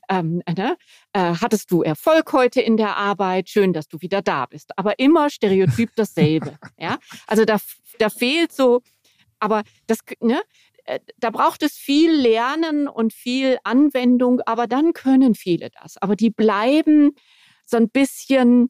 Ähm, 0.09 0.41
ne? 0.55 0.77
äh, 1.13 1.35
hattest 1.35 1.71
du 1.71 1.81
Erfolg 1.81 2.33
heute 2.33 2.61
in 2.61 2.77
der 2.77 2.97
Arbeit? 2.97 3.49
Schön, 3.49 3.73
dass 3.73 3.87
du 3.87 4.01
wieder 4.01 4.21
da 4.21 4.45
bist. 4.45 4.77
Aber 4.77 4.99
immer 4.99 5.29
stereotyp 5.29 5.91
dasselbe. 5.95 6.57
ja, 6.77 6.97
also 7.27 7.45
da, 7.45 7.57
da 7.99 8.09
fehlt 8.09 8.51
so, 8.51 8.81
aber 9.39 9.63
das, 9.87 9.99
ne? 10.19 10.41
Äh, 10.85 10.99
da 11.17 11.29
braucht 11.29 11.63
es 11.63 11.73
viel 11.73 12.11
Lernen 12.11 12.87
und 12.87 13.13
viel 13.13 13.57
Anwendung, 13.63 14.41
aber 14.41 14.67
dann 14.67 14.93
können 14.93 15.35
viele 15.35 15.69
das. 15.69 15.97
Aber 15.97 16.15
die 16.15 16.29
bleiben 16.29 17.11
so 17.65 17.77
ein 17.77 17.89
bisschen, 17.89 18.69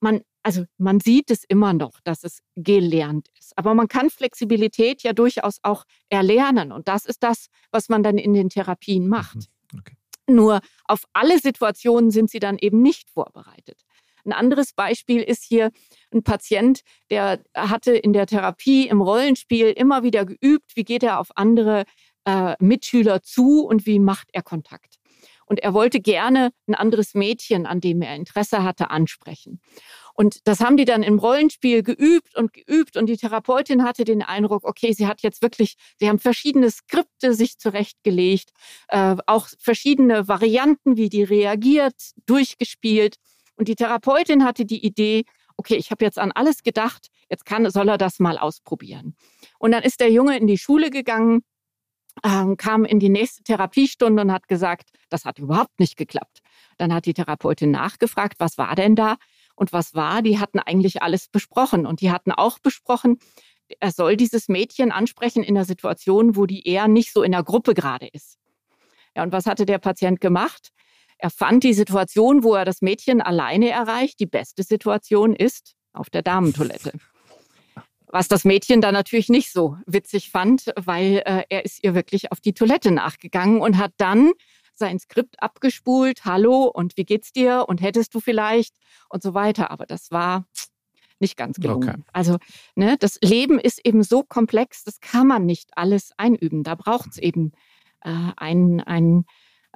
man, 0.00 0.20
also 0.42 0.64
man 0.76 1.00
sieht 1.00 1.30
es 1.30 1.44
immer 1.44 1.72
noch, 1.72 2.00
dass 2.04 2.24
es 2.24 2.42
gelernt 2.56 3.28
ist. 3.38 3.56
Aber 3.56 3.74
man 3.74 3.88
kann 3.88 4.10
Flexibilität 4.10 5.02
ja 5.02 5.12
durchaus 5.12 5.58
auch 5.62 5.84
erlernen. 6.08 6.72
Und 6.72 6.88
das 6.88 7.06
ist 7.06 7.22
das, 7.22 7.46
was 7.70 7.88
man 7.88 8.02
dann 8.02 8.18
in 8.18 8.34
den 8.34 8.50
Therapien 8.50 9.08
macht. 9.08 9.48
Nur 10.28 10.60
auf 10.84 11.04
alle 11.12 11.38
Situationen 11.38 12.10
sind 12.10 12.30
sie 12.30 12.38
dann 12.38 12.58
eben 12.58 12.80
nicht 12.82 13.10
vorbereitet. 13.10 13.82
Ein 14.24 14.32
anderes 14.32 14.72
Beispiel 14.72 15.20
ist 15.20 15.44
hier 15.44 15.70
ein 16.12 16.22
Patient, 16.22 16.82
der 17.10 17.42
hatte 17.56 17.92
in 17.92 18.12
der 18.12 18.26
Therapie 18.26 18.86
im 18.86 19.00
Rollenspiel 19.00 19.66
immer 19.70 20.02
wieder 20.04 20.24
geübt, 20.24 20.76
wie 20.76 20.84
geht 20.84 21.02
er 21.02 21.18
auf 21.18 21.28
andere 21.34 21.84
äh, 22.24 22.54
Mitschüler 22.60 23.22
zu 23.22 23.64
und 23.64 23.84
wie 23.86 23.98
macht 23.98 24.28
er 24.32 24.42
Kontakt. 24.42 24.98
Und 25.46 25.60
er 25.60 25.74
wollte 25.74 26.00
gerne 26.00 26.50
ein 26.66 26.74
anderes 26.74 27.14
Mädchen, 27.14 27.66
an 27.66 27.80
dem 27.80 28.00
er 28.00 28.14
Interesse 28.14 28.62
hatte, 28.62 28.90
ansprechen. 28.90 29.60
Und 30.14 30.46
das 30.46 30.60
haben 30.60 30.76
die 30.76 30.84
dann 30.84 31.02
im 31.02 31.18
Rollenspiel 31.18 31.82
geübt 31.82 32.36
und 32.36 32.52
geübt. 32.52 32.96
Und 32.96 33.06
die 33.06 33.16
Therapeutin 33.16 33.84
hatte 33.84 34.04
den 34.04 34.22
Eindruck, 34.22 34.64
okay, 34.64 34.92
sie 34.92 35.06
hat 35.06 35.22
jetzt 35.22 35.42
wirklich, 35.42 35.74
sie 35.98 36.08
haben 36.08 36.18
verschiedene 36.18 36.70
Skripte 36.70 37.34
sich 37.34 37.58
zurechtgelegt, 37.58 38.50
äh, 38.88 39.16
auch 39.26 39.48
verschiedene 39.58 40.28
Varianten, 40.28 40.96
wie 40.96 41.08
die 41.08 41.22
reagiert, 41.22 41.94
durchgespielt. 42.26 43.16
Und 43.56 43.68
die 43.68 43.76
Therapeutin 43.76 44.44
hatte 44.44 44.64
die 44.64 44.84
Idee, 44.84 45.24
okay, 45.56 45.76
ich 45.76 45.90
habe 45.90 46.04
jetzt 46.04 46.18
an 46.18 46.32
alles 46.32 46.62
gedacht, 46.62 47.08
jetzt 47.30 47.44
kann, 47.44 47.68
soll 47.70 47.88
er 47.88 47.98
das 47.98 48.18
mal 48.18 48.38
ausprobieren. 48.38 49.14
Und 49.58 49.72
dann 49.72 49.82
ist 49.82 50.00
der 50.00 50.10
Junge 50.10 50.36
in 50.36 50.46
die 50.46 50.58
Schule 50.58 50.90
gegangen, 50.90 51.42
ähm, 52.24 52.56
kam 52.56 52.84
in 52.84 52.98
die 52.98 53.08
nächste 53.08 53.42
Therapiestunde 53.42 54.22
und 54.22 54.32
hat 54.32 54.48
gesagt, 54.48 54.90
das 55.08 55.24
hat 55.24 55.38
überhaupt 55.38 55.78
nicht 55.78 55.96
geklappt. 55.96 56.40
Dann 56.78 56.92
hat 56.92 57.06
die 57.06 57.14
Therapeutin 57.14 57.70
nachgefragt, 57.70 58.34
was 58.38 58.58
war 58.58 58.74
denn 58.74 58.94
da? 58.94 59.16
Und 59.54 59.72
was 59.72 59.94
war? 59.94 60.22
Die 60.22 60.38
hatten 60.38 60.58
eigentlich 60.58 61.02
alles 61.02 61.28
besprochen. 61.28 61.86
Und 61.86 62.00
die 62.00 62.10
hatten 62.10 62.32
auch 62.32 62.58
besprochen, 62.58 63.18
er 63.80 63.90
soll 63.90 64.16
dieses 64.16 64.48
Mädchen 64.48 64.92
ansprechen 64.92 65.42
in 65.42 65.56
einer 65.56 65.64
Situation, 65.64 66.36
wo 66.36 66.46
die 66.46 66.66
eher 66.66 66.88
nicht 66.88 67.12
so 67.12 67.22
in 67.22 67.32
der 67.32 67.42
Gruppe 67.42 67.74
gerade 67.74 68.06
ist. 68.06 68.38
Ja, 69.16 69.22
und 69.22 69.32
was 69.32 69.46
hatte 69.46 69.66
der 69.66 69.78
Patient 69.78 70.20
gemacht? 70.20 70.70
Er 71.18 71.30
fand 71.30 71.62
die 71.64 71.74
Situation, 71.74 72.42
wo 72.42 72.54
er 72.54 72.64
das 72.64 72.82
Mädchen 72.82 73.20
alleine 73.20 73.70
erreicht, 73.70 74.18
die 74.20 74.26
beste 74.26 74.62
Situation 74.62 75.36
ist 75.36 75.74
auf 75.92 76.10
der 76.10 76.22
Damentoilette. 76.22 76.92
Was 78.06 78.28
das 78.28 78.44
Mädchen 78.44 78.80
dann 78.80 78.92
natürlich 78.92 79.28
nicht 79.28 79.52
so 79.52 79.76
witzig 79.86 80.30
fand, 80.30 80.72
weil 80.76 81.22
äh, 81.24 81.44
er 81.48 81.64
ist 81.64 81.82
ihr 81.82 81.94
wirklich 81.94 82.30
auf 82.30 82.40
die 82.40 82.52
Toilette 82.52 82.90
nachgegangen 82.90 83.60
und 83.60 83.78
hat 83.78 83.92
dann 83.96 84.32
sein 84.82 84.98
Skript 84.98 85.40
abgespult, 85.40 86.24
hallo 86.24 86.64
und 86.64 86.96
wie 86.96 87.04
geht's 87.04 87.30
dir 87.30 87.66
und 87.68 87.80
hättest 87.80 88.12
du 88.16 88.20
vielleicht 88.20 88.74
und 89.08 89.22
so 89.22 89.32
weiter. 89.32 89.70
Aber 89.70 89.86
das 89.86 90.10
war 90.10 90.44
nicht 91.20 91.36
ganz 91.36 91.58
gelungen. 91.58 91.88
Okay. 91.88 92.02
Also 92.12 92.38
ne, 92.74 92.96
das 92.98 93.18
Leben 93.22 93.60
ist 93.60 93.80
eben 93.86 94.02
so 94.02 94.24
komplex, 94.24 94.82
das 94.82 94.98
kann 94.98 95.28
man 95.28 95.46
nicht 95.46 95.70
alles 95.76 96.10
einüben. 96.16 96.64
Da 96.64 96.74
braucht 96.74 97.10
es 97.12 97.18
eben 97.18 97.52
äh, 98.00 98.32
ein, 98.36 98.80
ein 98.80 99.24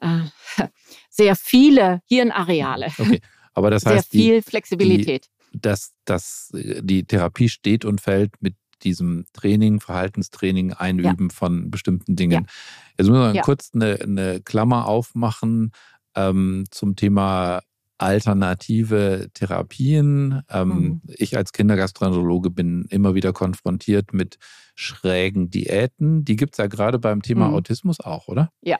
äh, 0.00 0.24
sehr 1.08 1.36
viele 1.36 2.02
Hirnareale. 2.06 2.88
Okay. 2.98 3.20
Aber 3.54 3.70
das 3.70 3.86
heißt, 3.86 4.10
sehr 4.10 4.20
viel 4.20 4.40
die, 4.40 4.42
Flexibilität. 4.42 5.28
Die, 5.52 5.60
dass, 5.60 5.94
dass 6.04 6.50
die 6.52 7.04
Therapie 7.04 7.48
steht 7.48 7.84
und 7.84 8.00
fällt 8.00 8.32
mit 8.42 8.56
diesem 8.82 9.24
Training, 9.32 9.80
Verhaltenstraining, 9.80 10.72
Einüben 10.72 11.28
ja. 11.28 11.34
von 11.34 11.70
bestimmten 11.70 12.16
Dingen. 12.16 12.44
Ja. 12.44 12.52
Jetzt 12.98 13.08
müssen 13.08 13.22
wir 13.22 13.34
ja. 13.34 13.42
kurz 13.42 13.70
eine, 13.74 13.98
eine, 14.00 14.40
Klammer 14.40 14.86
aufmachen 14.86 15.72
ähm, 16.14 16.64
zum 16.70 16.96
Thema 16.96 17.62
alternative 17.98 19.28
Therapien. 19.32 20.42
Ähm, 20.50 20.68
mhm. 20.68 21.02
Ich 21.06 21.36
als 21.36 21.52
Kindergastroenterologe 21.52 22.50
bin 22.50 22.84
immer 22.90 23.14
wieder 23.14 23.32
konfrontiert 23.32 24.12
mit 24.12 24.38
schrägen 24.74 25.50
Diäten. 25.50 26.24
Die 26.24 26.36
gibt 26.36 26.54
es 26.54 26.58
ja 26.58 26.66
gerade 26.66 26.98
beim 26.98 27.22
Thema 27.22 27.48
mhm. 27.48 27.54
Autismus 27.54 28.00
auch, 28.00 28.28
oder? 28.28 28.50
Ja, 28.62 28.78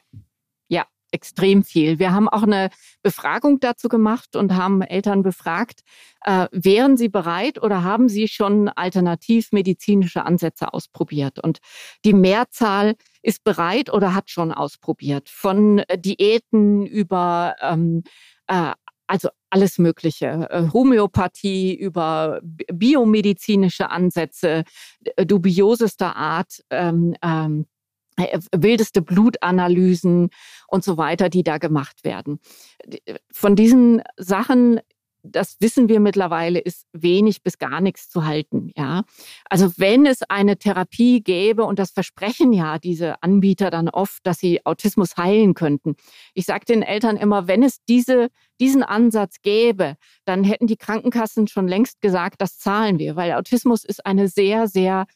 extrem 1.17 1.65
viel. 1.65 1.99
Wir 1.99 2.13
haben 2.13 2.29
auch 2.29 2.43
eine 2.43 2.69
Befragung 3.03 3.59
dazu 3.59 3.89
gemacht 3.89 4.37
und 4.37 4.55
haben 4.55 4.83
Eltern 4.83 5.23
befragt, 5.23 5.81
äh, 6.25 6.47
wären 6.53 6.99
sie 6.99 7.09
bereit 7.09 7.61
oder 7.63 7.83
haben 7.83 8.11
sie 8.11 8.29
schon 8.29 8.69
alternativmedizinische 8.69 10.25
Ansätze 10.25 10.75
ausprobiert? 10.75 11.43
Und 11.43 11.59
die 12.05 12.13
Mehrzahl 12.13 12.97
ist 13.23 13.43
bereit 13.45 13.91
oder 13.91 14.15
hat 14.15 14.29
schon 14.29 14.53
ausprobiert. 14.53 15.31
Von 15.31 15.79
äh, 15.79 15.99
Diäten 15.99 16.85
über 16.85 17.57
ähm, 17.63 18.03
äh, 18.47 18.73
also 19.07 19.29
alles 19.51 19.79
Mögliche. 19.79 20.49
Äh, 20.51 20.69
Homöopathie 20.73 21.75
über 21.75 22.41
biomedizinische 22.43 23.91
Ansätze, 23.91 24.65
dubiosester 25.17 26.17
Art, 26.17 26.63
ähm, 26.71 27.15
ähm, 27.23 27.63
äh, 27.63 27.76
wildeste 28.17 29.03
Blutanalysen 29.03 30.31
und 30.69 30.85
so 30.85 30.97
weiter, 30.97 31.29
die 31.29 31.43
da 31.43 31.59
gemacht 31.59 32.05
werden. 32.05 32.41
Von 33.33 33.57
diesen 33.57 34.03
Sachen 34.17 34.81
das 35.33 35.57
wissen 35.61 35.89
wir 35.89 36.01
mittlerweile, 36.01 36.59
ist 36.59 36.87
wenig 36.93 37.43
bis 37.43 37.59
gar 37.59 37.81
nichts 37.81 38.09
zu 38.09 38.25
halten. 38.25 38.71
Ja, 38.77 39.03
also 39.49 39.73
wenn 39.77 40.07
es 40.07 40.23
eine 40.23 40.57
Therapie 40.57 41.23
gäbe 41.23 41.65
und 41.65 41.79
das 41.79 41.91
versprechen 41.91 42.53
ja 42.53 42.79
diese 42.79 43.23
Anbieter 43.23 43.71
dann 43.71 43.89
oft, 43.89 44.27
dass 44.27 44.39
sie 44.39 44.65
Autismus 44.65 45.17
heilen 45.17 45.55
könnten. 45.55 45.97
Ich 46.35 46.47
sage 46.47 46.65
den 46.65 46.83
Eltern 46.83 47.17
immer, 47.17 47.49
wenn 47.49 47.63
es 47.63 47.79
diese, 47.89 48.29
diesen 48.61 48.83
Ansatz 48.83 49.37
gäbe, 49.43 49.97
dann 50.25 50.45
hätten 50.45 50.67
die 50.67 50.77
Krankenkassen 50.77 51.49
schon 51.49 51.69
längst 51.69 52.01
gesagt, 52.01 52.41
das 52.41 52.59
zahlen 52.59 52.99
wir, 52.99 53.17
weil 53.17 53.33
Autismus 53.33 53.85
ist 53.85 54.05
eine 54.07 54.29
sehr, 54.29 54.69
sehr 54.69 55.07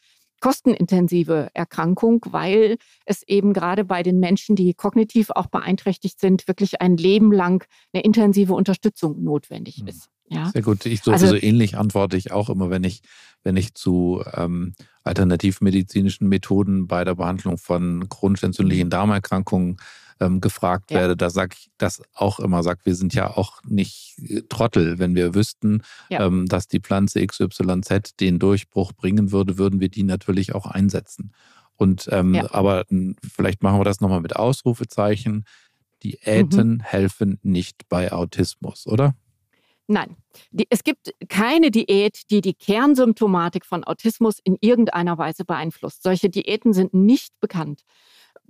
kostenintensive 0.41 1.51
Erkrankung, 1.55 2.25
weil 2.31 2.77
es 3.05 3.23
eben 3.27 3.53
gerade 3.53 3.85
bei 3.85 4.03
den 4.03 4.19
Menschen, 4.21 4.57
die 4.57 4.75
kognitiv 4.75 5.31
auch 5.31 5.47
beeinträchtigt 5.47 6.21
sind, 6.21 6.49
wirklich 6.49 6.81
ein 6.81 6.97
Leben 6.97 7.33
lang 7.33 7.67
eine 7.93 8.03
intensive 8.03 8.55
Unterstützung 8.55 9.23
notwendig 9.23 9.77
hm. 9.77 9.87
ist. 9.89 10.09
Ja. 10.31 10.49
Sehr 10.51 10.63
gut. 10.63 10.87
Ich 10.87 11.03
so, 11.03 11.11
also, 11.11 11.27
so 11.27 11.35
ähnlich 11.35 11.77
antworte 11.77 12.17
ich 12.17 12.31
auch 12.31 12.51
immer, 12.51 12.71
wenn 12.71 12.85
ich, 12.85 13.03
wenn 13.43 13.57
ich 13.57 13.75
zu 13.75 14.23
ähm, 14.33 14.75
alternativmedizinischen 15.03 16.29
Methoden 16.29 16.87
bei 16.87 17.05
der 17.05 17.17
Behandlung 17.17 17.59
von 17.59 18.09
chronisch 18.09 18.45
entzündlichen 18.45 18.87
mhm. 18.87 18.91
Darmerkrankungen 18.91 19.79
ähm, 20.21 20.41
gefragt 20.41 20.91
ja. 20.91 21.01
werde, 21.01 21.17
da 21.17 21.31
sage 21.31 21.57
ich 21.59 21.71
das 21.79 22.03
auch 22.15 22.39
immer, 22.41 22.63
sag, 22.63 22.85
wir 22.85 22.95
sind 22.95 23.15
ja 23.15 23.37
auch 23.37 23.63
nicht 23.65 24.19
äh, 24.19 24.43
Trottel. 24.49 24.99
Wenn 24.99 25.15
wir 25.15 25.35
wüssten, 25.35 25.83
ja. 26.09 26.27
ähm, 26.27 26.47
dass 26.47 26.69
die 26.69 26.81
Pflanze 26.81 27.27
XYZ 27.27 28.17
den 28.21 28.39
Durchbruch 28.39 28.93
bringen 28.93 29.33
würde, 29.33 29.59
würden 29.59 29.81
wir 29.81 29.89
die 29.89 30.03
natürlich 30.03 30.55
auch 30.55 30.67
einsetzen. 30.67 31.33
Und 31.77 32.09
ähm, 32.13 32.35
ja. 32.35 32.53
aber 32.53 32.85
vielleicht 33.27 33.63
machen 33.63 33.81
wir 33.81 33.85
das 33.85 34.01
nochmal 34.01 34.21
mit 34.21 34.37
Ausrufezeichen. 34.37 35.45
Diäten 36.03 36.75
mhm. 36.75 36.81
helfen 36.81 37.39
nicht 37.43 37.89
bei 37.89 38.13
Autismus, 38.13 38.87
oder? 38.87 39.15
Nein, 39.87 40.17
die, 40.53 40.67
es 40.71 40.85
gibt 40.85 41.13
keine 41.29 41.71
Diät, 41.71 42.31
die 42.31 42.43
die 42.43 42.55
Kernsymptomatik 42.55 43.67
von 43.67 43.83
Autismus 43.83 44.39
in 44.45 44.57
irgendeiner 44.61 45.19
Weise 45.19 45.45
beeinflusst. 45.45 46.05
Solche 46.05 46.31
Diäten 46.31 46.73
sind 46.73 46.95
nicht 46.95 47.33
bekannt 47.41 47.83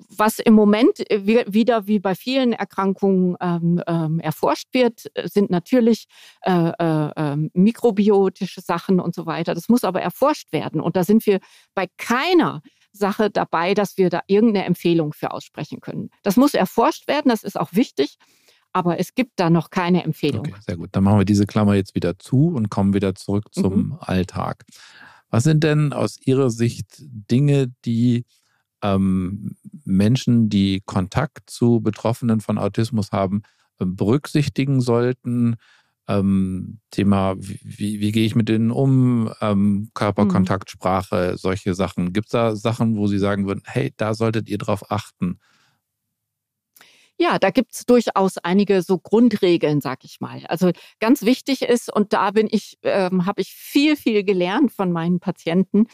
was 0.09 0.39
im 0.39 0.55
Moment 0.55 0.99
wieder 1.09 1.87
wie 1.87 1.99
bei 1.99 2.15
vielen 2.15 2.53
Erkrankungen 2.53 3.37
ähm, 3.41 3.83
ähm, 3.87 4.21
erforscht 4.21 4.69
wird, 4.73 5.07
äh, 5.15 5.29
sind 5.29 5.51
natürlich 5.51 6.07
äh, 6.43 6.71
äh, 6.79 7.11
ähm, 7.17 7.51
mikrobiotische 7.55 8.61
Sachen 8.61 9.01
und 9.01 9.15
so 9.15 9.27
weiter. 9.27 9.55
Das 9.55 9.69
muss 9.69 9.85
aber 9.85 10.01
erforscht 10.03 10.53
werden. 10.53 10.81
Und 10.81 10.97
da 10.97 11.05
sind 11.05 11.27
wir 11.27 11.41
bei 11.75 11.87
keiner 11.97 12.63
Sache 12.93 13.31
dabei, 13.31 13.75
dass 13.75 13.97
wir 13.97 14.11
da 14.11 14.21
irgendeine 14.27 14.67
Empfehlung 14.67 15.13
für 15.13 15.31
aussprechen 15.33 15.81
können. 15.81 16.11
Das 16.23 16.37
muss 16.37 16.55
erforscht 16.55 17.07
werden, 17.07 17.29
das 17.29 17.43
ist 17.43 17.59
auch 17.59 17.73
wichtig. 17.73 18.17
Aber 18.73 19.01
es 19.01 19.15
gibt 19.15 19.33
da 19.41 19.51
noch 19.51 19.71
keine 19.71 20.05
Empfehlung. 20.05 20.41
Okay, 20.41 20.55
sehr 20.65 20.77
gut. 20.77 20.91
Dann 20.93 21.03
machen 21.03 21.19
wir 21.19 21.25
diese 21.25 21.45
Klammer 21.45 21.75
jetzt 21.75 21.97
wieder 21.97 22.21
zu 22.21 22.49
und 22.55 22.71
kommen 22.71 22.95
wieder 22.95 23.17
zurück 23.17 23.47
zum 23.53 23.75
mhm. 23.75 23.97
Alltag. 23.99 24.65
Was 25.29 25.45
sind 25.45 25.65
denn 25.65 25.93
aus 25.93 26.19
Ihrer 26.25 26.51
Sicht 26.51 26.87
Dinge, 27.01 27.73
die 27.85 28.27
ähm, 28.83 29.57
Menschen, 29.85 30.49
die 30.49 30.83
Kontakt 30.85 31.51
zu 31.51 31.81
Betroffenen 31.81 32.41
von 32.41 32.59
Autismus 32.59 33.13
haben, 33.13 33.43
äh, 33.79 33.85
berücksichtigen 33.87 34.81
sollten. 34.81 35.57
Ähm, 36.09 36.81
Thema, 36.91 37.37
wie, 37.39 38.01
wie, 38.01 38.13
gehe 38.13 38.27
ich 38.27 38.35
mit 38.35 38.49
denen 38.49 38.71
um, 38.71 39.33
ähm, 39.41 39.91
Körperkontakt, 39.95 40.69
mhm. 40.69 40.73
Sprache, 40.73 41.37
solche 41.39 41.75
Sachen. 41.75 42.13
Gibt 42.13 42.29
es 42.29 42.33
da 42.33 42.57
Sachen, 42.57 42.97
wo 42.97 43.07
Sie 43.07 43.19
sagen 43.19 43.47
würden, 43.47 43.63
hey, 43.65 43.93
da 43.97 44.15
solltet 44.15 44.49
ihr 44.49 44.59
drauf 44.59 44.91
achten? 44.91 45.39
Ja, 47.21 47.39
da 47.39 47.51
gibt's 47.51 47.85
durchaus 47.85 48.39
einige 48.39 48.81
so 48.81 48.97
Grundregeln, 48.99 49.83
sag 49.83 50.07
ich 50.07 50.21
mal. 50.21 50.43
Also 50.47 50.71
ganz 51.01 51.21
wichtig 51.21 51.61
ist, 51.61 51.95
und 51.95 52.15
da 52.15 52.31
bin 52.31 52.49
ich, 52.51 52.79
ähm, 52.83 53.27
habe 53.27 53.43
ich 53.43 53.53
viel, 53.53 53.95
viel 53.97 54.25
gelernt 54.25 54.73
von 54.73 54.91
meinen 54.91 55.21
Patienten, 55.21 55.87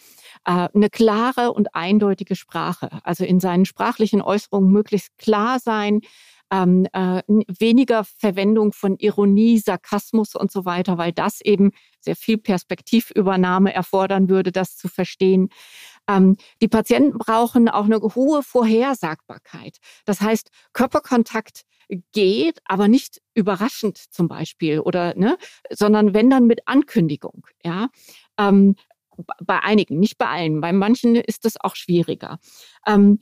äh, 0.47 0.69
eine 0.73 0.89
klare 0.91 1.53
und 1.53 1.75
eindeutige 1.75 2.37
Sprache. 2.37 3.01
Also 3.03 3.25
in 3.25 3.41
seinen 3.41 3.67
sprachlichen 3.67 4.23
Äußerungen 4.23 4.71
möglichst 4.71 5.19
klar 5.19 5.59
sein, 5.59 6.01
ähm, 6.53 6.87
äh, 6.93 7.23
weniger 7.27 8.05
Verwendung 8.05 8.73
von 8.73 8.97
Ironie, 8.99 9.59
Sarkasmus 9.59 10.37
und 10.37 10.53
so 10.53 10.65
weiter, 10.65 10.97
weil 10.97 11.13
das 11.13 11.41
eben 11.41 11.73
sehr 11.99 12.15
viel 12.15 12.39
Perspektivübernahme 12.39 13.75
erfordern 13.75 14.29
würde, 14.29 14.53
das 14.53 14.77
zu 14.77 14.89
verstehen. 14.89 15.49
Ähm, 16.09 16.37
die 16.63 16.69
Patienten 16.69 17.19
brauchen 17.19 17.69
auch 17.69 17.87
eine 17.87 17.99
hohe 17.99 18.45
Vorhersagbarkeit. 18.45 19.79
Das 20.05 20.21
heißt, 20.21 20.51
Körperkontakt 20.73 21.63
geht, 22.13 22.61
aber 22.65 22.87
nicht 22.87 23.21
überraschend 23.35 23.99
zum 23.99 24.29
Beispiel 24.29 24.81
oder 24.81 25.15
ne, 25.17 25.37
sondern 25.71 26.15
wenn 26.15 26.31
dann 26.31 26.47
mit 26.47 26.67
Ankündigung. 26.67 27.47
Ja, 27.65 27.89
ähm, 28.39 28.77
bei 29.43 29.61
einigen, 29.61 29.99
nicht 29.99 30.19
bei 30.19 30.27
allen. 30.27 30.61
Bei 30.61 30.73
manchen 30.73 31.17
ist 31.17 31.45
das 31.45 31.55
auch 31.61 31.77
schwieriger. 31.77 32.39
Ähm, 32.87 33.21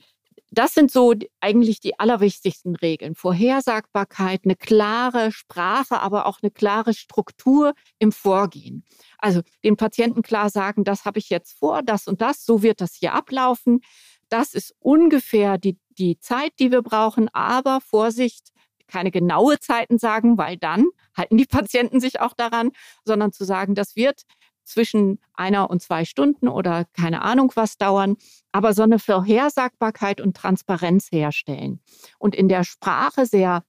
das 0.51 0.73
sind 0.73 0.91
so 0.91 1.13
eigentlich 1.41 1.79
die 1.79 1.99
allerwichtigsten 1.99 2.75
Regeln. 2.75 3.15
Vorhersagbarkeit, 3.15 4.41
eine 4.45 4.55
klare 4.55 5.31
Sprache, 5.31 5.99
aber 5.99 6.25
auch 6.25 6.39
eine 6.41 6.51
klare 6.51 6.93
Struktur 6.93 7.73
im 7.99 8.11
Vorgehen. 8.11 8.83
Also 9.17 9.41
den 9.63 9.75
Patienten 9.75 10.21
klar 10.21 10.49
sagen, 10.49 10.83
das 10.83 11.03
habe 11.03 11.19
ich 11.19 11.29
jetzt 11.29 11.57
vor, 11.57 11.83
das 11.83 12.07
und 12.07 12.21
das, 12.21 12.45
so 12.45 12.61
wird 12.61 12.79
das 12.79 12.95
hier 12.95 13.13
ablaufen. 13.13 13.81
Das 14.29 14.53
ist 14.53 14.73
ungefähr 14.79 15.57
die, 15.57 15.77
die 15.89 16.19
Zeit, 16.19 16.53
die 16.59 16.71
wir 16.71 16.81
brauchen, 16.81 17.29
aber 17.33 17.81
Vorsicht, 17.81 18.51
keine 18.87 19.11
genaue 19.11 19.59
Zeiten 19.59 19.97
sagen, 19.97 20.37
weil 20.37 20.57
dann 20.57 20.87
halten 21.17 21.37
die 21.37 21.45
Patienten 21.49 21.99
sich 21.99 22.21
auch 22.21 22.33
daran, 22.33 22.71
sondern 23.03 23.31
zu 23.31 23.43
sagen, 23.43 23.75
das 23.75 23.95
wird 23.95 24.23
zwischen 24.65 25.19
einer 25.33 25.69
und 25.69 25.81
zwei 25.81 26.05
Stunden 26.05 26.47
oder 26.47 26.85
keine 26.93 27.21
Ahnung 27.21 27.51
was 27.55 27.77
dauern, 27.77 28.17
aber 28.51 28.73
so 28.73 28.83
eine 28.83 28.99
Vorhersagbarkeit 28.99 30.19
und 30.21 30.35
Transparenz 30.35 31.11
herstellen 31.11 31.79
und 32.19 32.35
in 32.35 32.49
der 32.49 32.63
Sprache 32.63 33.25
sehr 33.25 33.63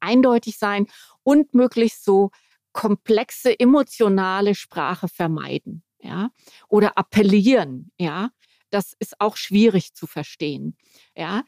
eindeutig 0.00 0.58
sein 0.58 0.86
und 1.22 1.54
möglichst 1.54 2.04
so 2.04 2.30
komplexe 2.72 3.58
emotionale 3.58 4.54
Sprache 4.54 5.08
vermeiden, 5.08 5.82
ja, 6.00 6.30
oder 6.68 6.98
appellieren, 6.98 7.90
ja. 7.98 8.30
Das 8.70 8.94
ist 9.00 9.20
auch 9.20 9.36
schwierig 9.36 9.94
zu 9.94 10.06
verstehen, 10.06 10.76
ja. 11.16 11.42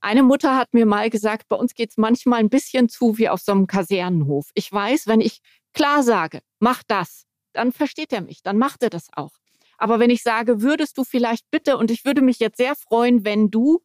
Eine 0.00 0.22
Mutter 0.22 0.56
hat 0.56 0.72
mir 0.72 0.86
mal 0.86 1.10
gesagt, 1.10 1.48
bei 1.48 1.56
uns 1.56 1.74
geht 1.74 1.90
es 1.90 1.96
manchmal 1.98 2.40
ein 2.40 2.48
bisschen 2.48 2.88
zu 2.88 3.18
wie 3.18 3.28
auf 3.28 3.40
so 3.40 3.52
einem 3.52 3.66
Kasernenhof. 3.66 4.48
Ich 4.54 4.72
weiß, 4.72 5.06
wenn 5.06 5.20
ich 5.20 5.40
klar 5.74 6.02
sage, 6.02 6.40
mach 6.58 6.82
das, 6.82 7.26
dann 7.54 7.72
versteht 7.72 8.12
er 8.12 8.20
mich, 8.20 8.42
dann 8.42 8.58
macht 8.58 8.82
er 8.82 8.90
das 8.90 9.08
auch. 9.12 9.32
Aber 9.78 9.98
wenn 9.98 10.10
ich 10.10 10.22
sage, 10.22 10.62
würdest 10.62 10.98
du 10.98 11.04
vielleicht 11.04 11.50
bitte, 11.50 11.76
und 11.76 11.90
ich 11.90 12.04
würde 12.04 12.22
mich 12.22 12.38
jetzt 12.38 12.58
sehr 12.58 12.74
freuen, 12.74 13.24
wenn 13.24 13.50
du, 13.50 13.82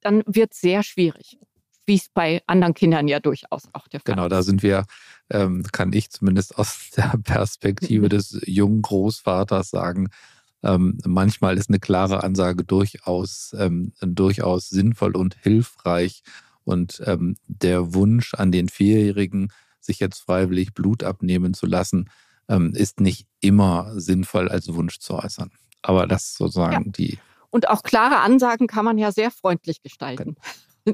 dann 0.00 0.22
wird 0.26 0.52
es 0.52 0.60
sehr 0.60 0.82
schwierig. 0.82 1.38
Wie 1.86 1.96
es 1.96 2.08
bei 2.08 2.42
anderen 2.46 2.74
Kindern 2.74 3.08
ja 3.08 3.20
durchaus 3.20 3.64
auch 3.72 3.88
der 3.88 4.00
Fall 4.00 4.12
ist. 4.12 4.16
Genau, 4.16 4.28
da 4.28 4.42
sind 4.42 4.62
wir, 4.62 4.84
ähm, 5.30 5.64
kann 5.72 5.92
ich 5.92 6.10
zumindest 6.10 6.56
aus 6.56 6.90
der 6.96 7.14
Perspektive 7.22 8.08
des 8.10 8.40
jungen 8.46 8.82
Großvaters 8.82 9.70
sagen, 9.70 10.08
ähm, 10.62 10.98
manchmal 11.06 11.56
ist 11.56 11.70
eine 11.70 11.78
klare 11.80 12.22
Ansage 12.22 12.64
durchaus, 12.64 13.54
ähm, 13.58 13.92
durchaus 14.00 14.68
sinnvoll 14.68 15.16
und 15.16 15.36
hilfreich. 15.42 16.22
Und 16.64 17.02
ähm, 17.06 17.36
der 17.46 17.94
Wunsch 17.94 18.34
an 18.34 18.52
den 18.52 18.68
Vierjährigen, 18.68 19.52
sich 19.80 19.98
jetzt 19.98 20.20
freiwillig 20.20 20.74
Blut 20.74 21.02
abnehmen 21.02 21.54
zu 21.54 21.66
lassen, 21.66 22.10
ähm, 22.50 22.72
ist 22.74 23.00
nicht 23.00 23.26
immer 23.40 23.92
sinnvoll 23.98 24.48
als 24.48 24.72
Wunsch 24.74 24.98
zu 24.98 25.14
äußern. 25.14 25.50
Aber 25.82 26.06
das 26.06 26.34
sozusagen 26.34 26.86
ja. 26.86 26.92
die. 26.92 27.18
Und 27.48 27.68
auch 27.68 27.82
klare 27.82 28.18
Ansagen 28.18 28.66
kann 28.66 28.84
man 28.84 28.98
ja 28.98 29.12
sehr 29.12 29.30
freundlich 29.30 29.82
gestalten. 29.82 30.36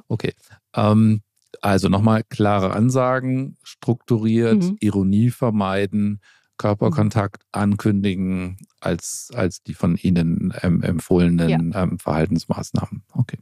Okay. 0.08 0.34
Ähm, 0.74 1.22
also 1.62 1.88
nochmal 1.88 2.24
klare 2.28 2.72
Ansagen, 2.72 3.56
strukturiert, 3.62 4.64
mhm. 4.64 4.76
Ironie 4.80 5.30
vermeiden, 5.30 6.20
Körperkontakt 6.58 7.44
mhm. 7.44 7.60
ankündigen 7.60 8.58
als, 8.80 9.30
als 9.32 9.62
die 9.62 9.74
von 9.74 9.96
Ihnen 9.96 10.52
ähm, 10.62 10.82
empfohlenen 10.82 11.70
ja. 11.70 11.82
ähm, 11.82 12.00
Verhaltensmaßnahmen. 12.00 13.04
Okay. 13.12 13.38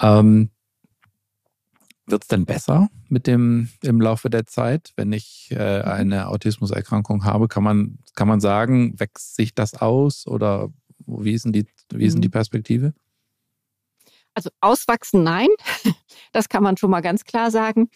Ähm, 0.00 0.50
wird 2.06 2.22
es 2.22 2.28
denn 2.28 2.44
besser 2.44 2.88
mit 3.08 3.26
dem 3.26 3.70
im 3.82 4.00
Laufe 4.00 4.30
der 4.30 4.46
Zeit, 4.46 4.92
wenn 4.96 5.12
ich 5.12 5.48
äh, 5.50 5.80
eine 5.82 6.28
Autismuserkrankung 6.28 7.24
habe? 7.24 7.48
Kann 7.48 7.62
man, 7.62 7.98
kann 8.14 8.28
man 8.28 8.40
sagen, 8.40 8.98
wächst 8.98 9.36
sich 9.36 9.54
das 9.54 9.74
aus 9.74 10.26
oder 10.26 10.68
wie 11.06 11.32
ist 11.32 11.44
denn 11.44 11.52
die, 11.52 11.66
wie 11.92 12.04
ist 12.04 12.14
denn 12.14 12.22
die 12.22 12.28
mhm. 12.28 12.32
Perspektive? 12.32 12.94
Also 14.34 14.50
auswachsen, 14.60 15.22
nein. 15.22 15.48
Das 16.32 16.48
kann 16.48 16.64
man 16.64 16.76
schon 16.76 16.90
mal 16.90 17.00
ganz 17.00 17.22
klar 17.22 17.52
sagen. 17.52 17.88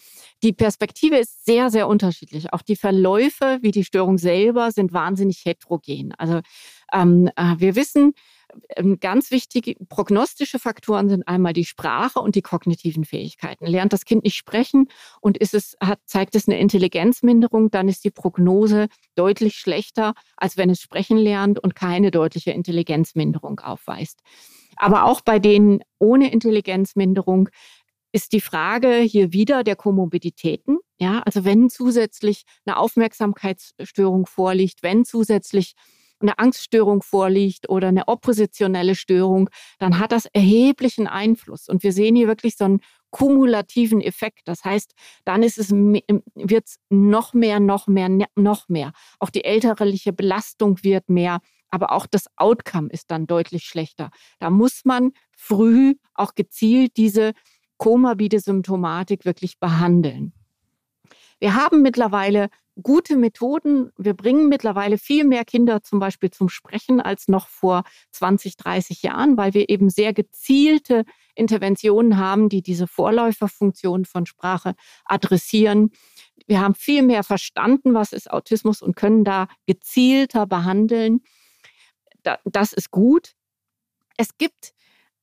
Die 0.44 0.52
Perspektive 0.52 1.16
ist 1.16 1.44
sehr, 1.44 1.70
sehr 1.70 1.88
unterschiedlich. 1.88 2.52
Auch 2.52 2.62
die 2.62 2.76
Verläufe, 2.76 3.58
wie 3.62 3.72
die 3.72 3.84
Störung 3.84 4.16
selber, 4.16 4.70
sind 4.70 4.92
wahnsinnig 4.92 5.44
heterogen. 5.44 6.14
Also 6.18 6.40
ähm, 6.92 7.28
äh, 7.34 7.56
wir 7.58 7.74
wissen, 7.74 8.12
ganz 9.00 9.30
wichtige 9.30 9.74
prognostische 9.88 10.58
Faktoren 10.58 11.08
sind 11.08 11.26
einmal 11.28 11.52
die 11.52 11.64
Sprache 11.64 12.20
und 12.20 12.34
die 12.34 12.42
kognitiven 12.42 13.04
Fähigkeiten. 13.04 13.66
Lernt 13.66 13.92
das 13.92 14.04
Kind 14.04 14.24
nicht 14.24 14.36
sprechen 14.36 14.88
und 15.20 15.36
ist 15.38 15.54
es, 15.54 15.76
hat, 15.80 16.00
zeigt 16.06 16.34
es 16.34 16.48
eine 16.48 16.58
Intelligenzminderung, 16.58 17.70
dann 17.70 17.88
ist 17.88 18.04
die 18.04 18.10
Prognose 18.10 18.88
deutlich 19.14 19.56
schlechter, 19.56 20.14
als 20.36 20.56
wenn 20.56 20.70
es 20.70 20.80
sprechen 20.80 21.18
lernt 21.18 21.58
und 21.58 21.74
keine 21.74 22.10
deutliche 22.10 22.52
Intelligenzminderung 22.52 23.60
aufweist. 23.60 24.20
Aber 24.76 25.04
auch 25.04 25.20
bei 25.20 25.38
denen 25.38 25.80
ohne 25.98 26.30
Intelligenzminderung 26.32 27.48
ist 28.12 28.32
die 28.32 28.40
Frage 28.40 28.96
hier 28.98 29.32
wieder 29.32 29.64
der 29.64 29.76
Komorbiditäten. 29.76 30.78
Ja, 30.98 31.20
also 31.24 31.44
wenn 31.44 31.68
zusätzlich 31.68 32.44
eine 32.64 32.78
Aufmerksamkeitsstörung 32.78 34.26
vorliegt, 34.26 34.82
wenn 34.82 35.04
zusätzlich 35.04 35.74
eine 36.20 36.38
Angststörung 36.38 37.02
vorliegt 37.02 37.68
oder 37.68 37.88
eine 37.88 38.08
oppositionelle 38.08 38.94
Störung, 38.94 39.50
dann 39.78 39.98
hat 39.98 40.12
das 40.12 40.26
erheblichen 40.26 41.06
Einfluss. 41.06 41.68
Und 41.68 41.82
wir 41.82 41.92
sehen 41.92 42.16
hier 42.16 42.28
wirklich 42.28 42.56
so 42.56 42.64
einen 42.64 42.80
kumulativen 43.10 44.00
Effekt. 44.00 44.40
Das 44.46 44.64
heißt, 44.64 44.92
dann 45.24 45.42
ist 45.42 45.58
es, 45.58 45.70
wird 45.70 46.66
es 46.66 46.78
noch 46.90 47.34
mehr, 47.34 47.60
noch 47.60 47.86
mehr, 47.86 48.08
noch 48.34 48.68
mehr. 48.68 48.92
Auch 49.18 49.30
die 49.30 49.44
elterliche 49.44 50.12
Belastung 50.12 50.82
wird 50.82 51.08
mehr 51.08 51.40
aber 51.70 51.92
auch 51.92 52.06
das 52.06 52.26
Outcome 52.36 52.88
ist 52.90 53.10
dann 53.10 53.26
deutlich 53.26 53.64
schlechter. 53.64 54.10
Da 54.38 54.50
muss 54.50 54.84
man 54.84 55.12
früh 55.36 55.94
auch 56.14 56.34
gezielt 56.34 56.96
diese 56.96 57.32
komorbide 57.76 58.40
Symptomatik 58.40 59.24
wirklich 59.24 59.58
behandeln. 59.58 60.32
Wir 61.38 61.54
haben 61.54 61.82
mittlerweile 61.82 62.48
gute 62.82 63.16
Methoden. 63.16 63.90
Wir 63.96 64.14
bringen 64.14 64.48
mittlerweile 64.48 64.98
viel 64.98 65.24
mehr 65.24 65.44
Kinder 65.44 65.82
zum 65.82 65.98
Beispiel 65.98 66.30
zum 66.30 66.48
Sprechen 66.48 67.00
als 67.00 67.28
noch 67.28 67.48
vor 67.48 67.82
20, 68.12 68.56
30 68.56 69.02
Jahren, 69.02 69.36
weil 69.36 69.54
wir 69.54 69.68
eben 69.68 69.90
sehr 69.90 70.12
gezielte 70.12 71.04
Interventionen 71.34 72.16
haben, 72.16 72.48
die 72.48 72.62
diese 72.62 72.86
Vorläuferfunktion 72.86 74.04
von 74.04 74.26
Sprache 74.26 74.74
adressieren. 75.04 75.90
Wir 76.46 76.60
haben 76.60 76.74
viel 76.74 77.02
mehr 77.02 77.24
verstanden, 77.24 77.94
was 77.94 78.12
ist 78.12 78.30
Autismus 78.30 78.82
und 78.82 78.96
können 78.96 79.24
da 79.24 79.48
gezielter 79.66 80.46
behandeln 80.46 81.20
das 82.44 82.72
ist 82.72 82.90
gut. 82.90 83.34
Es 84.16 84.36
gibt 84.36 84.74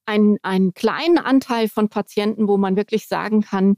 einen, 0.05 0.37
einen 0.43 0.73
kleinen 0.73 1.17
Anteil 1.17 1.67
von 1.67 1.89
Patienten, 1.89 2.47
wo 2.47 2.57
man 2.57 2.75
wirklich 2.75 3.07
sagen 3.07 3.41
kann, 3.41 3.77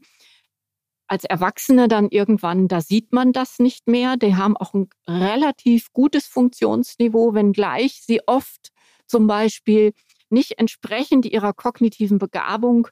als 1.08 1.24
Erwachsene 1.24 1.88
dann 1.88 2.10
irgendwann, 2.10 2.68
da 2.68 2.82
sieht 2.82 3.14
man 3.14 3.32
das 3.32 3.60
nicht 3.60 3.88
mehr. 3.88 4.18
Die 4.18 4.36
haben 4.36 4.58
auch 4.58 4.74
ein 4.74 4.90
relativ 5.08 5.92
gutes 5.94 6.28
Funktionsniveau, 6.28 7.34
wenngleich 7.34 8.02
sie 8.06 8.22
oft 8.28 8.72
zum 9.08 9.28
Beispiel 9.28 9.94
nicht 10.30 10.60
entsprechend 10.60 11.26
ihrer 11.26 11.54
kognitiven 11.54 12.18
Begabung 12.18 12.88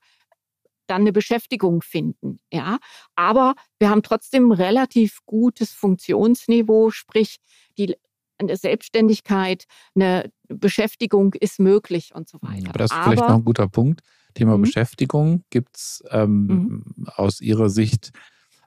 dann 0.87 1.01
eine 1.01 1.11
Beschäftigung 1.11 1.81
finden. 1.81 2.37
Ja, 2.51 2.77
aber 3.15 3.55
wir 3.79 3.89
haben 3.89 4.03
trotzdem 4.03 4.51
relativ 4.51 5.19
gutes 5.25 5.71
Funktionsniveau, 5.71 6.91
sprich 6.91 7.37
die 7.77 7.95
eine 8.37 8.57
Selbstständigkeit, 8.57 9.65
eine 9.95 10.31
Beschäftigung 10.47 11.33
ist 11.33 11.59
möglich 11.59 12.13
und 12.13 12.29
so 12.29 12.37
weiter. 12.41 12.69
Aber 12.69 12.79
das 12.79 12.91
ist 12.91 12.97
vielleicht 13.03 13.21
noch 13.21 13.35
ein 13.35 13.45
guter 13.45 13.67
Punkt. 13.67 14.01
Thema 14.35 14.57
mhm. 14.57 14.61
Beschäftigung. 14.61 15.43
Gibt 15.49 15.77
es 15.77 16.03
ähm, 16.11 16.45
mhm. 16.45 17.07
aus 17.15 17.41
Ihrer 17.41 17.69
Sicht 17.69 18.11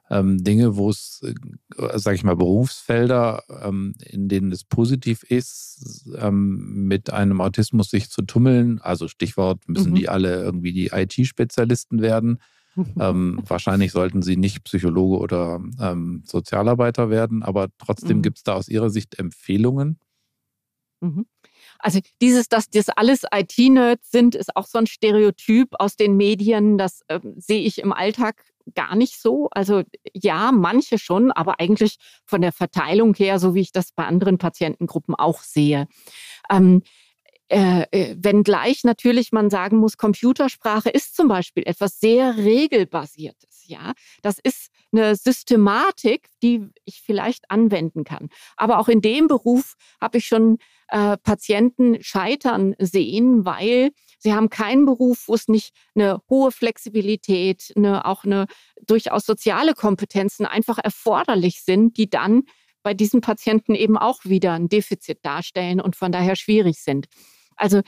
ähm, 0.09 0.43
Dinge, 0.43 0.75
wo 0.75 0.89
es, 0.89 1.21
äh, 1.23 1.97
sage 1.97 2.15
ich 2.15 2.23
mal, 2.23 2.35
Berufsfelder, 2.35 3.43
ähm, 3.63 3.93
in 4.03 4.27
denen 4.27 4.51
es 4.51 4.63
positiv 4.63 5.23
ist, 5.23 6.09
ähm, 6.17 6.87
mit 6.87 7.11
einem 7.11 7.41
Autismus 7.41 7.89
sich 7.89 8.09
zu 8.09 8.23
tummeln? 8.23 8.79
Also 8.81 9.07
Stichwort, 9.07 9.67
müssen 9.67 9.91
mhm. 9.91 9.95
die 9.95 10.09
alle 10.09 10.41
irgendwie 10.41 10.73
die 10.73 10.87
IT-Spezialisten 10.87 12.01
werden? 12.01 12.39
ähm, 12.99 13.41
wahrscheinlich 13.47 13.91
sollten 13.91 14.21
sie 14.21 14.37
nicht 14.37 14.63
Psychologe 14.63 15.19
oder 15.19 15.61
ähm, 15.79 16.23
Sozialarbeiter 16.25 17.09
werden, 17.09 17.43
aber 17.43 17.69
trotzdem 17.77 18.17
mhm. 18.17 18.21
gibt 18.23 18.37
es 18.37 18.43
da 18.43 18.53
aus 18.53 18.67
Ihrer 18.67 18.89
Sicht 18.89 19.19
Empfehlungen? 19.19 19.99
Also 21.79 21.99
dieses, 22.21 22.49
dass 22.49 22.69
das 22.69 22.89
alles 22.89 23.23
IT-Nerds 23.33 24.11
sind, 24.11 24.35
ist 24.35 24.55
auch 24.55 24.67
so 24.67 24.77
ein 24.77 24.87
Stereotyp 24.87 25.69
aus 25.79 25.95
den 25.95 26.17
Medien. 26.17 26.77
Das 26.77 27.01
äh, 27.07 27.19
sehe 27.37 27.61
ich 27.61 27.79
im 27.79 27.93
Alltag 27.93 28.43
gar 28.75 28.95
nicht 28.95 29.19
so. 29.19 29.49
Also 29.51 29.83
ja, 30.13 30.51
manche 30.51 30.99
schon, 30.99 31.31
aber 31.31 31.59
eigentlich 31.59 31.97
von 32.25 32.41
der 32.41 32.51
Verteilung 32.51 33.15
her, 33.15 33.39
so 33.39 33.55
wie 33.55 33.61
ich 33.61 33.71
das 33.71 33.91
bei 33.91 34.05
anderen 34.05 34.37
Patientengruppen 34.37 35.15
auch 35.15 35.41
sehe. 35.41 35.87
Ähm, 36.49 36.83
äh, 37.51 37.85
äh, 37.91 38.15
wenngleich 38.19 38.83
natürlich 38.83 39.31
man 39.31 39.49
sagen 39.49 39.77
muss, 39.77 39.97
Computersprache 39.97 40.89
ist 40.89 41.15
zum 41.15 41.27
Beispiel 41.27 41.63
etwas 41.65 41.99
sehr 41.99 42.37
regelbasiertes. 42.37 43.63
Ja, 43.65 43.93
das 44.21 44.37
ist 44.37 44.69
eine 44.91 45.15
Systematik, 45.15 46.27
die 46.41 46.67
ich 46.85 47.01
vielleicht 47.01 47.49
anwenden 47.49 48.03
kann. 48.03 48.29
Aber 48.57 48.79
auch 48.79 48.87
in 48.87 49.01
dem 49.01 49.27
Beruf 49.27 49.75
habe 50.01 50.17
ich 50.17 50.25
schon 50.25 50.57
äh, 50.89 51.17
Patienten 51.17 52.01
scheitern 52.01 52.75
sehen, 52.79 53.45
weil 53.45 53.91
sie 54.17 54.33
haben 54.33 54.49
keinen 54.49 54.85
Beruf, 54.85 55.27
wo 55.27 55.35
es 55.35 55.47
nicht 55.47 55.73
eine 55.95 56.21
hohe 56.29 56.51
Flexibilität, 56.51 57.71
eine, 57.75 58.05
auch 58.05 58.23
eine 58.23 58.47
durchaus 58.85 59.25
soziale 59.25 59.73
Kompetenzen 59.73 60.45
einfach 60.45 60.77
erforderlich 60.77 61.61
sind, 61.63 61.97
die 61.97 62.09
dann 62.09 62.43
bei 62.81 62.93
diesen 62.93 63.21
Patienten 63.21 63.75
eben 63.75 63.97
auch 63.97 64.23
wieder 64.23 64.53
ein 64.53 64.69
Defizit 64.69 65.19
darstellen 65.23 65.81
und 65.81 65.95
von 65.95 66.11
daher 66.11 66.35
schwierig 66.35 66.81
sind. 66.81 67.07
Also 67.55 67.81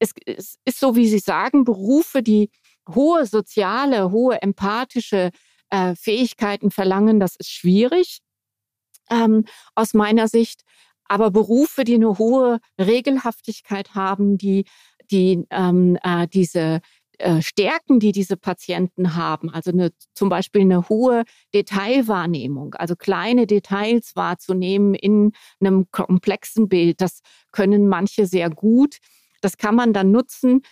es, 0.00 0.12
es 0.26 0.56
ist 0.64 0.80
so, 0.80 0.96
wie 0.96 1.06
Sie 1.06 1.20
sagen, 1.20 1.64
Berufe, 1.64 2.22
die 2.22 2.50
hohe 2.92 3.24
soziale, 3.24 4.10
hohe 4.10 4.42
empathische 4.42 5.30
äh, 5.72 5.96
Fähigkeiten 5.96 6.70
verlangen, 6.70 7.18
das 7.18 7.34
ist 7.36 7.50
schwierig 7.50 8.20
ähm, 9.10 9.44
aus 9.74 9.94
meiner 9.94 10.28
Sicht. 10.28 10.62
Aber 11.06 11.30
Berufe, 11.30 11.84
die 11.84 11.94
eine 11.94 12.18
hohe 12.18 12.60
Regelhaftigkeit 12.78 13.94
haben, 13.94 14.38
die, 14.38 14.64
die 15.10 15.44
ähm, 15.50 15.98
äh, 16.02 16.28
diese 16.28 16.80
äh, 17.18 17.42
Stärken, 17.42 18.00
die 18.00 18.12
diese 18.12 18.36
Patienten 18.36 19.14
haben, 19.16 19.50
also 19.50 19.70
eine, 19.70 19.92
zum 20.14 20.28
Beispiel 20.28 20.62
eine 20.62 20.88
hohe 20.88 21.24
Detailwahrnehmung, 21.54 22.74
also 22.74 22.94
kleine 22.94 23.46
Details 23.46 24.12
wahrzunehmen 24.14 24.94
in 24.94 25.32
einem 25.60 25.90
komplexen 25.90 26.68
Bild, 26.68 27.00
das 27.00 27.20
können 27.50 27.88
manche 27.88 28.26
sehr 28.26 28.50
gut. 28.50 28.98
Das 29.40 29.56
kann 29.56 29.74
man 29.74 29.92
dann 29.92 30.12
nutzen. 30.12 30.62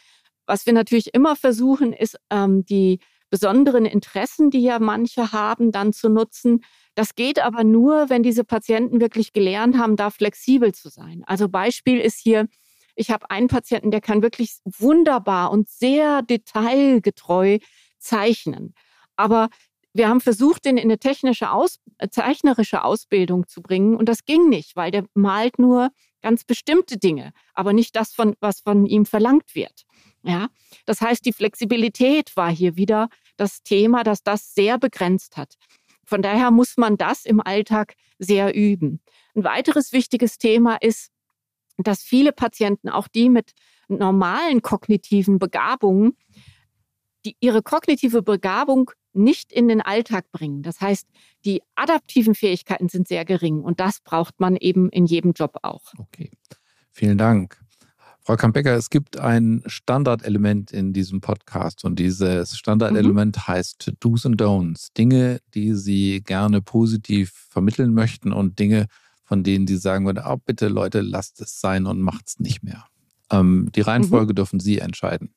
Was 0.46 0.66
wir 0.66 0.72
natürlich 0.72 1.12
immer 1.14 1.36
versuchen, 1.36 1.92
ist 1.92 2.16
ähm, 2.30 2.64
die 2.64 3.00
besonderen 3.30 3.86
Interessen, 3.86 4.50
die 4.50 4.60
ja 4.60 4.78
manche 4.78 5.32
haben, 5.32 5.72
dann 5.72 5.92
zu 5.92 6.08
nutzen. 6.08 6.60
Das 6.94 7.14
geht 7.14 7.38
aber 7.38 7.64
nur, 7.64 8.10
wenn 8.10 8.22
diese 8.22 8.44
Patienten 8.44 9.00
wirklich 9.00 9.32
gelernt 9.32 9.78
haben, 9.78 9.96
da 9.96 10.10
flexibel 10.10 10.74
zu 10.74 10.88
sein. 10.88 11.22
Also 11.26 11.48
Beispiel 11.48 12.00
ist 12.00 12.18
hier, 12.18 12.48
ich 12.96 13.10
habe 13.10 13.30
einen 13.30 13.48
Patienten, 13.48 13.90
der 13.90 14.00
kann 14.00 14.22
wirklich 14.22 14.58
wunderbar 14.64 15.50
und 15.52 15.68
sehr 15.68 16.22
detailgetreu 16.22 17.58
zeichnen. 17.98 18.74
Aber 19.16 19.48
wir 19.92 20.08
haben 20.08 20.20
versucht, 20.20 20.64
den 20.64 20.76
in 20.76 20.84
eine 20.84 20.98
technische, 20.98 21.50
Aus 21.50 21.78
äh, 21.98 22.08
zeichnerische 22.08 22.84
Ausbildung 22.84 23.48
zu 23.48 23.62
bringen 23.62 23.96
und 23.96 24.08
das 24.08 24.24
ging 24.24 24.48
nicht, 24.48 24.76
weil 24.76 24.90
der 24.90 25.04
malt 25.14 25.58
nur 25.58 25.90
ganz 26.22 26.44
bestimmte 26.44 26.98
Dinge, 26.98 27.32
aber 27.54 27.72
nicht 27.72 27.96
das, 27.96 28.12
von, 28.12 28.34
was 28.40 28.60
von 28.60 28.86
ihm 28.86 29.06
verlangt 29.06 29.54
wird. 29.54 29.84
Ja, 30.22 30.48
das 30.84 31.00
heißt, 31.00 31.24
die 31.24 31.32
Flexibilität 31.32 32.36
war 32.36 32.50
hier 32.50 32.76
wieder 32.76 33.08
das 33.40 33.62
Thema, 33.62 34.04
dass 34.04 34.22
das 34.22 34.54
sehr 34.54 34.78
begrenzt 34.78 35.36
hat. 35.36 35.54
Von 36.04 36.22
daher 36.22 36.50
muss 36.50 36.76
man 36.76 36.96
das 36.96 37.24
im 37.24 37.40
Alltag 37.40 37.94
sehr 38.18 38.54
üben. 38.54 39.00
Ein 39.34 39.44
weiteres 39.44 39.92
wichtiges 39.92 40.38
Thema 40.38 40.76
ist, 40.76 41.10
dass 41.78 42.02
viele 42.02 42.32
Patienten, 42.32 42.88
auch 42.88 43.08
die 43.08 43.30
mit 43.30 43.52
normalen 43.88 44.60
kognitiven 44.62 45.38
Begabungen, 45.38 46.16
die 47.24 47.36
ihre 47.40 47.62
kognitive 47.62 48.22
Begabung 48.22 48.90
nicht 49.12 49.52
in 49.52 49.68
den 49.68 49.80
Alltag 49.80 50.30
bringen. 50.32 50.62
Das 50.62 50.80
heißt, 50.80 51.06
die 51.44 51.62
adaptiven 51.74 52.34
Fähigkeiten 52.34 52.88
sind 52.88 53.08
sehr 53.08 53.24
gering 53.24 53.60
und 53.60 53.80
das 53.80 54.00
braucht 54.00 54.38
man 54.40 54.56
eben 54.56 54.88
in 54.90 55.06
jedem 55.06 55.32
Job 55.32 55.58
auch. 55.62 55.92
Okay, 55.98 56.30
vielen 56.90 57.18
Dank. 57.18 57.60
Frau 58.22 58.36
Kampecker, 58.36 58.74
es 58.74 58.90
gibt 58.90 59.18
ein 59.18 59.62
Standardelement 59.66 60.72
in 60.72 60.92
diesem 60.92 61.20
Podcast 61.20 61.84
und 61.84 61.98
dieses 61.98 62.56
Standardelement 62.56 63.36
mhm. 63.36 63.48
heißt 63.48 63.92
Do's 63.98 64.26
and 64.26 64.40
Don'ts. 64.40 64.88
Dinge, 64.96 65.40
die 65.54 65.74
Sie 65.74 66.20
gerne 66.20 66.60
positiv 66.60 67.32
vermitteln 67.48 67.94
möchten 67.94 68.32
und 68.32 68.58
Dinge, 68.58 68.86
von 69.24 69.42
denen 69.42 69.66
Sie 69.66 69.76
sagen 69.76 70.04
würden, 70.04 70.22
oh, 70.26 70.36
bitte 70.36 70.68
Leute, 70.68 71.00
lasst 71.00 71.40
es 71.40 71.60
sein 71.60 71.86
und 71.86 72.00
macht 72.02 72.28
es 72.28 72.40
nicht 72.40 72.62
mehr. 72.62 72.84
Ähm, 73.30 73.70
die 73.74 73.80
Reihenfolge 73.80 74.32
mhm. 74.32 74.36
dürfen 74.36 74.60
Sie 74.60 74.78
entscheiden. 74.78 75.32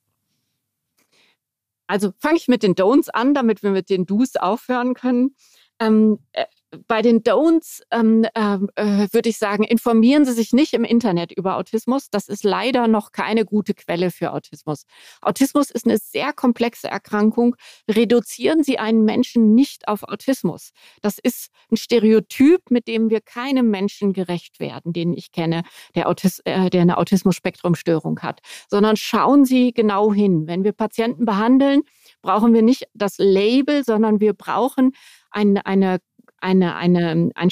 Also 1.86 2.12
fange 2.18 2.36
ich 2.36 2.48
mit 2.48 2.62
den 2.62 2.74
Don'ts 2.74 3.08
an, 3.10 3.34
damit 3.34 3.62
wir 3.62 3.70
mit 3.70 3.88
den 3.88 4.04
Do's 4.04 4.36
aufhören 4.36 4.94
können. 4.94 5.34
Ähm, 5.78 6.18
äh, 6.32 6.44
bei 6.86 7.02
den 7.02 7.22
Don'ts 7.22 7.82
ähm, 7.90 8.26
ähm, 8.34 8.70
äh, 8.76 9.08
würde 9.12 9.28
ich 9.28 9.38
sagen, 9.38 9.64
informieren 9.64 10.24
Sie 10.24 10.32
sich 10.32 10.52
nicht 10.52 10.74
im 10.74 10.84
Internet 10.84 11.32
über 11.32 11.56
Autismus. 11.56 12.10
Das 12.10 12.28
ist 12.28 12.44
leider 12.44 12.88
noch 12.88 13.12
keine 13.12 13.44
gute 13.44 13.74
Quelle 13.74 14.10
für 14.10 14.32
Autismus. 14.32 14.84
Autismus 15.20 15.70
ist 15.70 15.86
eine 15.86 15.98
sehr 15.98 16.32
komplexe 16.32 16.88
Erkrankung. 16.88 17.56
Reduzieren 17.90 18.62
Sie 18.62 18.78
einen 18.78 19.04
Menschen 19.04 19.54
nicht 19.54 19.88
auf 19.88 20.02
Autismus. 20.02 20.70
Das 21.02 21.18
ist 21.18 21.48
ein 21.70 21.76
Stereotyp, 21.76 22.70
mit 22.70 22.88
dem 22.88 23.10
wir 23.10 23.20
keinem 23.20 23.70
Menschen 23.70 24.12
gerecht 24.12 24.60
werden, 24.60 24.92
den 24.92 25.12
ich 25.12 25.32
kenne, 25.32 25.62
der, 25.94 26.08
Autis 26.08 26.40
äh, 26.44 26.70
der 26.70 26.82
eine 26.82 26.98
Autismus-Spektrum-Störung 26.98 28.20
hat, 28.20 28.40
sondern 28.68 28.96
schauen 28.96 29.44
Sie 29.44 29.72
genau 29.72 30.12
hin. 30.12 30.46
Wenn 30.46 30.64
wir 30.64 30.72
Patienten 30.72 31.24
behandeln, 31.24 31.82
brauchen 32.22 32.54
wir 32.54 32.62
nicht 32.62 32.88
das 32.94 33.18
Label, 33.18 33.84
sondern 33.84 34.20
wir 34.20 34.32
brauchen 34.32 34.92
eine, 35.30 35.66
eine 35.66 35.98
eine, 36.44 36.76
eine, 36.76 37.30
ein 37.34 37.50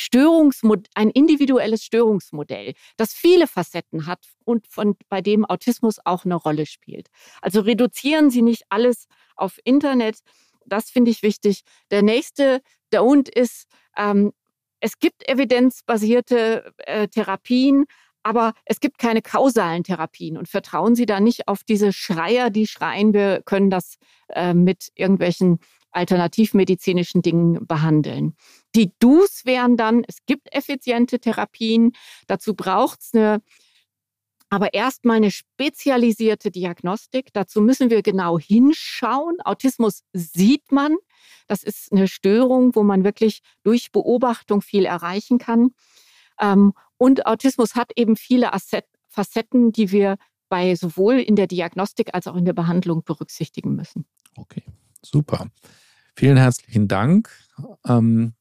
ein 0.94 1.10
individuelles 1.10 1.82
Störungsmodell, 1.82 2.74
das 2.98 3.14
viele 3.14 3.46
Facetten 3.46 4.06
hat 4.06 4.26
und 4.44 4.66
von, 4.66 4.96
bei 5.08 5.22
dem 5.22 5.46
Autismus 5.46 5.96
auch 6.04 6.26
eine 6.26 6.34
Rolle 6.34 6.66
spielt. 6.66 7.08
Also 7.40 7.62
reduzieren 7.62 8.30
Sie 8.30 8.42
nicht 8.42 8.64
alles 8.68 9.06
auf 9.34 9.58
Internet. 9.64 10.18
Das 10.66 10.90
finde 10.90 11.10
ich 11.10 11.22
wichtig. 11.22 11.62
Der 11.90 12.02
nächste 12.02 12.60
Don't 12.92 13.30
ist, 13.34 13.66
ähm, 13.96 14.32
es 14.80 14.98
gibt 14.98 15.26
evidenzbasierte 15.26 16.74
äh, 16.76 17.08
Therapien, 17.08 17.86
aber 18.22 18.52
es 18.66 18.78
gibt 18.78 18.98
keine 18.98 19.22
kausalen 19.22 19.84
Therapien 19.84 20.36
und 20.36 20.48
vertrauen 20.48 20.94
Sie 20.96 21.06
da 21.06 21.18
nicht 21.18 21.48
auf 21.48 21.64
diese 21.64 21.94
Schreier, 21.94 22.50
die 22.50 22.66
schreien, 22.66 23.14
wir 23.14 23.40
können 23.42 23.70
das 23.70 23.96
äh, 24.28 24.52
mit 24.52 24.90
irgendwelchen 24.94 25.60
alternativmedizinischen 25.92 27.22
Dingen 27.22 27.66
behandeln. 27.66 28.34
Die 28.74 28.92
Do's 28.98 29.44
wären 29.44 29.76
dann, 29.76 30.04
es 30.06 30.18
gibt 30.26 30.52
effiziente 30.54 31.18
Therapien, 31.18 31.92
dazu 32.26 32.54
braucht 32.54 33.00
es 33.00 33.14
eine 33.14 33.42
aber 34.52 34.74
erstmal 34.74 35.16
eine 35.16 35.30
spezialisierte 35.30 36.50
Diagnostik. 36.50 37.32
Dazu 37.32 37.62
müssen 37.62 37.88
wir 37.88 38.02
genau 38.02 38.38
hinschauen. 38.38 39.40
Autismus 39.42 40.02
sieht 40.12 40.70
man. 40.70 40.94
Das 41.46 41.62
ist 41.62 41.90
eine 41.90 42.06
Störung, 42.06 42.74
wo 42.74 42.82
man 42.82 43.02
wirklich 43.02 43.40
durch 43.62 43.92
Beobachtung 43.92 44.60
viel 44.60 44.84
erreichen 44.84 45.38
kann. 45.38 45.70
Ähm, 46.38 46.74
und 46.98 47.24
Autismus 47.24 47.76
hat 47.76 47.92
eben 47.96 48.14
viele 48.14 48.50
Facetten, 49.08 49.72
die 49.72 49.90
wir 49.90 50.18
bei 50.50 50.74
sowohl 50.74 51.14
in 51.14 51.34
der 51.34 51.46
Diagnostik 51.46 52.12
als 52.12 52.26
auch 52.26 52.36
in 52.36 52.44
der 52.44 52.52
Behandlung 52.52 53.04
berücksichtigen 53.04 53.74
müssen. 53.74 54.04
Okay, 54.36 54.64
super. 55.00 55.46
Vielen 56.14 56.36
herzlichen 56.36 56.88
Dank. 56.88 57.30
Ähm, 57.86 58.34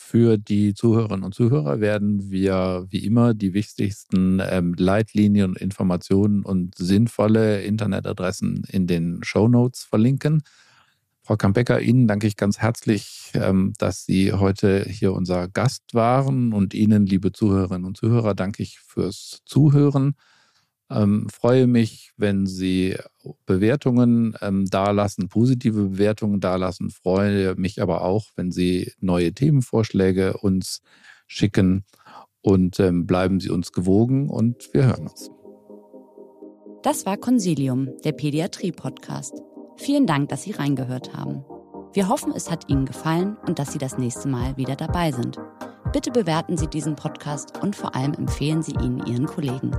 für 0.00 0.38
die 0.38 0.74
Zuhörerinnen 0.74 1.24
und 1.24 1.34
Zuhörer 1.34 1.80
werden 1.80 2.30
wir 2.30 2.86
wie 2.88 3.04
immer 3.04 3.32
die 3.32 3.54
wichtigsten 3.54 4.40
ähm, 4.42 4.74
Leitlinien, 4.76 5.54
Informationen 5.54 6.42
und 6.42 6.74
sinnvolle 6.76 7.62
Internetadressen 7.62 8.64
in 8.68 8.88
den 8.88 9.22
Show 9.22 9.46
Notes 9.46 9.84
verlinken. 9.84 10.42
Frau 11.22 11.36
Kampecker, 11.36 11.80
Ihnen 11.80 12.08
danke 12.08 12.26
ich 12.26 12.36
ganz 12.36 12.58
herzlich, 12.58 13.30
ähm, 13.34 13.74
dass 13.78 14.04
Sie 14.04 14.32
heute 14.32 14.84
hier 14.88 15.12
unser 15.12 15.46
Gast 15.46 15.94
waren 15.94 16.52
und 16.52 16.74
Ihnen, 16.74 17.06
liebe 17.06 17.30
Zuhörerinnen 17.30 17.84
und 17.84 17.96
Zuhörer, 17.96 18.34
danke 18.34 18.64
ich 18.64 18.80
fürs 18.80 19.42
Zuhören. 19.44 20.14
Ähm, 20.90 21.28
freue 21.30 21.66
mich, 21.66 22.12
wenn 22.16 22.46
Sie 22.46 22.96
Bewertungen 23.46 24.36
ähm, 24.40 24.66
dalassen, 24.66 25.28
positive 25.28 25.90
Bewertungen 25.90 26.40
dalassen. 26.40 26.90
Freue 26.90 27.54
mich 27.54 27.80
aber 27.80 28.02
auch, 28.02 28.26
wenn 28.36 28.50
Sie 28.50 28.92
neue 29.00 29.32
Themenvorschläge 29.32 30.36
uns 30.38 30.82
schicken 31.26 31.84
und 32.42 32.80
ähm, 32.80 33.06
bleiben 33.06 33.38
Sie 33.38 33.50
uns 33.50 33.72
gewogen 33.72 34.28
und 34.28 34.72
wir 34.72 34.86
hören 34.86 35.06
uns. 35.06 35.30
Das 36.82 37.06
war 37.06 37.16
Consilium, 37.18 37.90
der 38.04 38.12
Pädiatrie-Podcast. 38.12 39.34
Vielen 39.76 40.06
Dank, 40.06 40.30
dass 40.30 40.42
Sie 40.42 40.52
reingehört 40.52 41.14
haben. 41.14 41.44
Wir 41.92 42.08
hoffen, 42.08 42.32
es 42.34 42.50
hat 42.50 42.68
Ihnen 42.68 42.86
gefallen 42.86 43.36
und 43.46 43.58
dass 43.58 43.72
Sie 43.72 43.78
das 43.78 43.98
nächste 43.98 44.28
Mal 44.28 44.56
wieder 44.56 44.76
dabei 44.76 45.12
sind. 45.12 45.38
Bitte 45.92 46.10
bewerten 46.10 46.56
Sie 46.56 46.68
diesen 46.68 46.96
Podcast 46.96 47.58
und 47.62 47.76
vor 47.76 47.94
allem 47.94 48.14
empfehlen 48.14 48.62
Sie 48.62 48.74
ihn 48.74 49.04
Ihren 49.06 49.26
Kollegen. 49.26 49.72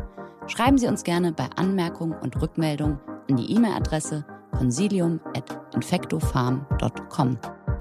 Schreiben 0.52 0.78
Sie 0.78 0.88
uns 0.88 1.04
gerne 1.06 1.32
bei 1.32 1.48
Anmerkung 1.56 2.12
und 2.12 2.42
Rückmeldung 2.42 3.00
an 3.30 3.38
die 3.38 3.56
E-Mail-Adresse 3.56 4.26
consilium.infectofarm.com. 4.52 7.38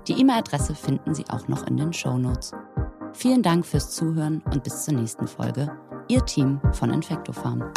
Die 0.07 0.13
E-Mail-Adresse 0.13 0.77
finden 0.77 1.13
Sie 1.13 1.25
auch 1.31 1.49
noch 1.49 1.67
in 1.67 1.77
den 1.77 1.93
Show 1.93 2.17
Notes. 2.17 2.53
Vielen 3.13 3.43
Dank 3.43 3.67
fürs 3.67 3.91
Zuhören 3.91 4.41
und 4.53 4.63
bis 4.63 4.85
zur 4.85 4.95
nächsten 4.95 5.27
Folge. 5.27 5.77
Ihr 6.07 6.25
Team 6.25 6.61
von 6.71 6.93
Infectofarm. 6.93 7.59
Farm. 7.59 7.73